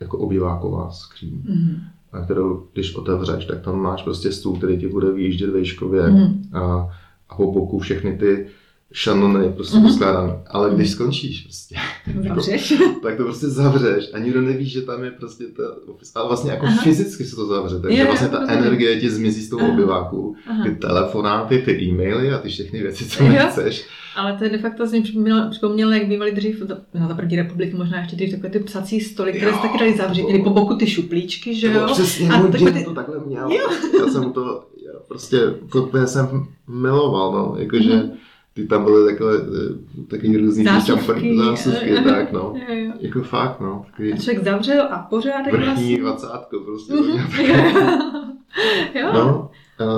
jako 0.00 0.18
obýváková 0.18 0.90
skříň. 0.90 1.42
Mm. 1.48 1.76
A 2.12 2.20
kterou, 2.20 2.66
když 2.72 2.96
otevřeš, 2.96 3.44
tak 3.44 3.60
tam 3.60 3.80
máš 3.80 4.02
prostě 4.02 4.32
stůl, 4.32 4.56
který 4.56 4.78
ti 4.78 4.88
bude 4.88 5.10
vyjíždět 5.12 5.50
vejškově 5.50 6.10
mm. 6.10 6.42
a, 6.52 6.90
a 7.28 7.34
po 7.36 7.52
boku 7.52 7.78
všechny 7.78 8.18
ty 8.18 8.46
šanony 8.92 9.52
prostě 9.52 9.76
mm-hmm. 9.76 10.42
Ale 10.46 10.74
když 10.74 10.90
skončíš 10.90 11.40
prostě, 11.40 11.76
zavřeš. 12.28 12.74
tak 13.02 13.16
to 13.16 13.24
prostě 13.24 13.46
zavřeš 13.46 14.10
a 14.12 14.18
nikdo 14.18 14.40
neví, 14.40 14.68
že 14.68 14.82
tam 14.82 15.04
je 15.04 15.10
prostě 15.10 15.44
ta 15.44 15.62
office. 15.86 16.12
Ale 16.14 16.28
vlastně 16.28 16.50
jako 16.50 16.66
Aha. 16.66 16.82
fyzicky 16.82 17.24
se 17.24 17.36
to 17.36 17.46
zavře, 17.46 17.80
takže 17.80 17.98
je, 17.98 18.04
vlastně 18.04 18.28
ta 18.28 18.42
je, 18.42 18.58
energie 18.58 19.00
ti 19.00 19.10
zmizí 19.10 19.40
z 19.40 19.50
toho 19.50 19.68
obyváku. 19.68 20.36
Ty 20.62 20.70
telefonáty, 20.70 21.58
ty 21.58 21.82
e-maily 21.82 22.32
a 22.32 22.38
ty 22.38 22.48
všechny 22.48 22.82
věci, 22.82 23.04
co 23.04 23.24
nechceš. 23.24 23.86
Ale 24.16 24.36
to 24.38 24.44
je 24.44 24.50
de 24.50 24.58
facto 24.58 24.86
jsem 24.86 25.02
připomněl, 25.50 25.92
jak 25.92 26.08
bývaly 26.08 26.32
dřív 26.32 26.62
na 26.94 27.08
za 27.08 27.14
první 27.14 27.36
republiky, 27.36 27.76
možná 27.76 28.00
ještě 28.00 28.16
dřív 28.16 28.30
takové 28.30 28.50
ty 28.50 28.58
psací 28.58 29.00
stoly, 29.00 29.32
které 29.32 29.52
se 29.52 29.58
taky 29.58 29.78
dali 29.78 29.96
zavřít, 29.96 30.22
měly 30.22 30.42
po 30.42 30.50
boku 30.50 30.76
ty 30.76 30.86
šuplíčky, 30.86 31.54
že 31.54 31.72
jo? 31.72 31.86
Přesně, 31.92 32.28
a 32.28 32.38
můj 32.38 32.50
ty... 32.50 32.84
to 32.84 32.94
takhle 32.94 33.20
měl. 33.26 33.50
Jo. 33.50 33.70
Já 33.98 34.12
jsem 34.12 34.32
to, 34.32 34.64
já 34.86 35.00
prostě, 35.08 35.38
to 35.72 36.06
jsem 36.06 36.46
miloval, 36.68 37.32
no, 37.32 37.56
jakože 37.58 37.90
mm-hmm 37.90 38.10
ty 38.54 38.66
tam 38.66 38.84
byly 38.84 39.12
takové, 39.12 39.36
eh, 39.36 40.02
takový 40.08 40.36
různý 40.36 40.64
zásuvky, 40.64 41.38
zásuvky 41.38 41.94
tak 42.04 42.32
no. 42.32 42.54
Jo, 42.68 42.74
jo. 42.74 42.92
Jako 43.00 43.22
fakt, 43.22 43.60
no. 43.60 43.84
Takový 43.86 44.12
a 44.12 44.16
člověk 44.16 44.44
zavřel 44.44 44.88
a 44.90 45.06
pořádek 45.10 45.52
vrchní 45.52 45.72
vlastně. 45.72 45.98
dvacátko 45.98 46.60
prostě. 46.60 46.94
jo. 48.94 49.10
No, 49.14 49.50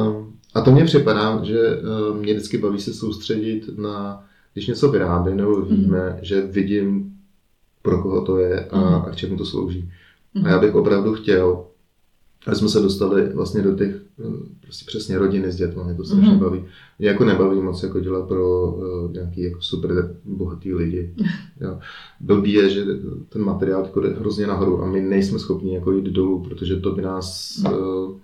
um, 0.06 0.38
a 0.54 0.60
to 0.60 0.72
mě 0.72 0.84
připadá, 0.84 1.44
že 1.44 1.60
um, 2.10 2.18
mě 2.18 2.32
vždycky 2.32 2.58
baví 2.58 2.80
se 2.80 2.94
soustředit 2.94 3.78
na, 3.78 4.24
když 4.52 4.66
něco 4.66 4.90
vyrábím 4.90 5.36
nebo 5.36 5.60
víme, 5.60 6.10
mm. 6.10 6.18
že 6.22 6.40
vidím, 6.40 7.16
pro 7.82 8.02
koho 8.02 8.24
to 8.24 8.38
je 8.38 8.64
a, 8.64 8.78
mm. 8.78 8.94
a 8.94 9.10
k 9.10 9.16
čemu 9.16 9.36
to 9.36 9.44
slouží. 9.44 9.90
Mm. 10.34 10.46
A 10.46 10.48
já 10.48 10.58
bych 10.58 10.74
opravdu 10.74 11.14
chtěl, 11.14 11.64
aby 12.46 12.56
jsme 12.56 12.68
se 12.68 12.80
dostali 12.80 13.34
vlastně 13.34 13.62
do 13.62 13.76
těch 13.76 14.03
prostě 14.61 14.85
přesně 14.87 15.18
rodiny 15.18 15.53
s 15.53 15.57
dětmi, 15.57 15.83
mě 15.85 15.94
to 15.94 16.05
strašně 16.05 16.29
mm-hmm. 16.29 16.38
baví. 16.38 16.64
Mě 16.98 17.09
jako 17.09 17.24
nebaví 17.24 17.61
moc 17.61 17.83
jako 17.83 18.00
dělat 18.00 18.29
pro 18.29 18.72
uh, 18.72 19.12
nějaký 19.12 19.42
jako 19.42 19.61
super 19.61 20.16
bohatý 20.24 20.74
lidi. 20.74 21.14
Jo. 21.61 21.79
Blbý 22.20 22.53
je, 22.53 22.70
že 22.70 22.85
ten 23.29 23.44
materiál 23.44 23.85
jako 23.85 24.00
jde 24.00 24.09
hrozně 24.09 24.46
nahoru 24.46 24.83
a 24.83 24.87
my 24.87 25.00
nejsme 25.00 25.38
schopni 25.38 25.74
jako 25.74 25.92
jít 25.92 26.05
dolů, 26.05 26.42
protože 26.42 26.77
to 26.77 26.94
by 26.94 27.03
nás 27.03 27.59
uh, 27.64 28.16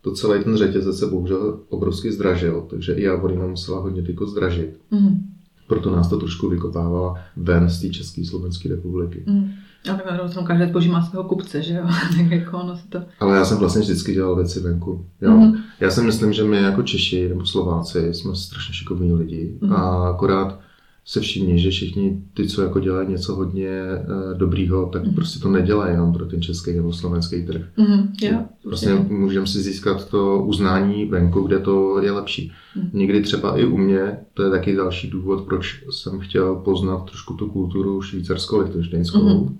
to 0.00 0.12
celý 0.12 0.44
ten 0.44 0.56
řetězec 0.56 0.98
se 0.98 1.06
bohužel 1.06 1.60
obrovsky 1.68 2.12
zdražil, 2.12 2.66
takže 2.70 2.92
i 2.92 3.02
Javorina 3.02 3.46
musela 3.46 3.80
hodně 3.80 4.02
tyko 4.02 4.26
zdražit. 4.26 4.78
Mm-hmm. 4.92 5.18
Proto 5.66 5.90
nás 5.90 6.08
to 6.08 6.18
trošku 6.18 6.48
vykopávalo 6.48 7.14
ven 7.36 7.70
z 7.70 7.80
té 7.80 7.88
České 7.88 8.24
Slovenské 8.24 8.68
republiky. 8.68 9.24
Mm. 9.26 9.50
A 9.90 9.94
tak 9.94 10.06
na 10.10 10.16
druhou 10.16 10.46
každé 10.46 10.66
zboží 10.66 10.88
má 10.88 11.02
svého 11.02 11.24
kupce, 11.24 11.62
že 11.62 11.74
jo? 11.74 11.86
tak 12.16 12.30
jako 12.30 12.58
ono 12.58 12.76
se 12.76 12.88
to... 12.88 13.02
Ale 13.20 13.36
já 13.36 13.44
jsem 13.44 13.58
vlastně 13.58 13.82
vždycky 13.82 14.14
dělal 14.14 14.36
věci 14.36 14.60
venku. 14.60 15.06
Jo? 15.20 15.30
Mm-hmm. 15.30 15.60
Já 15.80 15.90
si 15.90 16.02
myslím, 16.02 16.32
že 16.32 16.44
my 16.44 16.56
jako 16.56 16.82
Češi 16.82 17.28
nebo 17.28 17.46
Slováci 17.46 18.14
jsme 18.14 18.36
strašně 18.36 18.74
šikovní 18.74 19.12
lidi 19.12 19.58
mm-hmm. 19.60 19.74
a 19.74 20.08
akorát 20.08 20.58
se 21.06 21.20
všimni, 21.20 21.58
že 21.58 21.70
všichni 21.70 22.22
ty, 22.34 22.48
co 22.48 22.62
jako 22.62 22.80
dělají 22.80 23.08
něco 23.08 23.34
hodně 23.34 23.80
uh, 23.80 24.38
dobrýho, 24.38 24.86
tak 24.86 25.04
mm. 25.04 25.14
prostě 25.14 25.38
to 25.38 25.48
nedělají 25.48 25.92
jenom 25.92 26.12
pro 26.12 26.26
ten 26.26 26.42
český 26.42 26.72
nebo 26.72 26.92
slovenský 26.92 27.46
trh. 27.46 27.62
Mm, 27.76 28.12
jo, 28.22 28.44
prostě 28.62 28.88
yeah. 28.88 29.08
můžeme 29.08 29.46
si 29.46 29.60
získat 29.60 30.08
to 30.08 30.42
uznání 30.42 31.04
venku, 31.04 31.42
kde 31.42 31.58
to 31.58 32.02
je 32.02 32.10
lepší. 32.10 32.52
Mm. 32.76 32.90
Někdy 32.92 33.22
třeba 33.22 33.58
i 33.58 33.64
u 33.64 33.76
mě, 33.76 34.18
to 34.34 34.42
je 34.42 34.50
taky 34.50 34.76
další 34.76 35.10
důvod, 35.10 35.44
proč 35.44 35.84
jsem 35.90 36.20
chtěl 36.20 36.54
poznat 36.56 37.04
trošku 37.04 37.34
tu 37.34 37.48
kulturu 37.48 38.02
švýcarsko-lichtenštejnskou. 38.02 39.38
Mm 39.40 39.58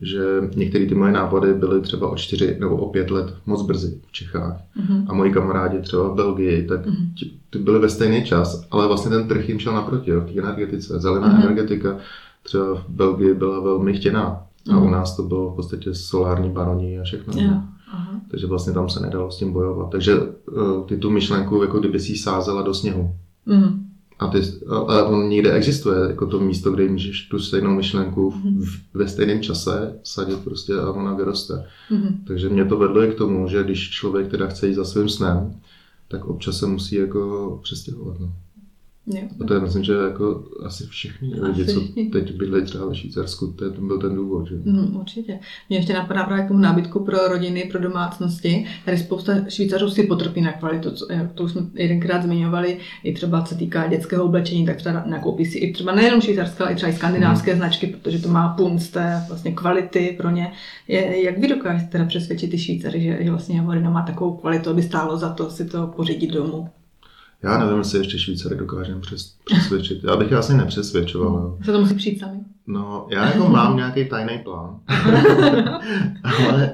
že 0.00 0.24
některé 0.56 0.86
ty 0.86 0.94
moje 0.94 1.12
nápady 1.12 1.54
byly 1.54 1.80
třeba 1.80 2.08
o 2.08 2.16
čtyři 2.16 2.56
nebo 2.60 2.76
o 2.76 2.90
pět 2.90 3.10
let 3.10 3.34
moc 3.46 3.62
brzy 3.62 4.00
v 4.06 4.12
Čechách. 4.12 4.56
Mm-hmm. 4.56 5.04
A 5.08 5.14
moji 5.14 5.32
kamarádi 5.32 5.78
třeba 5.78 6.08
v 6.08 6.14
Belgii, 6.14 6.66
tak 6.66 6.86
mm-hmm. 6.86 7.30
ty 7.50 7.58
byly 7.58 7.78
ve 7.78 7.88
stejný 7.88 8.24
čas, 8.24 8.66
ale 8.70 8.86
vlastně 8.86 9.10
ten 9.10 9.28
trh 9.28 9.48
jim 9.48 9.58
šel 9.58 9.74
naproti, 9.74 10.10
jo, 10.10 10.20
v 10.20 10.38
energetice. 10.38 11.00
Zelená 11.00 11.28
mm-hmm. 11.28 11.44
energetika 11.44 11.96
třeba 12.42 12.74
v 12.74 12.88
Belgii 12.88 13.34
byla 13.34 13.60
velmi 13.60 13.92
chtěná. 13.92 14.46
A 14.70 14.70
mm-hmm. 14.70 14.86
u 14.86 14.90
nás 14.90 15.16
to 15.16 15.22
bylo 15.22 15.50
v 15.50 15.56
podstatě 15.56 15.94
solární 15.94 16.50
baroní 16.50 16.98
a 16.98 17.02
všechno. 17.02 17.32
Yeah. 17.36 17.62
Aha. 17.92 18.20
Takže 18.30 18.46
vlastně 18.46 18.72
tam 18.72 18.88
se 18.88 19.00
nedalo 19.00 19.30
s 19.30 19.38
tím 19.38 19.52
bojovat. 19.52 19.90
Takže 19.90 20.20
uh, 20.20 20.86
ty 20.86 20.96
tu 20.96 21.10
myšlenku, 21.10 21.62
jako 21.62 21.78
kdyby 21.78 22.00
si 22.00 22.16
sázela 22.16 22.62
do 22.62 22.74
sněhu. 22.74 23.14
Mm. 23.46 23.91
A, 24.22 24.28
ty, 24.28 24.38
a 24.68 25.04
on 25.04 25.28
někde 25.28 25.52
existuje, 25.52 26.08
jako 26.08 26.26
to 26.26 26.40
místo, 26.40 26.72
kde 26.72 26.88
můžeš 26.88 27.28
tu 27.28 27.38
stejnou 27.38 27.74
myšlenku 27.74 28.30
v, 28.30 28.44
mhm. 28.44 28.62
v, 28.62 28.94
ve 28.94 29.08
stejném 29.08 29.42
čase 29.42 29.98
sadit 30.02 30.38
prostě 30.38 30.74
a 30.74 30.90
ona 30.90 31.14
vyroste. 31.14 31.54
Mm-hmm. 31.90 32.14
Takže 32.26 32.48
mě 32.48 32.64
to 32.64 32.78
vedlo 32.78 33.02
i 33.02 33.08
k 33.08 33.14
tomu, 33.14 33.48
že 33.48 33.64
když 33.64 33.90
člověk 33.90 34.28
teda 34.28 34.46
chce 34.46 34.68
jít 34.68 34.74
za 34.74 34.84
svým 34.84 35.08
snem, 35.08 35.54
tak 36.08 36.24
občas 36.24 36.58
se 36.58 36.66
musí 36.66 36.94
jako 36.96 37.60
přestěhovat. 37.62 38.20
No. 38.20 38.32
Jo. 39.06 39.22
A 39.40 39.46
to 39.46 39.54
je 39.54 39.60
myslím, 39.60 39.84
že 39.84 39.92
jako 39.92 40.44
asi 40.64 40.86
všichni 40.86 41.34
lidi, 41.40 41.64
co 41.64 41.80
teď 42.12 42.36
bydlejí 42.36 42.64
třeba 42.64 42.86
ve 42.86 42.94
Švýcarsku, 42.94 43.46
to, 43.46 43.64
je, 43.64 43.70
to 43.70 43.80
byl 43.80 43.98
ten 43.98 44.14
důvod. 44.14 44.48
Že? 44.48 44.54
Mm, 44.64 44.96
určitě. 44.96 45.38
Mě 45.68 45.78
ještě 45.78 45.92
napadá 45.92 46.24
právě 46.24 46.44
k 46.44 46.48
tomu 46.48 46.60
nábytku 46.60 47.04
pro 47.04 47.28
rodiny, 47.28 47.68
pro 47.70 47.80
domácnosti. 47.80 48.66
Tady 48.84 48.98
spousta 48.98 49.32
Švýcarů 49.48 49.90
si 49.90 50.02
potrpí 50.02 50.40
na 50.40 50.52
kvalitu, 50.52 50.90
to 51.34 51.44
už 51.44 51.52
jsme 51.52 51.62
jedenkrát 51.74 52.22
zmiňovali, 52.22 52.78
i 53.04 53.14
třeba 53.14 53.42
co 53.42 53.54
týká 53.54 53.86
dětského 53.86 54.24
oblečení, 54.24 54.66
tak 54.66 54.76
třeba 54.76 55.04
nakoupí 55.06 55.44
si 55.44 55.58
i 55.58 55.72
třeba 55.72 55.94
nejenom 55.94 56.20
švýcarské, 56.20 56.64
ale 56.64 56.72
i 56.72 56.76
třeba 56.76 56.92
i 56.92 56.96
skandinávské 56.96 57.52
mm. 57.52 57.58
značky, 57.58 57.86
protože 57.86 58.18
to 58.18 58.28
má 58.28 58.48
punc 58.48 58.88
té 58.88 59.24
vlastně 59.28 59.52
kvality 59.52 60.14
pro 60.16 60.30
ně. 60.30 60.52
Je, 60.88 61.24
jak 61.24 61.38
vy 61.38 61.48
dokážete 61.48 61.90
teda 61.90 62.04
přesvědčit 62.04 62.50
ty 62.50 62.58
Švýcary, 62.58 63.02
že, 63.02 63.18
že 63.20 63.30
vlastně 63.30 63.56
Javorina 63.56 63.90
má 63.90 64.02
takovou 64.02 64.36
kvalitu, 64.36 64.70
aby 64.70 64.82
stálo 64.82 65.16
za 65.16 65.32
to 65.32 65.50
si 65.50 65.64
to 65.64 65.86
pořídit 65.86 66.30
domů? 66.30 66.68
Já 67.42 67.58
nevím, 67.58 67.78
jestli 67.78 67.98
ještě 67.98 68.18
Švýcary 68.18 68.56
dokážeme 68.56 69.00
přes, 69.00 69.36
přesvědčit. 69.44 70.04
Já 70.04 70.16
bych 70.16 70.30
je 70.30 70.36
asi 70.36 70.54
nepřesvědčoval. 70.54 71.34
Jo. 71.34 71.58
Se 71.64 71.72
to 71.72 71.80
musí 71.80 71.94
přijít 71.94 72.18
sami? 72.18 72.38
No, 72.66 73.06
já 73.10 73.26
jako 73.26 73.48
mám 73.48 73.76
nějaký 73.76 74.08
tajný 74.08 74.38
plán. 74.38 74.80
ale, 76.22 76.72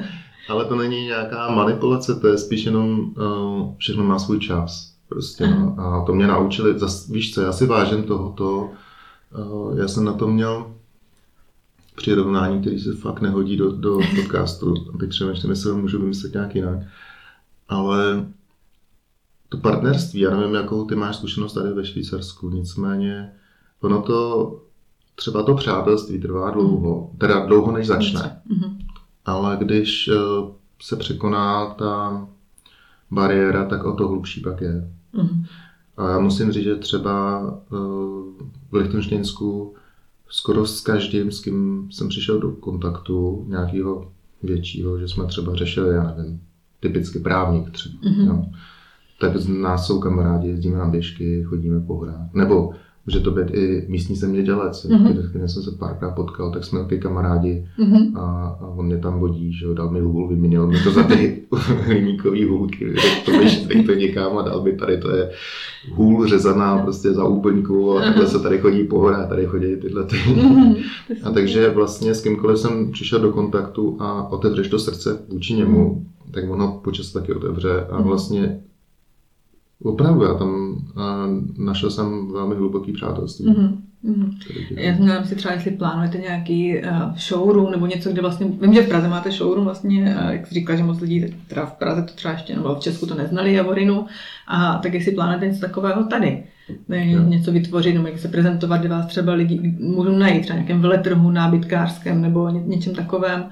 ale 0.48 0.64
to 0.64 0.76
není 0.76 1.04
nějaká 1.04 1.50
manipulace, 1.50 2.14
to 2.14 2.28
je 2.28 2.38
spíš 2.38 2.64
jenom, 2.64 3.00
uh, 3.00 3.74
všechno 3.76 4.04
má 4.04 4.18
svůj 4.18 4.38
čas. 4.38 4.94
Prostě, 5.08 5.46
no. 5.46 5.74
A 5.78 6.04
to 6.04 6.14
mě 6.14 6.26
naučili, 6.26 6.78
zas, 6.78 7.08
víš 7.08 7.34
co, 7.34 7.40
já 7.40 7.52
si 7.52 7.66
vážím 7.66 8.02
tohoto, 8.02 8.70
uh, 9.38 9.78
já 9.78 9.88
jsem 9.88 10.04
na 10.04 10.12
to 10.12 10.28
měl 10.28 10.66
přirovnání, 11.94 12.60
který 12.60 12.78
se 12.78 12.94
fakt 12.94 13.20
nehodí 13.20 13.56
do, 13.56 13.72
do 13.72 13.98
podcastu. 14.16 14.74
Teď 15.00 15.10
přemýšlím, 15.10 15.50
jestli 15.50 15.72
můžu 15.72 16.00
vymyslet 16.00 16.34
nějak 16.34 16.54
jinak. 16.54 16.78
Ale 17.68 18.26
to 19.48 19.58
partnerství, 19.58 20.20
já 20.20 20.36
nevím, 20.36 20.54
jakou 20.54 20.84
ty 20.84 20.94
máš 20.94 21.16
zkušenost 21.16 21.52
tady 21.52 21.72
ve 21.72 21.84
Švýcarsku, 21.84 22.50
nicméně 22.50 23.32
ono 23.80 24.02
to, 24.02 24.60
třeba 25.14 25.42
to 25.42 25.54
přátelství 25.54 26.20
trvá 26.20 26.50
dlouho, 26.50 27.10
teda 27.18 27.46
dlouho 27.46 27.72
než 27.72 27.86
začne, 27.86 28.40
mm-hmm. 28.50 28.76
ale 29.24 29.56
když 29.60 30.08
eh, 30.08 30.14
se 30.82 30.96
překoná 30.96 31.66
ta 31.66 32.26
bariéra, 33.10 33.64
tak 33.64 33.84
o 33.84 33.92
to 33.92 34.08
hlubší 34.08 34.40
pak 34.40 34.60
je. 34.60 34.90
Mm-hmm. 35.14 35.46
A 35.96 36.10
já 36.10 36.18
musím 36.18 36.52
říct, 36.52 36.64
že 36.64 36.74
třeba 36.74 37.40
eh, 37.72 37.76
v 38.70 38.72
Lichtensteinsku 38.72 39.74
skoro 40.28 40.66
s 40.66 40.80
každým, 40.80 41.32
s 41.32 41.40
kým 41.40 41.88
jsem 41.90 42.08
přišel 42.08 42.40
do 42.40 42.50
kontaktu 42.50 43.44
nějakého 43.48 44.12
většího, 44.42 44.98
že 44.98 45.08
jsme 45.08 45.26
třeba 45.26 45.54
řešili, 45.54 45.94
já 45.94 46.14
nevím, 46.16 46.40
typicky 46.80 47.18
právník 47.18 47.70
třeba. 47.70 48.00
Mm-hmm. 48.00 48.26
No 48.26 48.50
tak 49.20 49.36
z 49.36 49.48
nás 49.48 49.86
jsou 49.86 50.00
kamarádi, 50.00 50.48
jezdíme 50.48 50.78
na 50.78 50.88
běžky, 50.88 51.42
chodíme 51.42 51.80
pohrát. 51.80 52.34
Nebo 52.34 52.70
může 53.06 53.20
to 53.20 53.30
být 53.30 53.54
i 53.54 53.84
místní 53.88 54.16
zemědělec, 54.16 54.86
mm-hmm. 54.86 55.30
když 55.32 55.52
jsem 55.52 55.62
se 55.62 55.70
párkrát 55.70 56.10
potkal, 56.10 56.52
tak 56.52 56.64
jsme 56.64 56.78
taky 56.80 56.98
kamarádi 56.98 57.68
mm-hmm. 57.78 58.18
a, 58.18 58.56
a, 58.60 58.66
on 58.76 58.86
mě 58.86 58.98
tam 58.98 59.20
vodí, 59.20 59.52
že 59.52 59.66
jo, 59.66 59.74
dal 59.74 59.90
mi 59.90 60.00
hůl, 60.00 60.28
vyměnil 60.28 60.66
mi 60.66 60.76
to 60.84 60.90
za 60.90 61.02
ty 61.02 61.42
hliníkový 61.86 62.44
hůlky, 62.44 62.94
to 63.24 63.30
běž 63.30 63.66
to 63.86 63.92
někam 63.94 64.38
a 64.38 64.42
dal 64.42 64.62
mi 64.62 64.72
tady, 64.72 64.98
to 64.98 65.10
je 65.10 65.30
hůl 65.92 66.26
řezaná 66.26 66.78
prostě 66.78 67.12
za 67.12 67.24
úplňku 67.24 67.98
a 67.98 68.02
takhle 68.02 68.26
se 68.26 68.40
tady 68.40 68.58
chodí 68.58 68.84
pohrát, 68.84 69.28
tady 69.28 69.46
chodí 69.46 69.76
tyhle 69.76 70.04
ty. 70.04 70.16
Mm-hmm. 70.16 70.76
a 71.24 71.30
takže 71.30 71.70
vlastně 71.70 72.14
s 72.14 72.22
kýmkoliv 72.22 72.58
jsem 72.58 72.92
přišel 72.92 73.20
do 73.20 73.32
kontaktu 73.32 73.96
a 74.00 74.32
otevřeš 74.32 74.68
to 74.68 74.78
srdce 74.78 75.18
vůči 75.28 75.54
němu, 75.54 76.06
tak 76.30 76.50
ono 76.50 76.80
počas 76.84 77.12
taky 77.12 77.34
otevře 77.34 77.86
a 77.90 77.98
mhm. 77.98 78.08
vlastně 78.08 78.60
Opravdu, 79.82 80.22
já 80.22 80.34
tam 80.34 80.76
našel 81.58 81.90
jsem 81.90 82.32
velmi 82.32 82.54
hluboký 82.54 82.92
přátelství. 82.92 83.46
Mm-hmm. 83.46 83.76
Mm. 84.02 84.30
Já 84.70 84.96
jsem 84.96 85.24
si 85.24 85.34
třeba, 85.34 85.54
jestli 85.54 85.70
plánujete 85.70 86.18
nějaký 86.18 86.82
uh, 86.82 87.16
showroom 87.16 87.70
nebo 87.70 87.86
něco, 87.86 88.12
kde 88.12 88.20
vlastně, 88.20 88.46
vím, 88.60 88.74
že 88.74 88.82
v 88.82 88.88
Praze 88.88 89.08
máte 89.08 89.30
showroom 89.30 89.64
vlastně, 89.64 90.16
uh, 90.22 90.30
jak 90.30 90.46
jsi 90.46 90.54
říkala, 90.54 90.78
že 90.78 90.84
moc 90.84 91.00
lidí 91.00 91.34
teda 91.46 91.66
v 91.66 91.72
Praze 91.72 92.02
to 92.02 92.12
třeba 92.14 92.34
ještě, 92.34 92.56
nebo 92.56 92.74
v 92.74 92.80
Česku 92.80 93.06
to 93.06 93.14
neznali 93.14 93.52
Javorinu, 93.52 94.06
a 94.48 94.78
tak 94.82 94.94
jestli 94.94 95.12
plánujete 95.12 95.46
něco 95.46 95.60
takového 95.60 96.04
tady, 96.04 96.44
ne, 96.88 97.06
něco 97.06 97.52
vytvořit, 97.52 97.94
nebo 97.94 98.06
jak 98.06 98.18
se 98.18 98.28
prezentovat, 98.28 98.76
kde 98.76 98.88
vás 98.88 99.06
třeba 99.06 99.32
lidi 99.32 99.76
můžou 99.80 100.18
najít, 100.18 100.42
třeba 100.42 100.56
nějakém 100.56 100.80
veletrhu, 100.80 101.30
nábytkářském 101.30 102.20
nebo 102.20 102.48
ně, 102.48 102.62
něčem 102.66 102.94
takovém. 102.94 103.44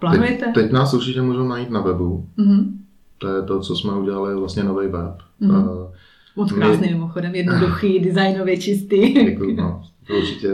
Plánujete? 0.00 0.44
Teď, 0.44 0.54
teď 0.54 0.72
nás 0.72 0.94
určitě 0.94 1.22
můžou 1.22 1.48
najít 1.48 1.70
na 1.70 1.80
webu. 1.80 2.26
Mm-hmm. 2.38 2.72
To 3.18 3.28
je 3.28 3.42
to, 3.42 3.60
co 3.60 3.76
jsme 3.76 3.92
udělali, 3.92 4.34
vlastně 4.34 4.64
nový 4.64 4.86
web. 4.86 5.22
Mm-hmm. 5.42 5.88
Moc 6.36 6.52
krásný 6.52 6.86
My... 6.86 6.94
mimochodem, 6.94 7.34
jednoduchý, 7.34 8.00
designově 8.04 8.56
čistý. 8.56 9.12
Děkuji, 9.12 9.56
no, 9.56 9.82
to 10.06 10.14
určitě 10.14 10.48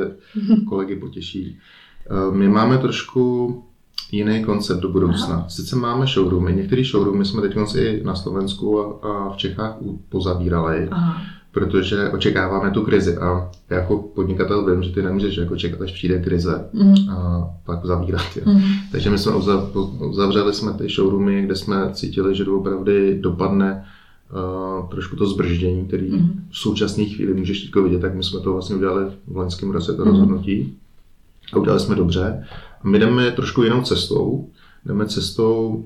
kolegy 0.68 0.96
potěší. 0.96 1.58
My 2.32 2.48
máme 2.48 2.78
trošku 2.78 3.64
jiný 4.12 4.44
koncept 4.44 4.80
do 4.80 4.88
budoucna. 4.88 5.34
Aha. 5.34 5.48
Sice 5.48 5.76
máme 5.76 6.06
showroomy, 6.06 6.52
některé 6.52 6.84
showroomy 6.84 7.24
jsme 7.24 7.42
teď 7.42 7.56
i 7.76 8.02
na 8.04 8.14
Slovensku 8.14 8.80
a, 9.06 9.32
v 9.32 9.36
Čechách 9.36 9.76
pozavírali, 10.08 10.88
Aha. 10.90 11.22
Protože 11.53 12.09
očekáváme 12.09 12.70
tu 12.70 12.82
krizi 12.82 13.16
a 13.16 13.50
jako 13.70 13.98
podnikatel 13.98 14.70
vím, 14.70 14.82
že 14.82 14.92
ty 14.92 15.03
nemůžeš 15.03 15.36
jako 15.36 15.57
čekat, 15.57 15.80
až 15.80 15.92
přijde 15.92 16.22
krize 16.22 16.68
mm. 16.72 16.94
a 17.11 17.48
pak 17.64 17.86
zavírat 17.86 18.36
je. 18.36 18.42
Mm. 18.46 18.61
Takže 18.92 19.11
my 19.11 19.18
jsme 19.18 19.32
uzavřeli 19.98 20.55
jsme 20.55 20.72
ty 20.72 20.88
showroomy, 20.88 21.42
kde 21.42 21.57
jsme 21.57 21.90
cítili, 21.92 22.34
že 22.34 22.44
opravdu 22.44 22.92
dopadne 23.20 23.84
uh, 24.80 24.88
trošku 24.88 25.16
to 25.16 25.26
zbrždění, 25.26 25.86
který 25.86 26.11
mm. 26.11 26.44
v 26.50 26.59
současné 26.59 27.05
chvíli 27.05 27.34
můžeš 27.34 27.62
teď 27.62 27.82
vidět, 27.82 28.00
tak 28.00 28.14
my 28.14 28.22
jsme 28.22 28.40
to 28.40 28.53
vlastně 28.53 28.76
udělali 28.76 29.05
v 29.26 29.36
loňském 29.36 29.70
roce, 29.70 29.94
to 29.94 30.05
mm. 30.05 30.11
rozhodnutí. 30.11 30.74
A 31.53 31.57
udělali 31.57 31.80
jsme 31.80 31.94
dobře. 31.94 32.46
A 32.84 32.88
my 32.88 32.98
jdeme 32.98 33.30
trošku 33.30 33.62
jinou 33.62 33.82
cestou. 33.82 34.48
Jdeme 34.86 35.07
cestou 35.07 35.84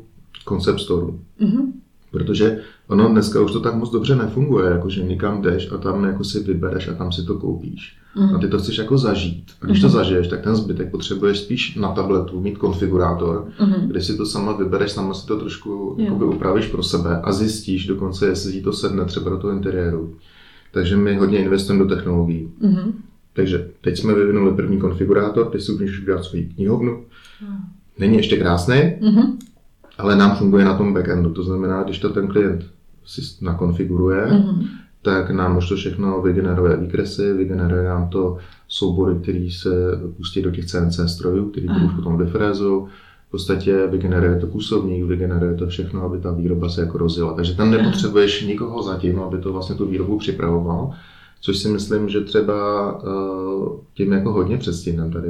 concept 0.49 0.81
store. 0.81 1.07
Mm-hmm. 1.41 1.73
Protože 2.17 2.59
ono 2.89 3.09
dneska 3.09 3.41
už 3.41 3.53
to 3.53 3.61
tak 3.61 3.75
moc 3.75 3.91
dobře 3.91 4.17
nefunguje, 4.17 4.71
jako 4.71 4.91
že 4.91 5.05
někam 5.05 5.43
jdeš 5.43 5.73
a 5.73 5.79
tam 5.79 6.05
jako 6.05 6.25
si 6.25 6.41
vybereš 6.41 6.89
a 6.89 6.95
tam 6.95 7.13
si 7.13 7.25
to 7.27 7.35
koupíš. 7.35 7.97
Mm. 8.17 8.35
A 8.35 8.39
ty 8.39 8.49
to 8.49 8.59
chceš 8.59 8.79
jako 8.79 8.99
zažít. 8.99 9.45
A 9.63 9.67
když 9.67 9.79
mm. 9.79 9.83
to 9.83 9.89
zažiješ, 9.89 10.29
tak 10.29 10.41
ten 10.41 10.57
zbytek 10.57 10.91
potřebuješ 10.91 11.39
spíš 11.39 11.75
na 11.75 11.93
tabletu 11.93 12.41
mít 12.41 12.59
konfigurátor, 12.59 13.49
mm. 13.61 13.89
kde 13.89 14.03
si 14.03 14.17
to 14.17 14.27
sama 14.27 14.53
vybereš, 14.53 14.93
sama 14.93 15.15
si 15.15 15.27
to 15.27 15.39
trošku 15.39 15.97
jakoby 15.99 16.25
upravíš 16.25 16.67
pro 16.67 16.83
sebe 16.83 17.21
a 17.21 17.33
zjistíš 17.33 17.87
dokonce, 17.87 18.27
jestli 18.27 18.53
ti 18.53 18.63
to 18.63 18.73
sedne 18.73 19.05
třeba 19.05 19.31
do 19.31 19.39
toho 19.39 19.53
interiéru. 19.53 20.15
Takže 20.73 20.97
my 20.97 21.17
hodně 21.17 21.39
investujeme 21.39 21.85
do 21.85 21.95
technologií. 21.95 22.51
Mm. 22.61 22.93
Takže 23.33 23.69
teď 23.81 23.99
jsme 23.99 24.15
vyvinuli 24.15 24.57
první 24.57 24.79
konfigurátor, 24.79 25.47
teď 25.47 25.63
si 25.63 25.73
můžeš 25.73 26.03
udělat 26.03 26.25
svoji 26.25 26.45
knihovnu. 26.45 27.05
Hmm. 27.41 27.59
Není 27.99 28.17
ještě 28.17 28.37
krásný, 28.37 28.75
mm-hmm. 28.75 29.37
Ale 29.99 30.17
nám 30.17 30.37
funguje 30.37 30.65
na 30.65 30.77
tom 30.77 30.95
backendu. 30.95 31.31
To 31.31 31.43
znamená, 31.43 31.83
když 31.83 31.99
to 31.99 32.09
ten 32.09 32.29
klient 32.29 32.67
si 33.05 33.21
nakonfiguruje, 33.45 34.27
mm-hmm. 34.27 34.67
tak 35.03 35.31
nám 35.31 35.57
už 35.57 35.69
to 35.69 35.77
všechno 35.77 36.23
vygeneruje 36.23 36.77
výkresy, 36.77 37.33
vygeneruje 37.33 37.85
nám 37.85 38.09
to 38.09 38.37
soubory, 38.69 39.15
které 39.23 39.49
se 39.51 39.71
pustí 40.17 40.43
do 40.43 40.51
těch 40.51 40.67
CNC 40.67 41.01
strojů, 41.07 41.51
které 41.51 41.67
už 41.87 41.93
potom 41.97 42.19
vyfrézou. 42.19 42.89
V 43.29 43.31
podstatě 43.31 43.87
vygeneruje 43.87 44.41
to 44.41 44.47
kusovník, 44.47 45.05
vygeneruje 45.05 45.55
to 45.55 45.67
všechno, 45.67 46.03
aby 46.03 46.19
ta 46.19 46.33
výroba 46.33 46.69
se 46.69 46.81
jako 46.81 46.99
rozjela. 46.99 47.35
Takže 47.35 47.55
tam 47.55 47.71
nepotřebuješ 47.71 48.47
nikoho 48.47 48.83
zatím, 48.83 49.21
aby 49.21 49.39
to 49.39 49.53
vlastně 49.53 49.77
tu 49.77 49.87
výrobu 49.87 50.19
připravoval 50.19 50.93
Což 51.41 51.59
si 51.59 51.69
myslím, 51.69 52.09
že 52.09 52.21
třeba 52.21 52.93
uh, 52.95 53.79
tím 53.95 54.13
jako 54.13 54.33
hodně 54.33 54.57
přestihnem 54.59 55.11
tady 55.11 55.29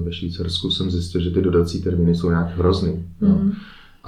ve 0.00 0.12
Švýcarsku 0.12 0.70
jsem 0.70 0.90
zjistil, 0.90 1.20
že 1.20 1.30
ty 1.30 1.42
dodací 1.42 1.82
termíny 1.82 2.14
jsou 2.14 2.30
nějak 2.30 2.56
hrozný. 2.56 2.90
Mm. 3.20 3.28
No. 3.28 3.52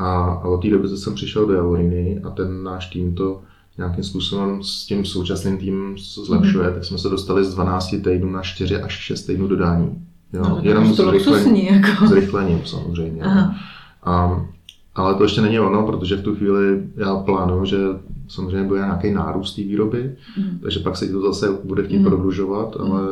Mhm. 0.01 0.09
A, 0.09 0.25
a 0.25 0.45
od 0.49 0.63
té 0.63 0.71
doby 0.71 0.89
jsem 0.89 1.15
přišel 1.15 1.47
do 1.47 1.55
Javoriny 1.55 2.21
a 2.25 2.31
ten 2.31 2.63
náš 2.63 2.87
tým 2.87 3.15
to 3.15 3.41
nějakým 3.79 4.05
způsobem 4.05 4.63
s 4.63 4.87
tím 4.87 5.05
současným 5.05 5.59
týmem 5.59 5.95
zlepšuje, 5.99 6.69
mm. 6.69 6.75
tak 6.75 6.85
jsme 6.85 6.99
se 6.99 7.09
dostali 7.09 7.45
z 7.45 7.55
12 7.55 7.91
týdnů 8.05 8.31
na 8.31 8.43
4 8.43 8.77
až 8.77 8.93
6 8.93 9.25
týdnů 9.25 9.49
dodání. 9.49 10.07
Jo? 10.33 10.43
No, 10.49 10.61
Jenom 10.63 10.95
zrychlením, 10.95 11.67
jako. 11.67 12.07
zrychlením 12.07 12.61
samozřejmě. 12.65 13.23
Aha. 13.23 13.55
A, 14.05 14.47
ale 14.95 15.15
to 15.15 15.23
ještě 15.23 15.41
není 15.41 15.61
ono, 15.61 15.87
protože 15.87 16.17
v 16.17 16.23
tu 16.23 16.35
chvíli 16.35 16.83
já 16.97 17.17
plánuju, 17.17 17.65
že 17.65 17.79
samozřejmě 18.29 18.69
bude 18.69 18.81
nějaký 18.81 19.11
nárůst 19.11 19.55
té 19.55 19.63
výroby, 19.63 20.17
mm. 20.39 20.59
takže 20.63 20.81
pak 20.81 20.97
se 20.97 21.09
to 21.09 21.21
zase 21.21 21.59
bude 21.65 21.83
chtít 21.83 21.99
mm. 21.99 22.05
prodlužovat, 22.05 22.77
ale 22.81 23.03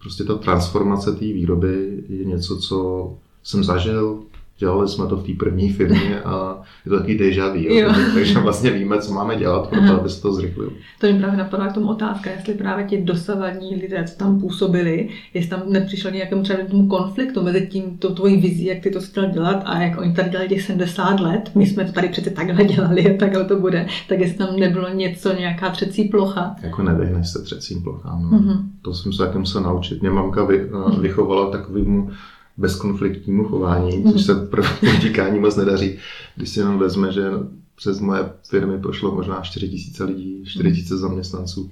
prostě 0.00 0.24
ta 0.24 0.34
transformace 0.34 1.12
té 1.12 1.24
výroby 1.24 2.04
je 2.08 2.24
něco, 2.24 2.56
co 2.56 3.12
jsem 3.42 3.64
zažil, 3.64 4.18
dělali 4.58 4.88
jsme 4.88 5.06
to 5.06 5.16
v 5.16 5.26
té 5.26 5.32
první 5.38 5.72
firmě 5.72 6.20
a 6.20 6.62
je 6.84 6.90
to 6.90 6.96
takový 6.96 7.18
deja 7.18 7.48
vu, 7.48 7.58
jo. 7.58 7.90
takže 8.14 8.38
vlastně 8.38 8.70
víme, 8.70 8.98
co 8.98 9.12
máme 9.12 9.36
dělat 9.36 9.68
pro 9.68 9.80
to, 9.80 10.00
aby 10.00 10.08
se 10.08 10.22
to 10.22 10.32
zrychlilo. 10.32 10.70
To 11.00 11.06
mi 11.06 11.18
právě 11.18 11.36
napadla 11.36 11.68
k 11.68 11.74
tomu 11.74 11.88
otázka, 11.88 12.30
jestli 12.30 12.54
právě 12.54 12.84
ti 12.84 13.02
dosavadní 13.02 13.76
lidé, 13.76 14.04
co 14.04 14.18
tam 14.18 14.40
působili, 14.40 15.08
jestli 15.34 15.50
tam 15.50 15.62
nepřišlo 15.66 16.10
nějakému 16.10 16.42
třeba 16.42 16.58
tomu 16.70 16.88
konfliktu 16.88 17.42
mezi 17.42 17.66
tím, 17.66 17.98
to 17.98 18.14
tvojí 18.14 18.36
vizí, 18.36 18.64
jak 18.64 18.80
ty 18.82 18.90
to 18.90 19.00
chtěl 19.00 19.30
dělat 19.30 19.62
a 19.64 19.82
jak 19.82 20.00
oni 20.00 20.14
tady 20.14 20.30
dělali 20.30 20.48
těch 20.48 20.62
70 20.62 21.20
let, 21.20 21.50
my 21.54 21.66
jsme 21.66 21.84
to 21.84 21.92
tady 21.92 22.08
přece 22.08 22.30
takhle 22.30 22.64
dělali 22.64 23.14
a 23.14 23.18
takhle 23.18 23.44
to 23.44 23.56
bude, 23.56 23.86
tak 24.08 24.20
jestli 24.20 24.38
tam 24.38 24.56
nebylo 24.56 24.88
něco, 24.88 25.32
nějaká 25.32 25.70
třecí 25.70 26.04
plocha. 26.04 26.56
Jako 26.62 26.82
nevyhneš 26.82 27.28
se 27.28 27.42
třecím 27.42 27.82
plochám, 27.82 28.22
no. 28.22 28.38
mm-hmm. 28.38 28.62
to 28.82 28.94
jsem 28.94 29.12
se 29.12 29.26
taky 29.26 29.38
musel 29.38 29.62
naučit. 29.62 30.00
Mě 30.00 30.10
mamka 30.10 30.44
vy, 30.44 30.70
mm-hmm. 30.70 31.00
vychovala 31.00 31.50
takovým 31.50 32.10
bezkonfliktnímu 32.58 33.44
chování, 33.44 34.04
což 34.12 34.22
se 34.22 34.34
pro 34.34 34.62
podnikání 34.80 35.38
moc 35.40 35.56
nedaří. 35.56 35.98
Když 36.36 36.48
si 36.48 36.60
jenom 36.60 36.78
vezme, 36.78 37.12
že 37.12 37.30
přes 37.76 38.00
moje 38.00 38.30
firmy 38.48 38.78
prošlo 38.78 39.14
možná 39.14 39.40
4 39.40 39.68
tisíce 39.68 40.04
lidí, 40.04 40.44
4 40.44 40.70
tisíce 40.70 40.96
zaměstnanců, 40.96 41.70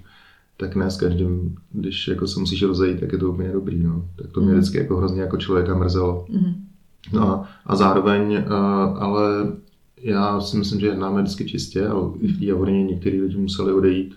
tak 0.57 0.77
ne 0.77 0.91
s 0.91 0.97
každým, 0.97 1.57
když 1.73 2.09
jako 2.09 2.27
se 2.27 2.41
musíš 2.41 2.63
rozejít, 2.63 3.01
tak 3.01 3.13
je 3.13 3.19
to 3.19 3.31
úplně 3.31 3.53
dobrý. 3.53 3.83
No. 3.83 4.09
Tak 4.17 4.27
to 4.33 4.41
mě 4.41 4.53
mm. 4.53 4.59
vždycky 4.59 4.79
jako 4.79 4.97
hrozně 4.97 5.21
jako 5.21 5.37
člověka 5.37 5.75
mrzelo. 5.75 6.27
No 7.13 7.29
a, 7.29 7.49
a 7.67 7.77
zároveň, 7.77 8.45
uh, 8.47 8.53
ale 9.03 9.53
já 10.03 10.41
si 10.41 10.57
myslím, 10.57 10.81
že 10.81 10.87
jednáme 10.87 11.23
vždycky 11.23 11.45
čistě 11.45 11.87
a 11.87 11.95
i 12.21 12.27
v 12.27 12.39
té 12.65 12.71
některý 12.71 13.23
lidi 13.23 13.37
museli 13.37 13.73
odejít, 13.73 14.15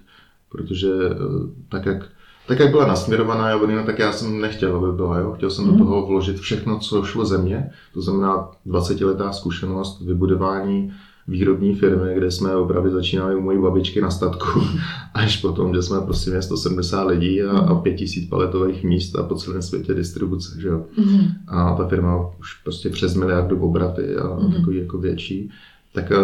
protože 0.49 0.93
uh, 0.93 1.49
tak 1.70 1.86
jak 1.86 2.09
tak 2.50 2.60
jak 2.60 2.72
byla 2.72 2.88
nasměrovaná 2.88 3.50
Javorina, 3.50 3.84
tak 3.84 4.00
já 4.00 4.12
jsem 4.12 4.41
nechtěl, 4.41 4.76
aby 4.76 4.95
byla. 4.95 5.20
Jo? 5.20 5.32
Chtěl 5.32 5.50
jsem 5.50 5.66
mm. 5.66 5.72
do 5.72 5.78
mhm. 5.78 5.86
toho 5.86 6.06
vložit 6.06 6.39
všechno, 6.39 6.80
co 6.80 7.04
šlo 7.04 7.26
ze 7.26 7.38
mě. 7.38 7.70
To 7.93 8.02
znamená 8.02 8.52
20-letá 8.68 9.32
zkušenost 9.32 10.02
vybudování 10.02 10.93
výrobní 11.28 11.76
firmy, 11.76 12.14
kde 12.16 12.32
jsme 12.32 12.56
opravdu 12.56 12.91
začínali 12.91 13.36
u 13.36 13.41
mojí 13.41 13.62
babičky 13.62 14.02
na 14.02 14.12
statku, 14.12 14.60
až 15.14 15.38
potom, 15.38 15.74
že 15.74 15.82
jsme 15.82 16.02
prostě 16.02 16.41
170 16.41 17.04
lidí 17.04 17.43
a, 17.43 17.60
a 17.60 17.76
5000 17.76 18.22
mhm. 18.22 18.30
paletových 18.30 18.84
míst 18.84 19.16
a 19.16 19.24
po 19.24 19.36
celém 19.36 19.62
světě 19.62 19.93
distribuce. 19.93 20.62
Že 20.62 20.68
jo? 20.68 20.86
Mm. 20.97 21.28
A 21.47 21.76
ta 21.76 21.88
firma 21.88 22.32
už 22.39 22.54
prostě 22.64 22.89
přes 22.89 23.16
miliardu 23.16 23.60
obraty 23.60 24.16
a 24.16 24.39
mm. 24.39 24.54
takový 24.54 24.78
jako 24.78 24.97
větší. 24.97 25.50
Tak 25.93 26.12
eh, 26.12 26.18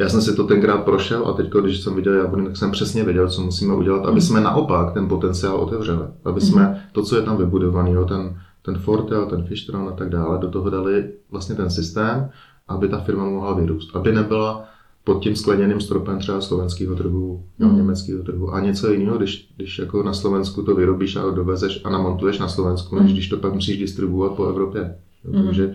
já 0.00 0.08
jsem 0.08 0.22
si 0.22 0.36
to 0.36 0.44
tenkrát 0.44 0.78
prošel 0.78 1.28
a 1.28 1.32
teď, 1.32 1.50
když 1.50 1.80
jsem 1.80 1.94
viděl 1.94 2.14
Jablony, 2.14 2.46
tak 2.46 2.56
jsem 2.56 2.70
přesně 2.70 3.04
věděl, 3.04 3.28
co 3.28 3.42
musíme 3.42 3.74
udělat, 3.74 4.06
aby 4.06 4.20
jsme 4.20 4.40
naopak 4.40 4.94
ten 4.94 5.08
potenciál 5.08 5.56
otevřeli. 5.56 6.02
Aby 6.24 6.40
jsme 6.40 6.62
mhm. 6.62 6.76
to, 6.92 7.02
co 7.02 7.16
je 7.16 7.22
tam 7.22 7.36
vybudovaný, 7.36 7.94
ten, 8.08 8.40
ten 8.62 8.78
Fortel, 8.78 9.26
ten 9.26 9.44
Fishtron 9.44 9.88
a 9.88 9.92
tak 9.92 10.08
dále, 10.08 10.38
do 10.38 10.48
toho 10.48 10.70
dali 10.70 11.10
vlastně 11.30 11.54
ten 11.54 11.70
systém, 11.70 12.30
aby 12.68 12.88
ta 12.88 12.98
firma 12.98 13.24
mohla 13.24 13.54
vyrůst. 13.54 13.96
Aby 13.96 14.12
nebyla 14.12 14.64
pod 15.04 15.22
tím 15.22 15.36
skleněným 15.36 15.80
stropem 15.80 16.18
třeba 16.18 16.40
slovenského 16.40 16.96
trhu, 16.96 17.42
mm. 17.58 17.76
německého 17.76 18.22
trhu. 18.22 18.54
A 18.54 18.60
něco 18.60 18.92
jiného, 18.92 19.18
když, 19.18 19.48
když 19.56 19.78
jako 19.78 20.02
na 20.02 20.12
Slovensku 20.12 20.62
to 20.62 20.74
vyrobíš 20.74 21.16
a 21.16 21.30
dovezeš 21.30 21.80
a 21.84 21.90
namontuješ 21.90 22.38
na 22.38 22.48
Slovensku, 22.48 22.96
mm. 22.96 23.02
než 23.02 23.12
když 23.12 23.28
to 23.28 23.36
pak 23.36 23.54
musíš 23.54 23.78
distribuovat 23.78 24.32
po 24.32 24.46
Evropě. 24.46 24.94
Mm. 25.24 25.44
Takže 25.44 25.74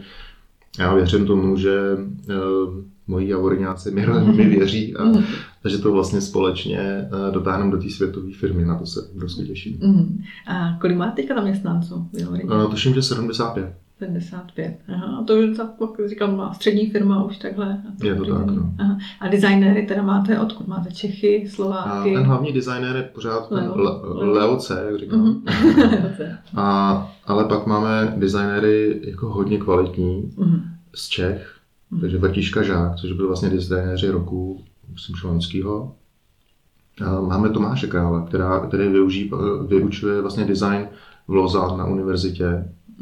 já 0.80 0.94
věřím 0.94 1.26
tomu, 1.26 1.58
že 1.58 1.98
uh, 1.98 2.74
moji 3.08 3.30
javorňáci 3.30 3.92
mi, 3.92 4.08
mi 4.36 4.50
věří 4.50 4.96
a, 4.96 5.04
mm. 5.04 5.24
a 5.64 5.70
že 5.70 5.78
to 5.78 5.92
vlastně 5.92 6.22
společně 6.22 7.10
uh, 7.14 7.34
dotáhneme 7.34 7.72
do 7.72 7.78
té 7.78 7.90
světové 7.90 8.32
firmy. 8.32 8.66
Na 8.66 8.80
to 8.80 8.86
se 8.86 9.00
prostě 9.18 9.44
těším. 9.44 9.78
Mm. 9.82 10.24
A 10.48 10.78
kolik 10.82 10.98
máte 10.98 11.16
teďka 11.16 11.36
zaměstnanců? 11.36 12.10
Uh, 12.44 12.72
tuším, 12.72 12.94
že 12.94 13.02
75. 13.02 13.74
75. 14.00 14.78
Aha, 14.88 15.18
a 15.18 15.24
to 15.24 15.34
už 15.34 16.10
říkám, 16.10 16.38
má 16.38 16.54
střední 16.54 16.90
firma 16.90 17.24
už 17.24 17.38
takhle. 17.38 17.82
Je 18.04 18.16
to 18.16 18.26
tak, 18.26 18.46
no. 18.46 18.74
Aha. 18.80 18.98
A 19.20 19.28
designéry 19.28 19.86
teda 19.86 20.02
máte 20.02 20.40
odkud? 20.40 20.68
Máte 20.68 20.92
Čechy, 20.92 21.48
Slováky? 21.50 22.16
A 22.16 22.20
ten 22.20 22.24
hlavní 22.24 22.54
designér 22.54 22.96
je 22.96 23.04
pořád 23.04 23.52
Leo, 23.52 23.78
Leo. 23.78 24.32
Leo 24.32 24.58
C, 24.58 24.86
jak 24.90 25.00
říkám. 25.00 25.44
Mm-hmm. 25.54 26.38
a, 26.56 27.12
ale 27.26 27.46
pak 27.46 27.66
máme 27.66 28.14
designéry 28.18 29.02
jako 29.04 29.30
hodně 29.30 29.58
kvalitní 29.58 30.22
mm-hmm. 30.38 30.62
z 30.96 31.08
Čech, 31.08 31.53
mm-hmm. 31.94 32.02
takže 32.02 32.18
Vatíška 32.18 32.64
Žák, 32.64 32.96
což 32.96 33.12
byl 33.12 33.28
vlastně 33.28 33.50
designéři 33.50 34.10
roku, 34.10 34.64
myslím, 34.94 35.16
šloňského. 35.16 35.96
Máme 37.28 37.50
Tomáše 37.50 37.88
Krále, 37.88 38.24
která, 38.28 38.60
který 38.60 38.88
využí, 38.88 39.32
vyučuje 39.68 40.22
vlastně 40.22 40.46
design 40.46 40.88
v 41.28 41.34
Lausanne 41.34 41.78
na 41.78 41.86
univerzitě 41.86 42.46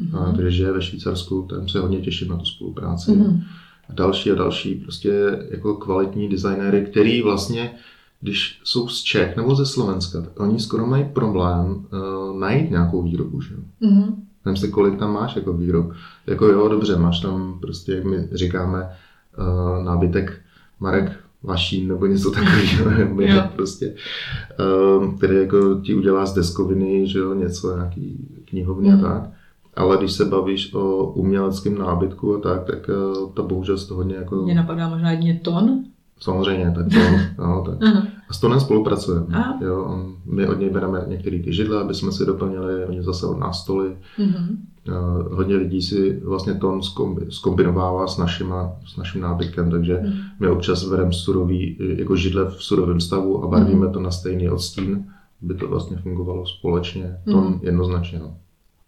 mm-hmm. 0.02 0.36
takže 0.36 0.50
žije 0.50 0.72
ve 0.72 0.82
Švýcarsku, 0.82 1.42
tam 1.50 1.68
se 1.68 1.80
hodně 1.80 1.98
těším 1.98 2.28
na 2.28 2.36
tu 2.36 2.44
spolupráci. 2.44 3.10
Mm-hmm. 3.10 3.42
A 3.88 3.92
další 3.94 4.30
a 4.30 4.34
další 4.34 4.74
prostě 4.74 5.38
jako 5.50 5.74
kvalitní 5.74 6.28
designéry, 6.28 6.86
který 6.90 7.22
vlastně, 7.22 7.74
když 8.20 8.60
jsou 8.64 8.88
z 8.88 9.02
Čech 9.02 9.36
nebo 9.36 9.54
ze 9.54 9.66
Slovenska, 9.66 10.20
tak 10.20 10.40
oni 10.40 10.60
skoro 10.60 10.86
mají 10.86 11.04
problém 11.04 11.66
uh, 11.66 12.38
najít 12.40 12.70
nějakou 12.70 13.02
výrobu, 13.02 13.40
že 13.40 13.54
Mm-hmm. 13.82 14.14
Vem 14.44 14.56
si, 14.56 14.68
kolik 14.68 14.98
tam 14.98 15.12
máš 15.12 15.36
jako 15.36 15.52
výrob. 15.52 15.92
Jako 16.26 16.46
jo, 16.46 16.68
dobře, 16.68 16.96
máš 16.96 17.20
tam 17.20 17.58
prostě, 17.60 17.92
jak 17.92 18.04
my 18.04 18.28
říkáme, 18.32 18.88
uh, 19.38 19.84
nábytek 19.84 20.40
Marek 20.80 21.12
vašín 21.42 21.88
nebo 21.88 22.06
něco 22.06 22.30
takového, 22.30 23.48
prostě, 23.56 23.94
um, 24.98 25.16
který 25.16 25.36
jako 25.36 25.80
ti 25.84 25.94
udělá 25.94 26.26
z 26.26 26.34
deskoviny, 26.34 27.06
že 27.06 27.18
jo, 27.18 27.34
něco, 27.34 27.76
nějaký 27.76 28.28
knihovny 28.44 28.88
mm. 28.88 28.94
a 28.94 29.08
tak. 29.08 29.30
Ale 29.76 29.96
když 29.96 30.12
se 30.12 30.24
bavíš 30.24 30.74
o 30.74 31.06
uměleckém 31.06 31.78
nábytku 31.78 32.36
a 32.36 32.40
tak, 32.40 32.64
tak 32.64 32.90
uh, 33.22 33.32
to 33.32 33.42
bohužel 33.42 33.78
z 33.78 33.86
toho 33.86 33.98
hodně 33.98 34.16
jako... 34.16 34.36
Mně 34.36 34.54
napadá 34.54 34.88
možná 34.88 35.10
jedině 35.10 35.40
ton. 35.42 35.84
Samozřejmě, 36.22 36.72
tak 36.74 36.86
to, 36.88 37.42
no, 37.42 37.64
tak. 37.66 37.78
A 38.28 38.32
s 38.32 38.40
Tonem 38.40 38.60
spolupracujeme. 38.60 39.26
Jo, 39.60 40.04
my 40.24 40.48
od 40.48 40.58
něj 40.58 40.70
bereme 40.70 41.04
některé 41.08 41.38
ty 41.38 41.52
židle, 41.52 41.80
aby 41.80 41.94
jsme 41.94 42.12
si 42.12 42.26
doplnili, 42.26 42.84
oni 42.84 43.02
zase 43.02 43.26
od 43.26 43.38
nás 43.38 43.62
stoly. 43.62 43.96
Mm-hmm. 44.18 44.56
Uh, 44.88 45.36
hodně 45.36 45.56
lidí 45.56 45.82
si 45.82 46.20
vlastně 46.24 46.54
Ton 46.54 46.80
zkombinovává 47.28 48.06
s, 48.06 48.18
našima, 48.18 48.72
s 48.86 48.96
naším 48.96 49.20
nábytkem, 49.20 49.70
takže 49.70 50.00
mm. 50.02 50.12
my 50.40 50.48
občas 50.48 50.84
bereme 50.84 51.12
surový, 51.12 51.76
jako 51.98 52.16
židle 52.16 52.44
v 52.44 52.62
surovém 52.62 53.00
stavu 53.00 53.44
a 53.44 53.48
barvíme 53.48 53.86
mm. 53.86 53.92
to 53.92 54.00
na 54.00 54.10
stejný 54.10 54.50
odstín, 54.50 55.04
aby 55.42 55.54
to 55.54 55.68
vlastně 55.68 55.96
fungovalo 55.96 56.46
společně. 56.46 57.16
Ton 57.24 57.46
mm. 57.46 57.60
jednoznačně. 57.62 58.18
No. 58.18 58.36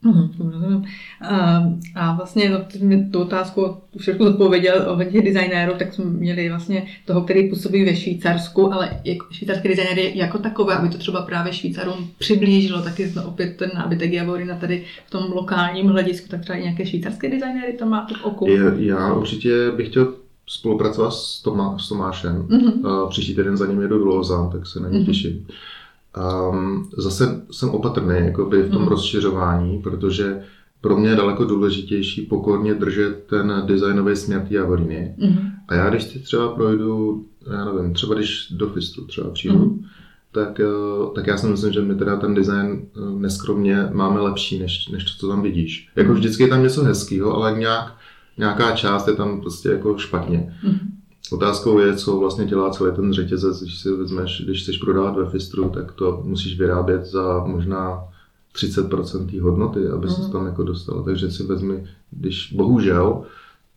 Mm, 0.04 0.84
A, 1.20 1.62
a 1.94 2.14
vlastně 2.16 2.50
mi 2.80 3.08
tu 3.10 3.20
otázku 3.20 3.76
všechno 3.98 4.26
odpověděl 4.26 4.86
o 4.88 5.04
těch 5.04 5.24
designérů, 5.24 5.72
tak 5.78 5.94
jsme 5.94 6.04
měli 6.04 6.48
vlastně 6.48 6.86
toho, 7.04 7.22
který 7.22 7.50
působí 7.50 7.84
ve 7.84 7.96
Švýcarsku, 7.96 8.72
ale 8.72 9.00
jako 9.04 9.26
švýcarský 9.30 9.68
designér 9.68 9.98
je 9.98 10.18
jako 10.18 10.38
takové, 10.38 10.74
aby 10.74 10.88
to 10.88 10.98
třeba 10.98 11.22
právě 11.22 11.52
Švýcarům 11.52 12.10
přiblížilo, 12.18 12.82
taky 12.82 13.12
opět 13.24 13.56
ten 13.56 13.70
nábytek 13.74 14.12
Javorina 14.12 14.54
tady 14.54 14.84
v 15.06 15.10
tom 15.10 15.32
lokálním 15.32 15.86
hledisku, 15.86 16.28
tak 16.28 16.40
třeba 16.40 16.58
i 16.58 16.62
nějaké 16.62 16.86
švýcarské 16.86 17.30
designéry 17.30 17.72
to 17.72 17.86
má 17.86 18.06
v 18.06 18.24
oku. 18.24 18.46
Já 18.76 19.12
určitě 19.12 19.70
bych 19.76 19.88
chtěl 19.88 20.14
spolupracovat 20.46 21.10
s, 21.10 21.42
Tomá, 21.42 21.78
s 21.78 21.88
Tomášem. 21.88 22.42
Mm-hmm. 22.42 23.08
Příští 23.08 23.34
týden 23.34 23.56
za 23.56 23.66
ním 23.66 23.80
jedu 23.80 23.98
do 23.98 24.04
Lozán, 24.04 24.50
tak 24.50 24.66
se 24.66 24.80
na 24.80 24.88
ně 24.88 24.98
mm-hmm. 24.98 25.06
těším. 25.06 25.46
Um, 26.50 26.90
zase 26.96 27.42
jsem 27.50 27.70
opatrný 27.70 28.14
jakoby 28.18 28.62
v 28.62 28.70
tom 28.70 28.82
mm. 28.82 28.88
rozšiřování, 28.88 29.82
protože 29.82 30.42
pro 30.80 30.96
mě 30.96 31.08
je 31.08 31.16
daleko 31.16 31.44
důležitější 31.44 32.22
pokorně 32.22 32.74
držet 32.74 33.24
ten 33.26 33.62
designový 33.66 34.16
směr 34.16 34.46
té 34.48 34.58
Avoriny. 34.58 35.14
Mm. 35.18 35.38
A 35.68 35.74
já 35.74 35.90
když 35.90 36.02
si 36.02 36.18
třeba 36.18 36.48
projdu, 36.48 37.24
já 37.52 37.64
nevím, 37.64 37.94
třeba 37.94 38.14
když 38.14 38.52
do 38.56 38.68
Fistru 38.68 39.04
třeba 39.04 39.30
přijdu, 39.30 39.58
mm. 39.58 39.84
tak, 40.32 40.60
eh, 40.60 40.64
tak 41.14 41.26
já 41.26 41.36
si 41.36 41.46
myslím, 41.46 41.72
že 41.72 41.82
my 41.82 41.94
teda 41.94 42.16
ten 42.16 42.34
design 42.34 42.86
eh, 42.96 43.00
neskromně 43.18 43.88
máme 43.92 44.20
lepší, 44.20 44.58
než, 44.58 44.88
než 44.88 45.04
to, 45.04 45.10
co 45.18 45.28
tam 45.28 45.42
vidíš. 45.42 45.88
Jako 45.96 46.10
mhm. 46.10 46.18
vždycky 46.18 46.42
je 46.42 46.48
tam 46.48 46.62
něco 46.62 46.84
hezkého, 46.84 47.34
ale 47.36 47.58
nějak, 47.58 47.96
nějaká 48.38 48.72
část 48.72 49.08
je 49.08 49.14
tam 49.14 49.40
prostě 49.40 49.68
jako 49.68 49.98
špatně. 49.98 50.54
Mm. 50.62 50.78
Otázkou 51.32 51.78
je, 51.78 51.96
co 51.96 52.16
vlastně 52.16 52.44
dělá 52.44 52.70
celý 52.70 52.96
ten 52.96 53.12
řetězec, 53.12 53.62
když 53.62 53.78
si 53.78 53.92
vezmeš, 53.92 54.42
když 54.44 54.62
chceš 54.62 54.78
prodávat 54.78 55.16
ve 55.16 55.30
Fistru, 55.30 55.68
tak 55.68 55.92
to 55.92 56.22
musíš 56.24 56.58
vyrábět 56.58 57.06
za 57.06 57.44
možná 57.46 58.04
30% 58.54 59.30
té 59.30 59.40
hodnoty, 59.40 59.88
aby 59.88 60.10
se 60.10 60.22
mm. 60.22 60.30
tam 60.30 60.46
jako 60.46 60.62
dostalo. 60.62 61.02
Takže 61.02 61.30
si 61.30 61.42
vezmi, 61.42 61.86
když 62.10 62.52
bohužel, 62.52 63.22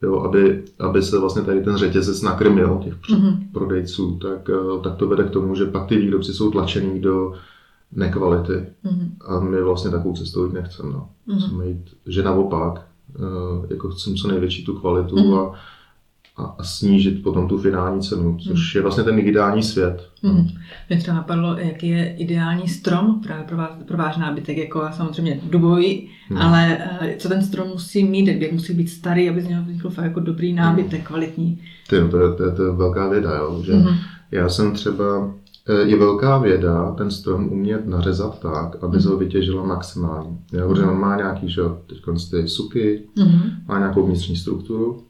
jo, 0.02 0.20
aby, 0.20 0.64
aby 0.80 1.04
se 1.04 1.20
vlastně 1.20 1.42
tady 1.42 1.64
ten 1.64 1.78
řetězec 1.78 2.22
nakrmil 2.22 2.80
těch 2.84 2.94
mm. 3.20 3.50
prodejců, 3.52 4.20
tak, 4.22 4.50
eh, 4.50 4.82
tak 4.84 4.96
to 4.96 5.08
vede 5.08 5.24
k 5.24 5.30
tomu, 5.30 5.56
že 5.56 5.66
pak 5.66 5.88
ty 5.88 5.98
výrobci 5.98 6.34
jsou 6.34 6.52
tlačený 6.52 7.02
do 7.02 7.34
nekvality. 7.92 8.66
Mm. 8.84 9.16
A 9.26 9.40
my 9.40 9.62
vlastně 9.62 9.92
takovou 9.92 10.16
cestou 10.16 10.46
jít 10.46 10.54
nechceme. 10.54 10.94
No. 10.94 11.10
Mm. 11.28 11.40
Chceme 11.40 11.68
jít, 11.68 11.86
že 12.06 12.24
naopak, 12.24 12.88
eh, 13.16 13.68
jako 13.70 13.90
chceme 13.90 14.16
co 14.16 14.28
největší 14.28 14.66
tu 14.66 14.80
kvalitu 14.80 15.20
mm. 15.20 15.34
a 15.34 15.54
a, 16.38 16.44
a 16.44 16.64
snížit 16.64 17.24
potom 17.24 17.48
tu 17.48 17.58
finální 17.58 18.02
cenu, 18.02 18.38
což 18.48 18.76
je 18.76 18.82
vlastně 18.82 19.04
ten 19.04 19.16
digitální 19.16 19.64
svět. 19.64 20.10
Mm. 20.24 20.48
Mě 20.90 21.00
třeba 21.00 21.18
napadlo, 21.18 21.58
jaký 21.58 21.90
je 21.90 22.16
ideální 22.16 22.68
strom 22.68 23.22
právě 23.24 23.44
pro, 23.44 23.58
vás, 23.58 23.72
pro 23.88 23.98
váš 23.98 24.18
nábytek, 24.18 24.58
jako 24.58 24.84
samozřejmě 24.92 25.40
dubový, 25.50 26.10
mm. 26.30 26.38
ale 26.38 26.78
eh, 27.02 27.16
co 27.18 27.30
ten 27.30 27.44
strom 27.44 27.68
musí 27.68 28.04
mít, 28.04 28.28
jak 28.28 28.52
musí 28.52 28.74
být 28.74 28.88
starý, 28.88 29.30
aby 29.30 29.42
z 29.42 29.48
něho 29.48 29.64
vznikl 29.64 29.90
fakt 29.90 30.06
jako 30.06 30.20
dobrý 30.20 30.54
nábytek, 30.54 31.00
mm. 31.00 31.06
kvalitní. 31.06 31.62
Ty, 31.90 32.02
no, 32.02 32.10
to, 32.10 32.18
je, 32.18 32.34
to, 32.34 32.44
je, 32.44 32.52
to 32.52 32.64
je 32.64 32.72
velká 32.72 33.10
věda, 33.10 33.36
jo, 33.36 33.62
že 33.66 33.74
mm. 33.74 33.88
já 34.32 34.50
jsem 34.50 34.72
třeba 34.72 35.34
eh, 35.70 35.88
je 35.88 36.00
velká 36.00 36.38
věda 36.38 36.92
ten 36.92 37.12
strom 37.12 37.48
umět 37.48 37.88
nařezat 37.88 38.40
tak, 38.40 38.84
aby 38.84 39.02
se 39.02 39.10
ho 39.10 39.18
vytěžilo 39.18 39.66
maximálně. 39.66 40.38
Protože 40.68 40.84
on 40.84 41.00
má 41.00 41.18
nějaký, 41.18 41.50
že 41.50 41.62
teď 41.88 41.98
ty 42.32 42.48
suky, 42.48 43.04
mm 43.18 43.42
má 43.68 43.80
nějakou 43.80 44.06
vnitřní 44.06 44.36
strukturu 44.36 45.07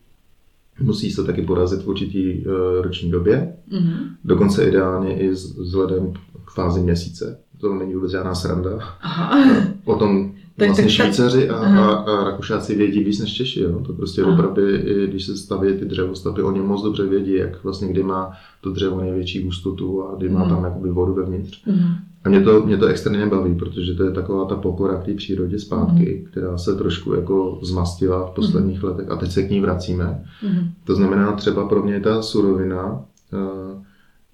musí 0.82 1.11
se 1.11 1.23
taky 1.23 1.41
porazit 1.41 1.84
v 1.84 1.88
určitý 1.88 2.45
uh, 2.45 2.53
roční 2.82 3.11
době, 3.11 3.53
mm-hmm. 3.71 3.97
dokonce 4.25 4.65
ideálně 4.65 5.19
i 5.19 5.30
vzhledem 5.30 6.13
k 6.45 6.51
fázi 6.51 6.82
měsíce. 6.82 7.39
To 7.61 7.75
není 7.75 7.93
vůbec 7.93 8.11
žádná 8.11 8.36
sranda. 8.36 8.80
Aha. 9.01 9.47
Potom 9.86 10.32
vlastně 10.57 10.84
tak, 10.84 10.91
Švýcaři 10.91 11.49
a, 11.49 11.55
a, 11.55 11.88
a 11.88 12.23
Rakušáci 12.23 12.75
vědí 12.75 13.03
víc 13.03 13.19
než 13.19 13.34
Češi. 13.34 13.59
Jo? 13.59 13.80
To 13.80 13.93
prostě 13.93 14.21
Aha. 14.21 14.34
opravdu, 14.34 14.61
i 14.69 15.07
když 15.07 15.25
se 15.25 15.38
staví 15.38 15.73
ty 15.73 15.86
dřevostavby, 15.86 16.41
oni 16.41 16.59
moc 16.59 16.84
dobře 16.84 17.05
vědí, 17.05 17.34
jak 17.34 17.63
vlastně 17.63 17.88
kdy 17.88 18.03
má 18.03 18.32
to 18.61 18.71
dřevo 18.71 19.01
největší 19.01 19.43
hustotu 19.43 20.03
a 20.03 20.15
kdy 20.17 20.30
má 20.30 20.43
mm. 20.43 20.49
tam 20.49 20.63
jakoby 20.63 20.89
vodu 20.89 21.13
vevnitř. 21.13 21.65
Mm. 21.65 21.89
A 22.28 22.30
mě 22.30 22.41
to, 22.41 22.65
mě 22.65 22.78
to 22.78 22.86
extrémně 22.86 23.25
baví, 23.25 23.55
protože 23.55 23.93
to 23.93 24.03
je 24.03 24.11
taková 24.11 24.45
ta 24.45 24.55
pokora 24.55 24.95
k 24.95 25.03
té 25.03 25.13
přírodě 25.13 25.59
zpátky, 25.59 26.19
mm. 26.19 26.32
která 26.32 26.57
se 26.57 26.75
trošku 26.75 27.13
jako 27.13 27.59
zmastila 27.61 28.28
v 28.28 28.32
posledních 28.32 28.84
mm. 28.84 28.89
letech 28.89 29.11
a 29.11 29.15
teď 29.15 29.32
se 29.32 29.43
k 29.43 29.49
ní 29.49 29.61
vracíme. 29.61 30.23
Mm. 30.43 30.69
To 30.84 30.95
znamená 30.95 31.32
třeba 31.32 31.67
pro 31.67 31.84
mě 31.84 31.99
ta 31.99 32.21
surovina 32.21 32.86
uh, 32.93 33.82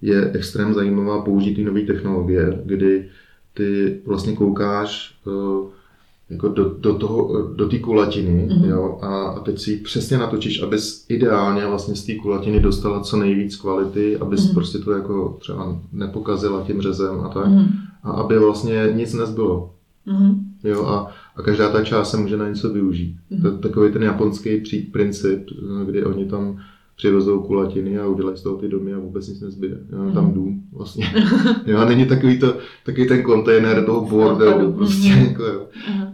je 0.02 0.30
extrém 0.32 0.74
zajímavá 0.74 1.22
použít 1.22 1.64
nové 1.64 1.80
technologie, 1.80 2.62
kdy 2.64 3.08
ty 3.54 4.00
vlastně 4.06 4.36
koukáš 4.36 5.18
uh, 5.26 5.68
jako 6.34 6.48
do, 6.48 6.74
do, 6.80 6.94
toho, 6.94 7.42
do 7.54 7.68
té 7.68 7.78
kulatiny 7.78 8.48
mm-hmm. 8.48 8.68
jo, 8.68 8.98
a, 9.02 9.22
a 9.22 9.40
teď 9.40 9.58
si 9.58 9.70
ji 9.70 9.76
přesně 9.76 10.18
natočíš, 10.18 10.62
abys 10.62 11.06
ideálně 11.08 11.66
vlastně 11.66 11.94
z 11.94 12.04
té 12.04 12.14
kulatiny 12.14 12.60
dostala 12.60 13.00
co 13.00 13.16
nejvíc 13.16 13.56
kvality, 13.56 14.16
abys 14.16 14.40
mm-hmm. 14.40 14.54
prostě 14.54 14.78
to 14.78 14.92
jako 14.92 15.36
třeba 15.40 15.78
nepokazila 15.92 16.62
tím 16.62 16.80
řezem 16.80 17.20
a 17.20 17.28
tak 17.28 17.46
mm-hmm. 17.46 17.68
a 18.02 18.10
aby 18.10 18.38
vlastně 18.38 18.92
nic 18.94 19.14
nezbylo. 19.14 19.70
Mm-hmm. 20.06 20.38
Jo, 20.64 20.84
a, 20.84 21.10
a 21.36 21.42
každá 21.42 21.72
ta 21.72 21.84
část 21.84 22.10
se 22.10 22.16
může 22.16 22.36
na 22.36 22.48
něco 22.48 22.72
využít. 22.72 23.16
Mm-hmm. 23.32 23.42
To 23.42 23.48
je 23.48 23.58
takový 23.58 23.92
ten 23.92 24.02
japonský 24.02 24.80
princip, 24.92 25.46
kdy 25.86 26.04
oni 26.04 26.24
tam 26.24 26.58
přivezou 26.96 27.42
kulatiny 27.42 27.98
a 27.98 28.06
udělají 28.06 28.36
z 28.36 28.42
toho 28.42 28.56
ty 28.56 28.68
domy 28.68 28.94
a 28.94 28.98
vůbec 28.98 29.28
nic 29.28 29.40
nezbyde. 29.40 29.78
Jo, 29.92 29.98
mm. 29.98 30.12
tam 30.12 30.32
dům 30.32 30.62
vlastně. 30.72 31.14
jo, 31.66 31.78
a 31.78 31.84
není 31.84 32.06
takový, 32.06 32.38
to, 32.38 32.56
takový 32.84 33.08
ten 33.08 33.22
kontejner 33.22 33.84
toho 33.84 34.00
bordelu. 34.00 34.72
Prostě, 34.72 35.08
mm. 35.08 35.24
jako, 35.26 35.42
jo. 35.42 35.66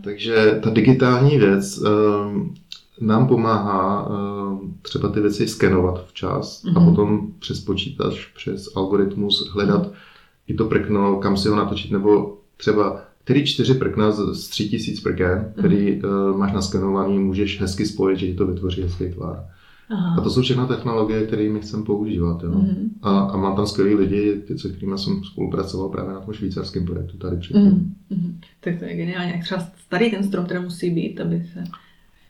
Takže 0.04 0.60
ta 0.62 0.70
digitální 0.70 1.38
věc 1.38 1.78
um, 1.78 2.54
nám 3.00 3.28
pomáhá 3.28 4.08
um, 4.08 4.76
třeba 4.82 5.08
ty 5.08 5.20
věci 5.20 5.48
skenovat 5.48 6.06
včas 6.06 6.62
mm. 6.64 6.76
a 6.76 6.84
potom 6.84 7.32
přes 7.38 7.60
počítač, 7.60 8.26
přes 8.34 8.76
algoritmus 8.76 9.50
hledat 9.52 9.90
i 10.48 10.54
to 10.54 10.64
prkno, 10.64 11.16
kam 11.16 11.36
si 11.36 11.48
ho 11.48 11.56
natočit, 11.56 11.90
nebo 11.90 12.38
třeba 12.56 13.02
který 13.24 13.46
čtyři 13.46 13.74
prkna 13.74 14.10
z, 14.10 14.34
z 14.34 14.48
tří 14.48 14.68
tisíc 14.68 15.00
prken, 15.00 15.52
který 15.58 16.02
uh, 16.02 16.36
máš 16.36 16.52
naskenovaný, 16.52 17.18
můžeš 17.18 17.60
hezky 17.60 17.86
spojit, 17.86 18.18
že 18.18 18.26
ti 18.26 18.34
to 18.34 18.46
vytvoří 18.46 18.82
hezký 18.82 19.08
tvar. 19.08 19.44
Aha. 19.90 20.16
A 20.18 20.20
to 20.20 20.30
jsou 20.30 20.42
všechno 20.42 20.66
technologie, 20.66 21.26
které 21.26 21.48
my 21.48 21.60
chceme 21.60 21.84
používat. 21.84 22.42
Jo? 22.42 22.50
Mm-hmm. 22.50 22.88
A, 23.02 23.20
a 23.20 23.36
mám 23.36 23.56
tam 23.56 23.66
skvělý 23.66 23.94
lidi, 23.94 24.42
ty, 24.46 24.58
se 24.58 24.68
kterými 24.68 24.98
jsem 24.98 25.24
spolupracoval 25.24 25.88
právě 25.88 26.14
na 26.14 26.20
tom 26.20 26.34
švýcarském 26.34 26.86
projektu 26.86 27.16
tady 27.16 27.36
předtím. 27.36 27.94
Mm-hmm. 28.10 28.32
Tak 28.60 28.78
to 28.78 28.84
je 28.84 28.96
geniálně. 28.96 29.32
Jak 29.32 29.44
třeba 29.44 29.66
starý 29.86 30.10
ten 30.10 30.24
strom 30.24 30.46
teda 30.46 30.60
musí 30.60 30.90
být, 30.90 31.20
aby 31.20 31.46
se 31.52 31.64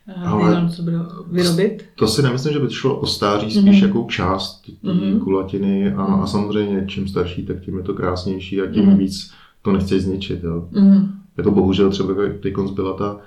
eh, 0.08 0.14
Ale 0.14 0.70
co 0.70 0.82
bude 0.82 0.96
vyrobit? 1.30 1.84
To 1.94 2.06
si 2.06 2.22
nemyslím, 2.22 2.52
že 2.52 2.58
by 2.58 2.66
to 2.66 2.72
šlo 2.72 3.00
o 3.00 3.06
stáří, 3.06 3.50
spíš 3.50 3.64
mm-hmm. 3.64 3.86
jakou 3.86 4.06
část 4.06 4.62
té 4.66 4.72
mm-hmm. 4.72 5.20
kulatiny 5.20 5.92
a, 5.92 5.96
mm-hmm. 5.96 6.12
a 6.12 6.16
mhm. 6.16 6.26
samozřejmě 6.26 6.84
čím 6.88 7.08
starší, 7.08 7.46
tak 7.46 7.60
tím 7.60 7.76
je 7.76 7.82
to 7.82 7.94
krásnější 7.94 8.60
a 8.60 8.66
tím 8.66 8.84
mm-hmm. 8.84 8.96
víc 8.96 9.32
to 9.62 9.72
nechceš 9.72 10.02
zničit. 10.02 10.44
Jo. 10.44 10.68
Mm-hmm. 10.72 11.08
Je 11.38 11.44
to 11.44 11.50
bohužel 11.50 11.90
třeba 11.90 12.14
teď 12.42 12.54
byla 12.74 12.96
ta 12.96 13.20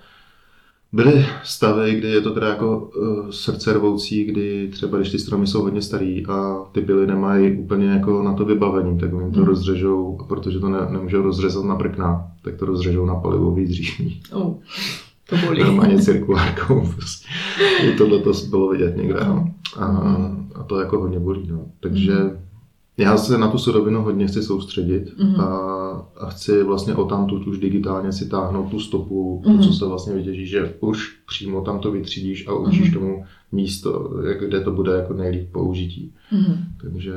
Byly 0.93 1.25
stavy, 1.43 1.95
kdy 1.95 2.07
je 2.07 2.21
to 2.21 2.33
teda 2.33 2.47
jako 2.47 2.79
uh, 2.79 3.29
srdce 3.29 3.73
rvoucí, 3.73 4.23
kdy 4.23 4.67
třeba 4.71 4.97
když 4.97 5.11
ty 5.11 5.19
stromy 5.19 5.47
jsou 5.47 5.61
hodně 5.61 5.81
starý 5.81 6.25
a 6.25 6.55
ty 6.71 6.81
byly 6.81 7.07
nemají 7.07 7.57
úplně 7.57 7.87
jako 7.87 8.23
na 8.23 8.33
to 8.33 8.45
vybavení, 8.45 8.99
tak 8.99 9.13
oni 9.13 9.31
to 9.31 9.39
mm. 9.39 9.45
rozřežou, 9.45 10.17
protože 10.27 10.59
to 10.59 10.69
ne, 10.69 10.79
nemůžou 10.89 11.21
rozřezat 11.21 11.65
na 11.65 11.75
prkna, 11.75 12.27
tak 12.41 12.55
to 12.55 12.65
rozřežou 12.65 13.05
na 13.05 13.15
palivový 13.15 13.65
dříví. 13.65 14.21
Oh, 14.31 14.53
to 15.29 15.35
bolí. 15.45 15.63
Normálně 15.63 16.01
cirkulárkou. 16.01 16.87
Prostě. 16.95 17.27
Tohle 17.97 18.19
to 18.19 18.31
bylo 18.49 18.69
vidět 18.69 18.97
někde. 18.97 19.19
No. 19.27 19.53
A, 19.77 19.85
a 20.55 20.63
to 20.63 20.79
jako 20.79 20.99
hodně 20.99 21.19
bolí. 21.19 21.47
No. 21.51 21.65
Takže 21.79 22.13
mm. 22.13 22.31
Já 22.97 23.17
se 23.17 23.37
na 23.37 23.47
tu 23.47 23.57
surovinu 23.57 24.01
hodně 24.01 24.27
chci 24.27 24.43
soustředit 24.43 25.17
mm-hmm. 25.17 25.41
a, 25.41 26.07
a 26.17 26.29
chci 26.29 26.63
vlastně 26.63 26.95
o 26.95 27.05
tamtud 27.05 27.47
už 27.47 27.59
digitálně 27.59 28.11
si 28.11 28.29
táhnout 28.29 28.71
tu 28.71 28.79
stopu, 28.79 29.41
mm-hmm. 29.45 29.57
to, 29.57 29.63
co 29.63 29.69
mhm. 29.69 29.77
se 29.77 29.85
vlastně 29.85 30.13
vytěží, 30.13 30.47
že 30.47 30.75
už 30.79 31.17
přímo 31.27 31.61
tam 31.61 31.79
to 31.79 31.91
vytřídíš 31.91 32.47
a 32.47 32.53
určíš 32.53 32.89
mm-hmm. 32.89 32.93
tomu 32.93 33.25
místo, 33.51 34.19
jak, 34.27 34.47
kde 34.47 34.61
to 34.61 34.71
bude 34.71 34.91
jako 34.91 35.13
nejlíp 35.13 35.51
použití. 35.51 36.13
Mm-hmm. 36.31 36.57
Takže 36.81 37.13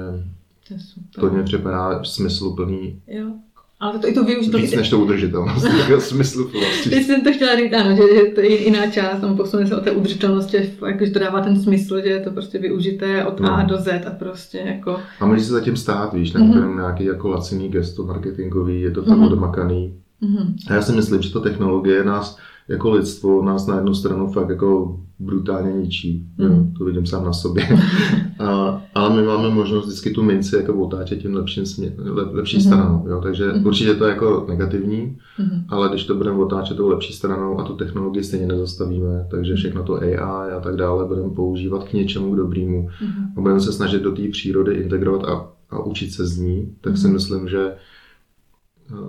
To, 1.14 1.20
to 1.20 1.30
mě 1.30 1.42
připadá 1.42 2.04
smysluplný. 2.04 3.02
Jo. 3.06 3.32
Ale 3.80 3.98
to, 3.98 4.08
i 4.08 4.12
to 4.12 4.24
využít. 4.24 4.54
Víc 4.54 4.76
než 4.76 4.90
to 4.90 4.98
udržitelnost, 4.98 5.64
jako 5.78 6.00
smysl 6.00 6.50
vlastně. 6.52 6.90
Teď 6.90 7.06
jsem 7.06 7.20
to 7.20 7.32
chtěla 7.32 7.56
říct, 7.56 7.72
ano, 7.72 7.96
že, 7.96 8.02
že 8.14 8.30
to 8.34 8.40
je 8.40 8.64
jiná 8.64 8.86
část, 8.86 9.20
tam 9.20 9.36
posune 9.36 9.66
se 9.66 9.76
o 9.76 9.80
té 9.80 9.90
udržitelnosti, 9.90 10.72
jakože 10.86 11.10
to 11.10 11.18
dává 11.18 11.40
ten 11.40 11.60
smysl, 11.62 12.00
že 12.00 12.08
je 12.08 12.20
to 12.20 12.30
prostě 12.30 12.58
využité 12.58 13.24
od 13.24 13.40
no. 13.40 13.54
A 13.54 13.62
do 13.62 13.76
Z 13.78 14.06
a 14.06 14.10
prostě 14.10 14.58
jako... 14.58 14.96
A 15.20 15.26
může 15.26 15.44
se 15.44 15.52
zatím 15.52 15.76
stát, 15.76 16.14
víš, 16.14 16.32
není 16.32 16.54
mm-hmm. 16.54 16.72
to 16.72 16.80
nějaký 16.80 17.04
jako 17.04 17.28
laciný 17.28 17.68
gesto 17.68 18.04
marketingový, 18.04 18.80
je 18.80 18.90
to 18.90 19.02
tam 19.02 19.20
mm-hmm. 19.20 19.32
odmakaný. 19.32 19.94
Mm-hmm. 20.22 20.54
A 20.70 20.74
já 20.74 20.82
si 20.82 20.92
myslím, 20.92 21.22
že 21.22 21.32
to 21.32 21.40
technologie 21.40 22.04
nás 22.04 22.38
jako 22.68 22.90
lidstvo 22.90 23.42
nás 23.42 23.66
na 23.66 23.76
jednu 23.76 23.94
stranu 23.94 24.32
fakt 24.32 24.48
jako 24.48 25.00
brutálně 25.18 25.72
ničí. 25.72 26.26
Mm. 26.38 26.46
Jo, 26.46 26.64
to 26.78 26.84
vidím 26.84 27.06
sám 27.06 27.24
na 27.24 27.32
sobě. 27.32 27.68
a, 28.38 28.82
ale 28.94 29.16
my 29.16 29.26
máme 29.26 29.50
možnost 29.50 29.86
vždycky 29.86 30.10
tu 30.10 30.22
minci 30.22 30.56
jako 30.56 30.74
otáčet 30.74 31.18
tím 31.18 31.34
lepším 31.34 31.66
smě, 31.66 31.92
lep, 31.98 32.28
lepší 32.32 32.56
mm. 32.56 32.62
stranou. 32.62 33.04
Jo, 33.08 33.20
takže 33.22 33.52
mm. 33.52 33.66
určitě 33.66 33.94
to 33.94 34.04
je 34.04 34.10
jako 34.10 34.46
negativní, 34.48 35.18
mm. 35.38 35.64
ale 35.68 35.88
když 35.88 36.04
to 36.04 36.14
budeme 36.14 36.38
otáčet 36.38 36.76
tou 36.76 36.88
lepší 36.88 37.12
stranou 37.12 37.60
a 37.60 37.64
tu 37.64 37.74
technologii 37.74 38.24
stejně 38.24 38.46
nezastavíme, 38.46 39.26
takže 39.30 39.54
všechno 39.54 39.82
to 39.82 39.94
AI 39.94 40.52
a 40.56 40.60
tak 40.62 40.76
dále 40.76 41.04
budeme 41.04 41.30
používat 41.30 41.84
k 41.84 41.92
něčemu 41.92 42.32
k 42.32 42.36
dobrému. 42.36 42.88
Mm. 43.02 43.24
A 43.36 43.40
budeme 43.40 43.60
se 43.60 43.72
snažit 43.72 44.02
do 44.02 44.12
té 44.12 44.22
přírody 44.28 44.74
integrovat 44.74 45.24
a, 45.24 45.48
a 45.70 45.84
učit 45.84 46.12
se 46.12 46.26
z 46.26 46.38
ní, 46.38 46.74
tak 46.80 46.92
mm. 46.92 46.96
si 46.96 47.08
myslím, 47.08 47.48
že 47.48 47.72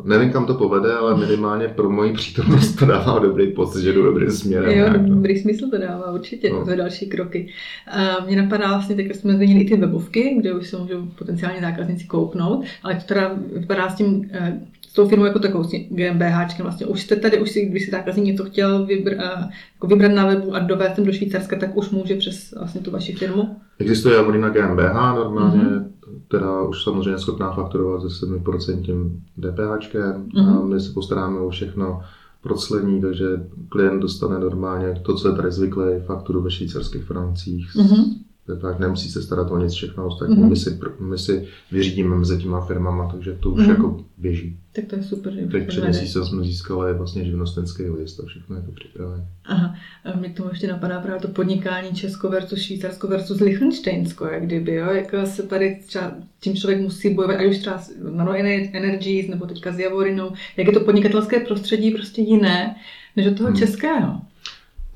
Nevím, 0.03 0.31
kam 0.31 0.45
to 0.45 0.53
povede, 0.53 0.93
ale 0.93 1.17
minimálně 1.17 1.67
pro 1.67 1.89
moji 1.89 2.13
přítomnost 2.13 2.75
to 2.75 2.85
dává 2.85 3.19
dobrý 3.19 3.53
pocit, 3.53 3.81
že 3.81 3.93
jdu 3.93 4.03
dobrým 4.03 4.31
směrem. 4.31 4.69
Jo, 4.69 4.75
nějak, 4.75 5.01
no. 5.01 5.15
dobrý 5.15 5.37
smysl 5.37 5.69
to 5.69 5.77
dává, 5.77 6.11
určitě, 6.11 6.49
no. 6.49 6.65
to 6.65 6.71
je 6.71 6.77
další 6.77 7.05
kroky. 7.05 7.47
A 7.91 8.25
mě 8.25 8.41
napadá 8.41 8.67
vlastně, 8.67 8.95
teď 8.95 9.15
jsme 9.15 9.33
změnili 9.33 9.59
i 9.59 9.69
ty 9.69 9.75
webovky, 9.75 10.35
kde 10.39 10.53
už 10.53 10.67
se 10.67 10.77
můžou 10.77 11.05
potenciálně 11.05 11.61
zákazníci 11.61 12.05
kouknout, 12.05 12.65
ale 12.83 12.95
to 12.95 13.01
teda 13.05 13.35
vypadá 13.55 13.89
s 13.89 13.95
tím 13.95 14.29
eh, 14.31 14.59
s 14.87 14.93
tou 14.93 15.07
firmou 15.07 15.25
jako 15.25 15.39
takovou, 15.39 15.63
s 15.63 15.71
GmbH, 15.71 16.59
vlastně 16.59 16.85
už 16.85 17.01
jste 17.01 17.15
tady, 17.15 17.39
už 17.39 17.49
si, 17.49 17.65
když 17.65 17.85
si 17.85 17.91
zákazník 17.91 18.25
něco 18.25 18.45
chtěl 18.45 18.85
vybr, 18.85 19.13
eh, 19.13 19.49
jako 19.75 19.87
vybrat 19.87 20.11
na 20.11 20.25
webu 20.25 20.55
a 20.55 20.59
dovést 20.59 20.99
do 20.99 21.13
Švýcarska, 21.13 21.55
tak 21.55 21.77
už 21.77 21.89
může 21.89 22.15
přes 22.15 22.53
vlastně 22.57 22.81
tu 22.81 22.91
vaši 22.91 23.13
firmu? 23.13 23.55
Existuje 23.79 24.17
na 24.39 24.49
GmbH 24.49 25.15
normálně, 25.15 25.63
mm-hmm 25.63 25.96
která 26.27 26.61
už 26.61 26.83
samozřejmě 26.83 27.19
schopná 27.19 27.51
fakturovat 27.51 28.01
se 28.01 28.25
7% 28.25 29.11
DPH 29.37 29.93
mm-hmm. 29.93 30.39
a 30.39 30.41
mhm. 30.41 30.69
my 30.69 30.79
se 30.79 30.93
postaráme 30.93 31.39
o 31.39 31.49
všechno 31.49 32.01
proclení, 32.41 33.01
takže 33.01 33.25
klient 33.69 33.99
dostane 33.99 34.39
normálně 34.39 35.01
to, 35.01 35.15
co 35.15 35.27
je 35.27 35.35
tady 35.35 35.51
zvyklé, 35.51 35.99
fakturu 35.99 36.41
ve 36.41 36.51
švýcarských 36.51 37.03
francích, 37.03 37.75
mm-hmm 37.75 38.26
tak 38.55 38.79
nemusí 38.79 39.09
se 39.09 39.21
starat 39.21 39.51
o 39.51 39.57
nic 39.57 39.73
všechno 39.73 40.07
ostatní. 40.07 40.37
Mm-hmm. 40.37 40.49
My, 40.49 40.55
si, 40.55 40.79
my 40.99 41.17
si 41.17 41.47
vyřídíme 41.71 42.15
mezi 42.15 42.37
těma 42.37 42.65
firmama, 42.65 43.11
takže 43.11 43.37
to 43.39 43.49
už 43.49 43.61
mm-hmm. 43.61 43.69
jako 43.69 44.05
běží. 44.17 44.59
Tak 44.71 44.85
to 44.85 44.95
je 44.95 45.03
super. 45.03 45.33
Teď 45.51 45.67
před 45.67 45.83
měsícem 45.83 46.25
jsme 46.25 46.43
získali 46.43 46.93
vlastně 46.93 47.25
živnostenský 47.25 47.83
list 47.83 48.19
a 48.19 48.25
všechno 48.25 48.55
je 48.55 48.61
to 48.61 48.71
připravené. 48.71 49.27
Aha, 49.45 49.75
a 50.05 50.17
mě 50.17 50.29
k 50.29 50.37
tomu 50.37 50.49
ještě 50.49 50.67
napadá 50.67 50.99
právě 50.99 51.21
to 51.21 51.27
podnikání 51.27 51.93
Česko 51.93 52.29
versus 52.29 52.59
Švýcarsko 52.59 53.07
versus 53.07 53.39
Liechtensteinsko, 53.39 54.25
jak 54.25 54.45
kdyby, 54.45 54.73
jo, 54.73 54.87
jak 54.91 55.27
se 55.27 55.43
tady 55.43 55.79
třeba, 55.85 56.13
tím 56.39 56.55
člověk 56.55 56.81
musí 56.81 57.13
bojovat, 57.13 57.37
ať 57.37 57.45
už 57.45 57.57
třeba 57.57 57.83
Nano 58.11 58.33
Energies 58.73 59.27
nebo 59.27 59.45
teďka 59.45 59.71
s 59.71 59.79
Javorinou, 59.79 60.31
jak 60.57 60.67
je 60.67 60.73
to 60.73 60.79
podnikatelské 60.79 61.39
prostředí 61.39 61.91
prostě 61.91 62.21
jiné 62.21 62.75
než 63.15 63.27
od 63.27 63.37
toho 63.37 63.49
hmm. 63.49 63.57
českého. 63.57 64.21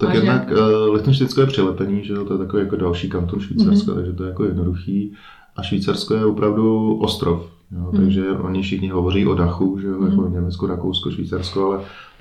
Tak 0.05 0.15
jednak 0.15 0.51
uh, 0.51 0.93
Lichtenštejnsko 0.93 1.41
je 1.41 1.47
přilepený, 1.47 2.05
že 2.05 2.13
to 2.13 2.33
je 2.33 2.39
takový 2.39 2.63
jako 2.63 2.75
další 2.75 3.09
kanton 3.09 3.39
Švýcarska, 3.39 3.91
mm-hmm. 3.91 3.95
takže 3.95 4.13
to 4.13 4.23
je 4.23 4.29
jako 4.29 4.45
jednoduchý. 4.45 5.13
A 5.55 5.63
Švýcarsko 5.63 6.13
je 6.13 6.25
opravdu 6.25 6.95
ostrov, 6.95 7.49
jo, 7.71 7.79
mm-hmm. 7.79 7.97
takže 7.97 8.31
oni 8.31 8.61
všichni 8.61 8.89
hovoří 8.89 9.27
o 9.27 9.35
dachu, 9.35 9.79
že 9.79 9.87
jo, 9.87 9.99
mm-hmm. 9.99 10.09
jako 10.09 10.27
Německo, 10.27 10.67
Rakousko, 10.67 11.11
Švýcarsko, 11.11 11.65
ale 11.65 11.79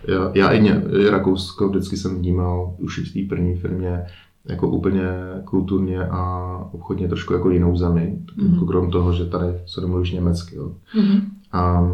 já, 0.08 0.30
já 0.34 0.48
i, 0.50 0.62
ně, 0.62 0.82
i 1.00 1.10
Rakousko 1.10 1.68
vždycky 1.68 1.96
jsem 1.96 2.18
vnímal 2.18 2.74
už 2.78 2.98
v 2.98 3.12
té 3.12 3.34
první 3.34 3.56
firmě 3.56 4.02
jako 4.44 4.68
úplně 4.68 5.08
kulturně 5.44 6.04
a 6.04 6.56
obchodně 6.72 7.08
trošku 7.08 7.32
jako 7.32 7.50
jinou 7.50 7.76
zemi, 7.76 8.18
mm-hmm. 8.38 8.52
jako 8.54 8.66
krom 8.66 8.90
toho, 8.90 9.12
že 9.12 9.24
tady 9.24 9.46
se 9.66 9.80
domluvíš 9.80 10.10
německy. 10.10 10.56
Jo. 10.56 10.72
Mm-hmm. 10.96 11.20
A 11.52 11.92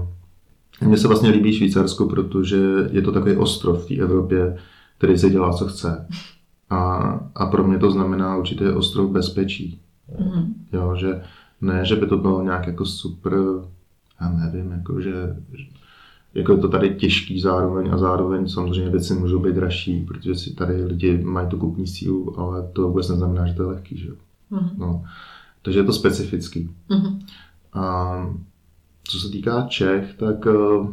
mně 0.84 0.96
se 0.96 1.08
vlastně 1.08 1.30
líbí 1.30 1.52
Švýcarsko, 1.52 2.06
protože 2.06 2.58
je 2.90 3.02
to 3.02 3.12
takový 3.12 3.36
ostrov 3.36 3.84
v 3.84 3.88
té 3.88 3.94
Evropě, 3.94 4.56
který 4.98 5.18
se 5.18 5.30
dělá, 5.30 5.52
co 5.52 5.66
chce. 5.66 6.06
A, 6.70 6.80
a 7.34 7.46
pro 7.46 7.64
mě 7.64 7.78
to 7.78 7.90
znamená 7.90 8.36
určitý 8.36 8.64
ostrov 8.64 9.10
bezpečí. 9.10 9.80
Mm-hmm. 10.18 10.52
Jo, 10.72 10.96
že 10.96 11.22
ne, 11.60 11.84
že 11.84 11.96
by 11.96 12.06
to 12.06 12.16
bylo 12.16 12.42
nějak 12.42 12.66
jako 12.66 12.86
super, 12.86 13.32
já 14.20 14.28
nevím, 14.28 14.70
jako 14.72 15.00
že 15.00 15.36
jako 16.34 16.52
je 16.52 16.58
to 16.58 16.68
tady 16.68 16.94
těžký 16.94 17.40
zároveň 17.40 17.90
a 17.92 17.98
zároveň 17.98 18.48
samozřejmě 18.48 18.90
věci 18.90 19.14
můžou 19.14 19.38
být 19.38 19.54
dražší, 19.54 20.04
protože 20.04 20.34
si 20.34 20.54
tady 20.54 20.84
lidi 20.84 21.18
mají 21.24 21.48
tu 21.48 21.58
kupní 21.58 21.86
sílu, 21.86 22.40
ale 22.40 22.68
to 22.72 22.88
vůbec 22.88 23.08
neznamená, 23.08 23.46
že 23.46 23.54
to 23.54 23.62
je 23.62 23.68
lehký, 23.68 23.98
že? 23.98 24.10
Mm-hmm. 24.52 24.70
No. 24.78 25.04
Takže 25.62 25.78
je 25.78 25.84
to 25.84 25.92
specifický. 25.92 26.70
Mm-hmm. 26.90 27.18
A 27.72 28.16
co 29.04 29.20
se 29.20 29.28
týká 29.28 29.66
Čech, 29.68 30.14
tak 30.14 30.46
uh, 30.46 30.90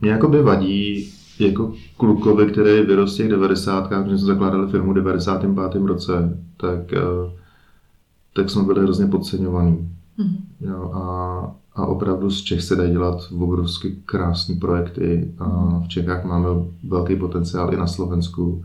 mě 0.00 0.10
jakoby 0.10 0.42
vadí 0.42 1.12
jako 1.38 1.72
klukovi, 1.96 2.46
který 2.52 2.82
vyrostl 2.82 3.24
v 3.24 3.28
90. 3.28 3.90
když 3.90 4.20
jsme 4.20 4.26
zakládali 4.26 4.70
firmu 4.70 4.92
v 4.92 4.94
95. 4.94 5.86
roce, 5.86 6.38
tak, 6.56 6.92
eh, 6.92 7.32
tak 8.32 8.50
jsme 8.50 8.62
byli 8.62 8.82
hrozně 8.82 9.06
podceňovaní. 9.06 9.90
Mm-hmm. 10.18 10.36
Jo, 10.60 10.90
a, 10.94 11.54
a 11.74 11.86
opravdu 11.86 12.30
z 12.30 12.42
Čech 12.42 12.62
se 12.62 12.76
dají 12.76 12.90
dělat 12.90 13.32
obrovsky 13.40 13.96
krásné 14.04 14.54
projekty. 14.54 15.34
A 15.38 15.78
v 15.78 15.88
Čechách 15.88 16.24
máme 16.24 16.48
velký 16.88 17.16
potenciál 17.16 17.74
i 17.74 17.76
na 17.76 17.86
Slovensku. 17.86 18.64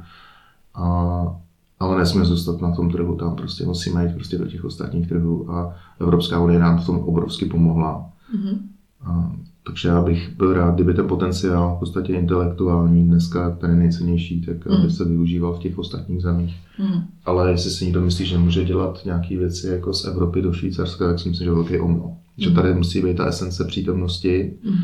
A, 0.75 1.35
ale 1.79 1.97
nesmíme 1.97 2.25
zůstat 2.25 2.61
na 2.61 2.75
tom 2.75 2.91
trhu, 2.91 3.15
tam 3.15 3.35
prostě 3.35 3.65
musíme 3.65 4.05
jít 4.05 4.13
prostě 4.13 4.37
do 4.37 4.45
těch 4.45 4.65
ostatních 4.65 5.09
trhů 5.09 5.51
a 5.51 5.75
Evropská 5.99 6.39
unie 6.39 6.59
nám 6.59 6.77
v 6.77 6.85
tom 6.85 6.99
obrovsky 6.99 7.45
pomohla. 7.45 8.09
Mm-hmm. 8.35 8.57
A, 9.03 9.31
takže 9.69 9.89
já 9.89 10.01
bych 10.01 10.29
byl 10.37 10.53
rád, 10.53 10.75
kdyby 10.75 10.93
ten 10.93 11.07
potenciál 11.07 11.75
v 11.75 11.79
podstatě 11.79 12.13
intelektuální 12.13 13.03
dneska 13.03 13.49
ten 13.49 13.69
je 13.69 13.75
nejcennější, 13.75 14.41
tak 14.41 14.65
mm. 14.65 14.75
aby 14.75 14.91
se 14.91 15.05
využíval 15.05 15.53
v 15.53 15.59
těch 15.59 15.77
ostatních 15.77 16.21
zemích. 16.21 16.55
Mm. 16.79 17.01
Ale 17.25 17.51
jestli 17.51 17.71
si 17.71 17.85
někdo 17.85 18.01
myslí, 18.01 18.25
že 18.25 18.37
může 18.37 18.65
dělat 18.65 19.05
nějaké 19.05 19.37
věci 19.37 19.67
jako 19.67 19.93
z 19.93 20.05
Evropy 20.05 20.41
do 20.41 20.53
Švýcarska, 20.53 21.07
tak 21.07 21.19
si 21.19 21.29
myslím, 21.29 21.45
že 21.45 21.51
velký 21.51 21.79
omyl. 21.79 22.03
Mm. 22.03 22.13
Že 22.37 22.51
tady 22.51 22.73
musí 22.73 23.01
být 23.01 23.17
ta 23.17 23.25
esence 23.25 23.65
přítomnosti, 23.65 24.53
mm. 24.63 24.75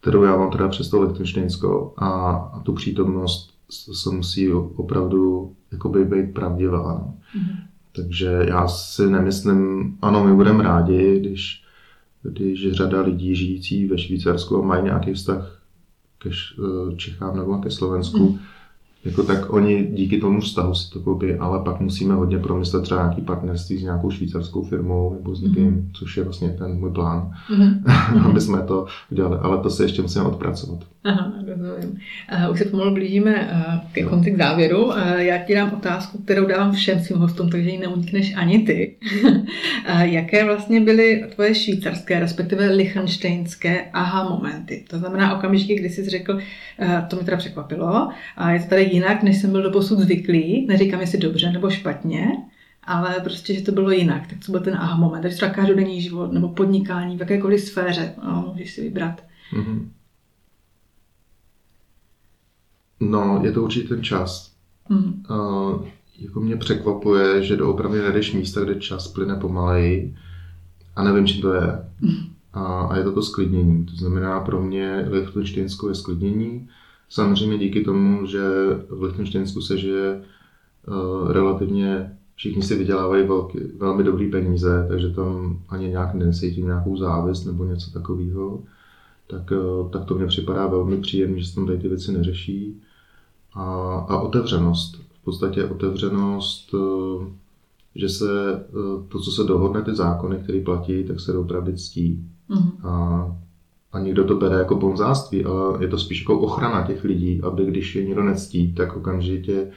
kterou 0.00 0.22
já 0.22 0.36
mám 0.36 0.50
teda 0.50 0.68
přes 0.68 0.88
to 0.88 1.02
Lichtensteinsko 1.02 1.94
a, 1.96 2.08
a 2.30 2.60
tu 2.60 2.72
přítomnost 2.72 3.50
se 3.70 4.10
musí 4.10 4.52
opravdu 4.52 5.52
jakoby 5.72 6.04
být 6.04 6.34
pravdivá. 6.34 7.14
Mm. 7.36 7.56
Takže 7.96 8.46
já 8.48 8.68
si 8.68 9.10
nemyslím, 9.10 9.94
ano, 10.02 10.24
my 10.24 10.34
budeme 10.34 10.64
rádi, 10.64 11.20
když 11.20 11.61
když 12.22 12.72
řada 12.72 13.00
lidí 13.00 13.36
žijící 13.36 13.86
ve 13.86 13.98
Švýcarsku 13.98 14.62
mají 14.62 14.84
nějaký 14.84 15.12
vztah 15.12 15.60
ke 16.18 16.30
eh, 16.30 16.96
Čechám 16.96 17.36
nebo 17.36 17.58
ke 17.58 17.70
Slovensku, 17.70 18.28
mm 18.28 18.38
jako 19.04 19.22
tak 19.22 19.52
oni 19.52 19.86
díky 19.92 20.20
tomu 20.20 20.40
vztahu 20.40 20.74
si 20.74 20.90
to 20.90 21.00
koupí, 21.00 21.34
ale 21.34 21.64
pak 21.64 21.80
musíme 21.80 22.14
hodně 22.14 22.38
promyslet 22.38 22.82
třeba 22.82 23.02
nějaký 23.02 23.22
partnerství 23.22 23.78
s 23.78 23.82
nějakou 23.82 24.10
švýcarskou 24.10 24.62
firmou 24.62 25.14
nebo 25.14 25.34
s 25.34 25.40
někým, 25.40 25.66
mm. 25.66 25.90
což 25.92 26.16
je 26.16 26.24
vlastně 26.24 26.48
ten 26.50 26.78
můj 26.78 26.90
plán, 26.90 27.32
mm. 27.58 27.84
aby 28.24 28.40
jsme 28.40 28.62
to 28.62 28.86
udělali, 29.10 29.38
ale 29.38 29.58
to 29.58 29.70
se 29.70 29.84
ještě 29.84 30.02
musíme 30.02 30.24
odpracovat. 30.24 30.84
Aha, 31.04 31.32
rozumím. 31.46 32.00
Uh, 32.46 32.52
už 32.52 32.58
se 32.58 32.64
pomalu 32.64 32.94
blížíme 32.94 33.34
uh, 33.34 33.92
ke 33.92 34.02
konci 34.02 34.30
k 34.30 34.36
závěru. 34.36 34.86
Uh, 34.86 35.16
já 35.16 35.38
ti 35.38 35.54
dám 35.54 35.72
otázku, 35.74 36.18
kterou 36.18 36.46
dávám 36.46 36.72
všem 36.72 37.00
svým 37.00 37.18
hostům, 37.18 37.50
takže 37.50 37.70
ji 37.70 37.78
neunikneš 37.78 38.34
ani 38.36 38.58
ty. 38.58 38.96
jaké 40.02 40.44
vlastně 40.44 40.80
byly 40.80 41.24
tvoje 41.34 41.54
švýcarské, 41.54 42.20
respektive 42.20 42.66
lichtensteinské 42.66 43.84
aha 43.92 44.28
momenty? 44.28 44.84
To 44.90 44.98
znamená 44.98 45.36
okamžiky, 45.36 45.74
kdy 45.74 45.88
jsi 45.88 46.04
řekl, 46.04 46.38
to 47.08 47.16
mi 47.16 47.24
teda 47.24 47.36
překvapilo, 47.36 48.08
a 48.36 48.50
je 48.50 48.60
to 48.60 48.66
tady 48.66 48.84
jinak, 48.84 49.22
než 49.22 49.36
jsem 49.36 49.50
byl 49.50 49.62
do 49.62 49.70
posud 49.70 49.98
zvyklý. 49.98 50.66
Neříkám, 50.66 51.00
jestli 51.00 51.18
dobře 51.18 51.52
nebo 51.52 51.70
špatně, 51.70 52.26
ale 52.84 53.14
prostě, 53.22 53.54
že 53.54 53.62
to 53.62 53.72
bylo 53.72 53.90
jinak. 53.90 54.26
Tak 54.26 54.38
co 54.40 54.52
byl 54.52 54.60
ten 54.60 54.74
aha 54.74 54.96
moment? 54.96 55.22
Takže 55.22 55.36
třeba 55.36 55.50
každodenní 55.50 56.02
život 56.02 56.32
nebo 56.32 56.48
podnikání 56.48 57.16
v 57.16 57.20
jakékoliv 57.20 57.60
sféře, 57.60 58.14
no, 58.24 58.48
můžeš 58.52 58.70
si 58.70 58.80
vybrat. 58.80 59.24
Mm-hmm. 59.52 59.88
No, 63.10 63.40
je 63.42 63.52
to 63.52 63.62
určitě 63.62 63.88
ten 63.88 64.02
čas. 64.02 64.52
Mm. 64.88 65.24
Uh, 65.30 65.84
jako 66.18 66.40
mě 66.40 66.56
překvapuje, 66.56 67.42
že 67.42 67.56
doopravdy 67.56 68.02
nejdeš 68.02 68.32
místa, 68.32 68.60
kde 68.60 68.74
čas 68.74 69.08
plyne 69.08 69.36
pomaleji 69.36 70.16
a 70.96 71.04
nevím, 71.04 71.26
čím 71.26 71.42
to 71.42 71.52
je. 71.52 71.84
Mm. 72.00 72.32
A, 72.52 72.82
a 72.82 72.96
je 72.96 73.04
to 73.04 73.12
to 73.12 73.22
sklidnění. 73.22 73.86
To 73.86 73.96
znamená, 73.96 74.40
pro 74.40 74.62
mě 74.62 75.06
Lichtensteinsko 75.10 75.88
je 75.88 75.94
sklidnění, 75.94 76.68
Samozřejmě 77.12 77.58
díky 77.58 77.84
tomu, 77.84 78.26
že 78.26 78.42
v 78.88 79.02
Lichtensteinsku 79.02 79.60
se 79.60 79.78
žije 79.78 80.22
uh, 80.88 81.32
relativně 81.32 82.16
všichni 82.34 82.62
si 82.62 82.76
vydělávají 82.78 83.26
velký, 83.26 83.58
velmi 83.78 84.04
dobrý 84.04 84.30
peníze, 84.30 84.86
takže 84.88 85.08
tam 85.08 85.60
ani 85.68 85.88
nějak 85.88 86.14
necítím 86.14 86.66
nějakou 86.66 86.96
závist 86.96 87.44
nebo 87.44 87.64
něco 87.64 87.90
takového. 87.90 88.62
Tak, 89.26 89.52
eh, 89.52 89.90
tak 89.90 90.04
to 90.04 90.14
mně 90.14 90.26
připadá 90.26 90.66
velmi 90.66 91.00
příjemné, 91.00 91.38
že 91.38 91.46
se 91.46 91.54
tam 91.54 91.66
tady 91.66 91.78
ty 91.78 91.88
věci 91.88 92.12
neřeší. 92.12 92.80
A, 93.54 93.64
a 94.08 94.18
otevřenost. 94.18 95.02
V 95.20 95.24
podstatě 95.24 95.64
otevřenost, 95.64 96.74
eh, 96.74 97.26
že 97.94 98.08
se 98.08 98.54
eh, 98.54 99.08
to, 99.08 99.20
co 99.20 99.30
se 99.30 99.44
dohodne, 99.44 99.82
ty 99.82 99.94
zákony, 99.94 100.36
které 100.36 100.60
platí, 100.60 101.04
tak 101.04 101.20
se 101.20 101.38
opravdu 101.38 101.72
ctí. 101.72 102.24
Mm-hmm. 102.50 102.88
A, 102.88 103.36
a 103.92 104.00
někdo 104.00 104.24
to 104.24 104.36
bere 104.36 104.56
jako 104.56 104.76
bonzáctví, 104.76 105.44
ale 105.44 105.84
je 105.84 105.88
to 105.88 105.98
spíš 105.98 106.20
jako 106.20 106.40
ochrana 106.40 106.86
těch 106.86 107.04
lidí, 107.04 107.40
aby 107.42 107.66
když 107.66 107.94
je 107.94 108.04
někdo 108.04 108.22
nectí, 108.22 108.72
tak 108.72 108.96
okamžitě 108.96 109.70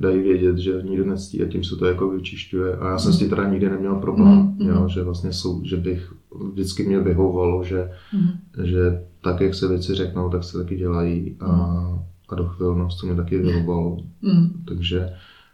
dají 0.00 0.22
vědět, 0.22 0.58
že 0.58 0.82
nikdo 0.82 1.04
nectí 1.04 1.42
a 1.42 1.48
tím 1.48 1.64
se 1.64 1.76
to 1.76 1.86
jako 1.86 2.08
vyčišťuje. 2.08 2.76
A 2.76 2.88
já 2.88 2.98
jsem 2.98 3.12
s 3.12 3.18
tím 3.18 3.28
teda 3.28 3.48
nikdy 3.48 3.70
neměl 3.70 3.94
problém, 3.94 4.56
mm-hmm. 4.58 4.68
jo, 4.68 4.88
že 4.88 5.02
vlastně 5.02 5.32
jsou, 5.32 5.64
že 5.64 5.76
bych 5.76 6.12
vždycky 6.52 6.82
mě 6.82 7.00
vyhovovalo, 7.00 7.64
že, 7.64 7.90
mm-hmm. 8.14 8.64
že 8.64 9.04
tak, 9.22 9.40
jak 9.40 9.54
se 9.54 9.68
věci 9.68 9.94
řeknou, 9.94 10.30
tak 10.30 10.44
se 10.44 10.58
taky 10.58 10.76
dělají 10.76 11.36
a, 11.40 11.48
mm. 12.30 12.34
a 12.34 12.42
dochvilnost 12.42 13.00
to 13.00 13.06
mě 13.06 13.16
taky 13.16 13.38
vyhovovalo. 13.38 13.96
Mm. 14.22 14.64
Takže 14.68 15.10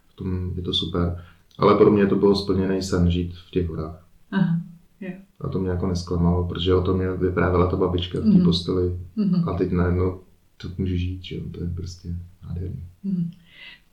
v 0.08 0.16
tom 0.16 0.52
je 0.56 0.62
to 0.62 0.74
super. 0.74 1.18
Ale 1.58 1.74
pro 1.74 1.90
mě 1.90 2.06
to 2.06 2.16
bylo 2.16 2.36
splněný 2.36 2.82
sen 2.82 3.10
žít 3.10 3.34
v 3.48 3.50
těch 3.50 3.68
horách. 3.68 4.06
Aha. 4.30 4.60
Yeah. 5.00 5.14
A 5.40 5.48
to 5.48 5.58
mě 5.58 5.70
jako 5.70 5.86
nesklamalo, 5.86 6.48
protože 6.48 6.74
o 6.74 6.82
tom 6.82 6.96
mě 6.96 7.10
vyprávěla 7.10 7.66
ta 7.66 7.76
babička 7.76 8.18
v 8.18 8.22
té 8.22 8.28
mm. 8.28 8.44
posteli. 8.44 8.98
Mm. 9.16 9.48
A 9.48 9.52
teď 9.52 9.72
najednou 9.72 10.20
to 10.56 10.68
může 10.78 10.96
žít, 10.96 11.24
že 11.24 11.36
jo, 11.36 11.42
to 11.50 11.62
je 11.62 11.70
prostě 11.70 12.08
nádherný. 12.48 12.82
Mm. 13.04 13.30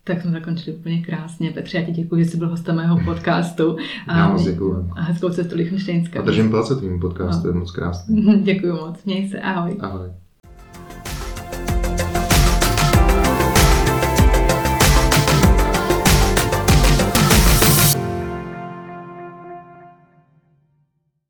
Tak 0.04 0.22
jsme 0.22 0.32
zakončili 0.32 0.78
úplně 0.78 1.02
krásně. 1.02 1.52
Petře, 1.52 1.78
já 1.78 1.86
ti 1.86 1.92
děkuji, 1.92 2.24
že 2.24 2.30
jsi 2.30 2.38
byl 2.38 2.50
hostem 2.50 2.76
mého 2.76 3.00
podcastu. 3.06 3.78
A, 4.08 4.18
já 4.18 4.32
moc 4.32 4.44
děkuji. 4.44 4.90
A 4.92 5.02
hezkou 5.02 5.30
cestu 5.30 5.56
Lichtensteinska. 5.56 6.20
A 6.20 6.26
držím 6.26 6.52
palce 6.52 6.76
tvým 6.76 7.00
podcastu, 7.00 7.48
no. 7.48 7.54
je 7.54 7.60
moc 7.60 7.72
krásný. 7.72 8.42
děkuji 8.44 8.72
moc, 8.74 9.04
měj 9.06 9.30
se, 9.30 9.42
ahoj. 9.42 9.78
Ahoj. 9.80 10.10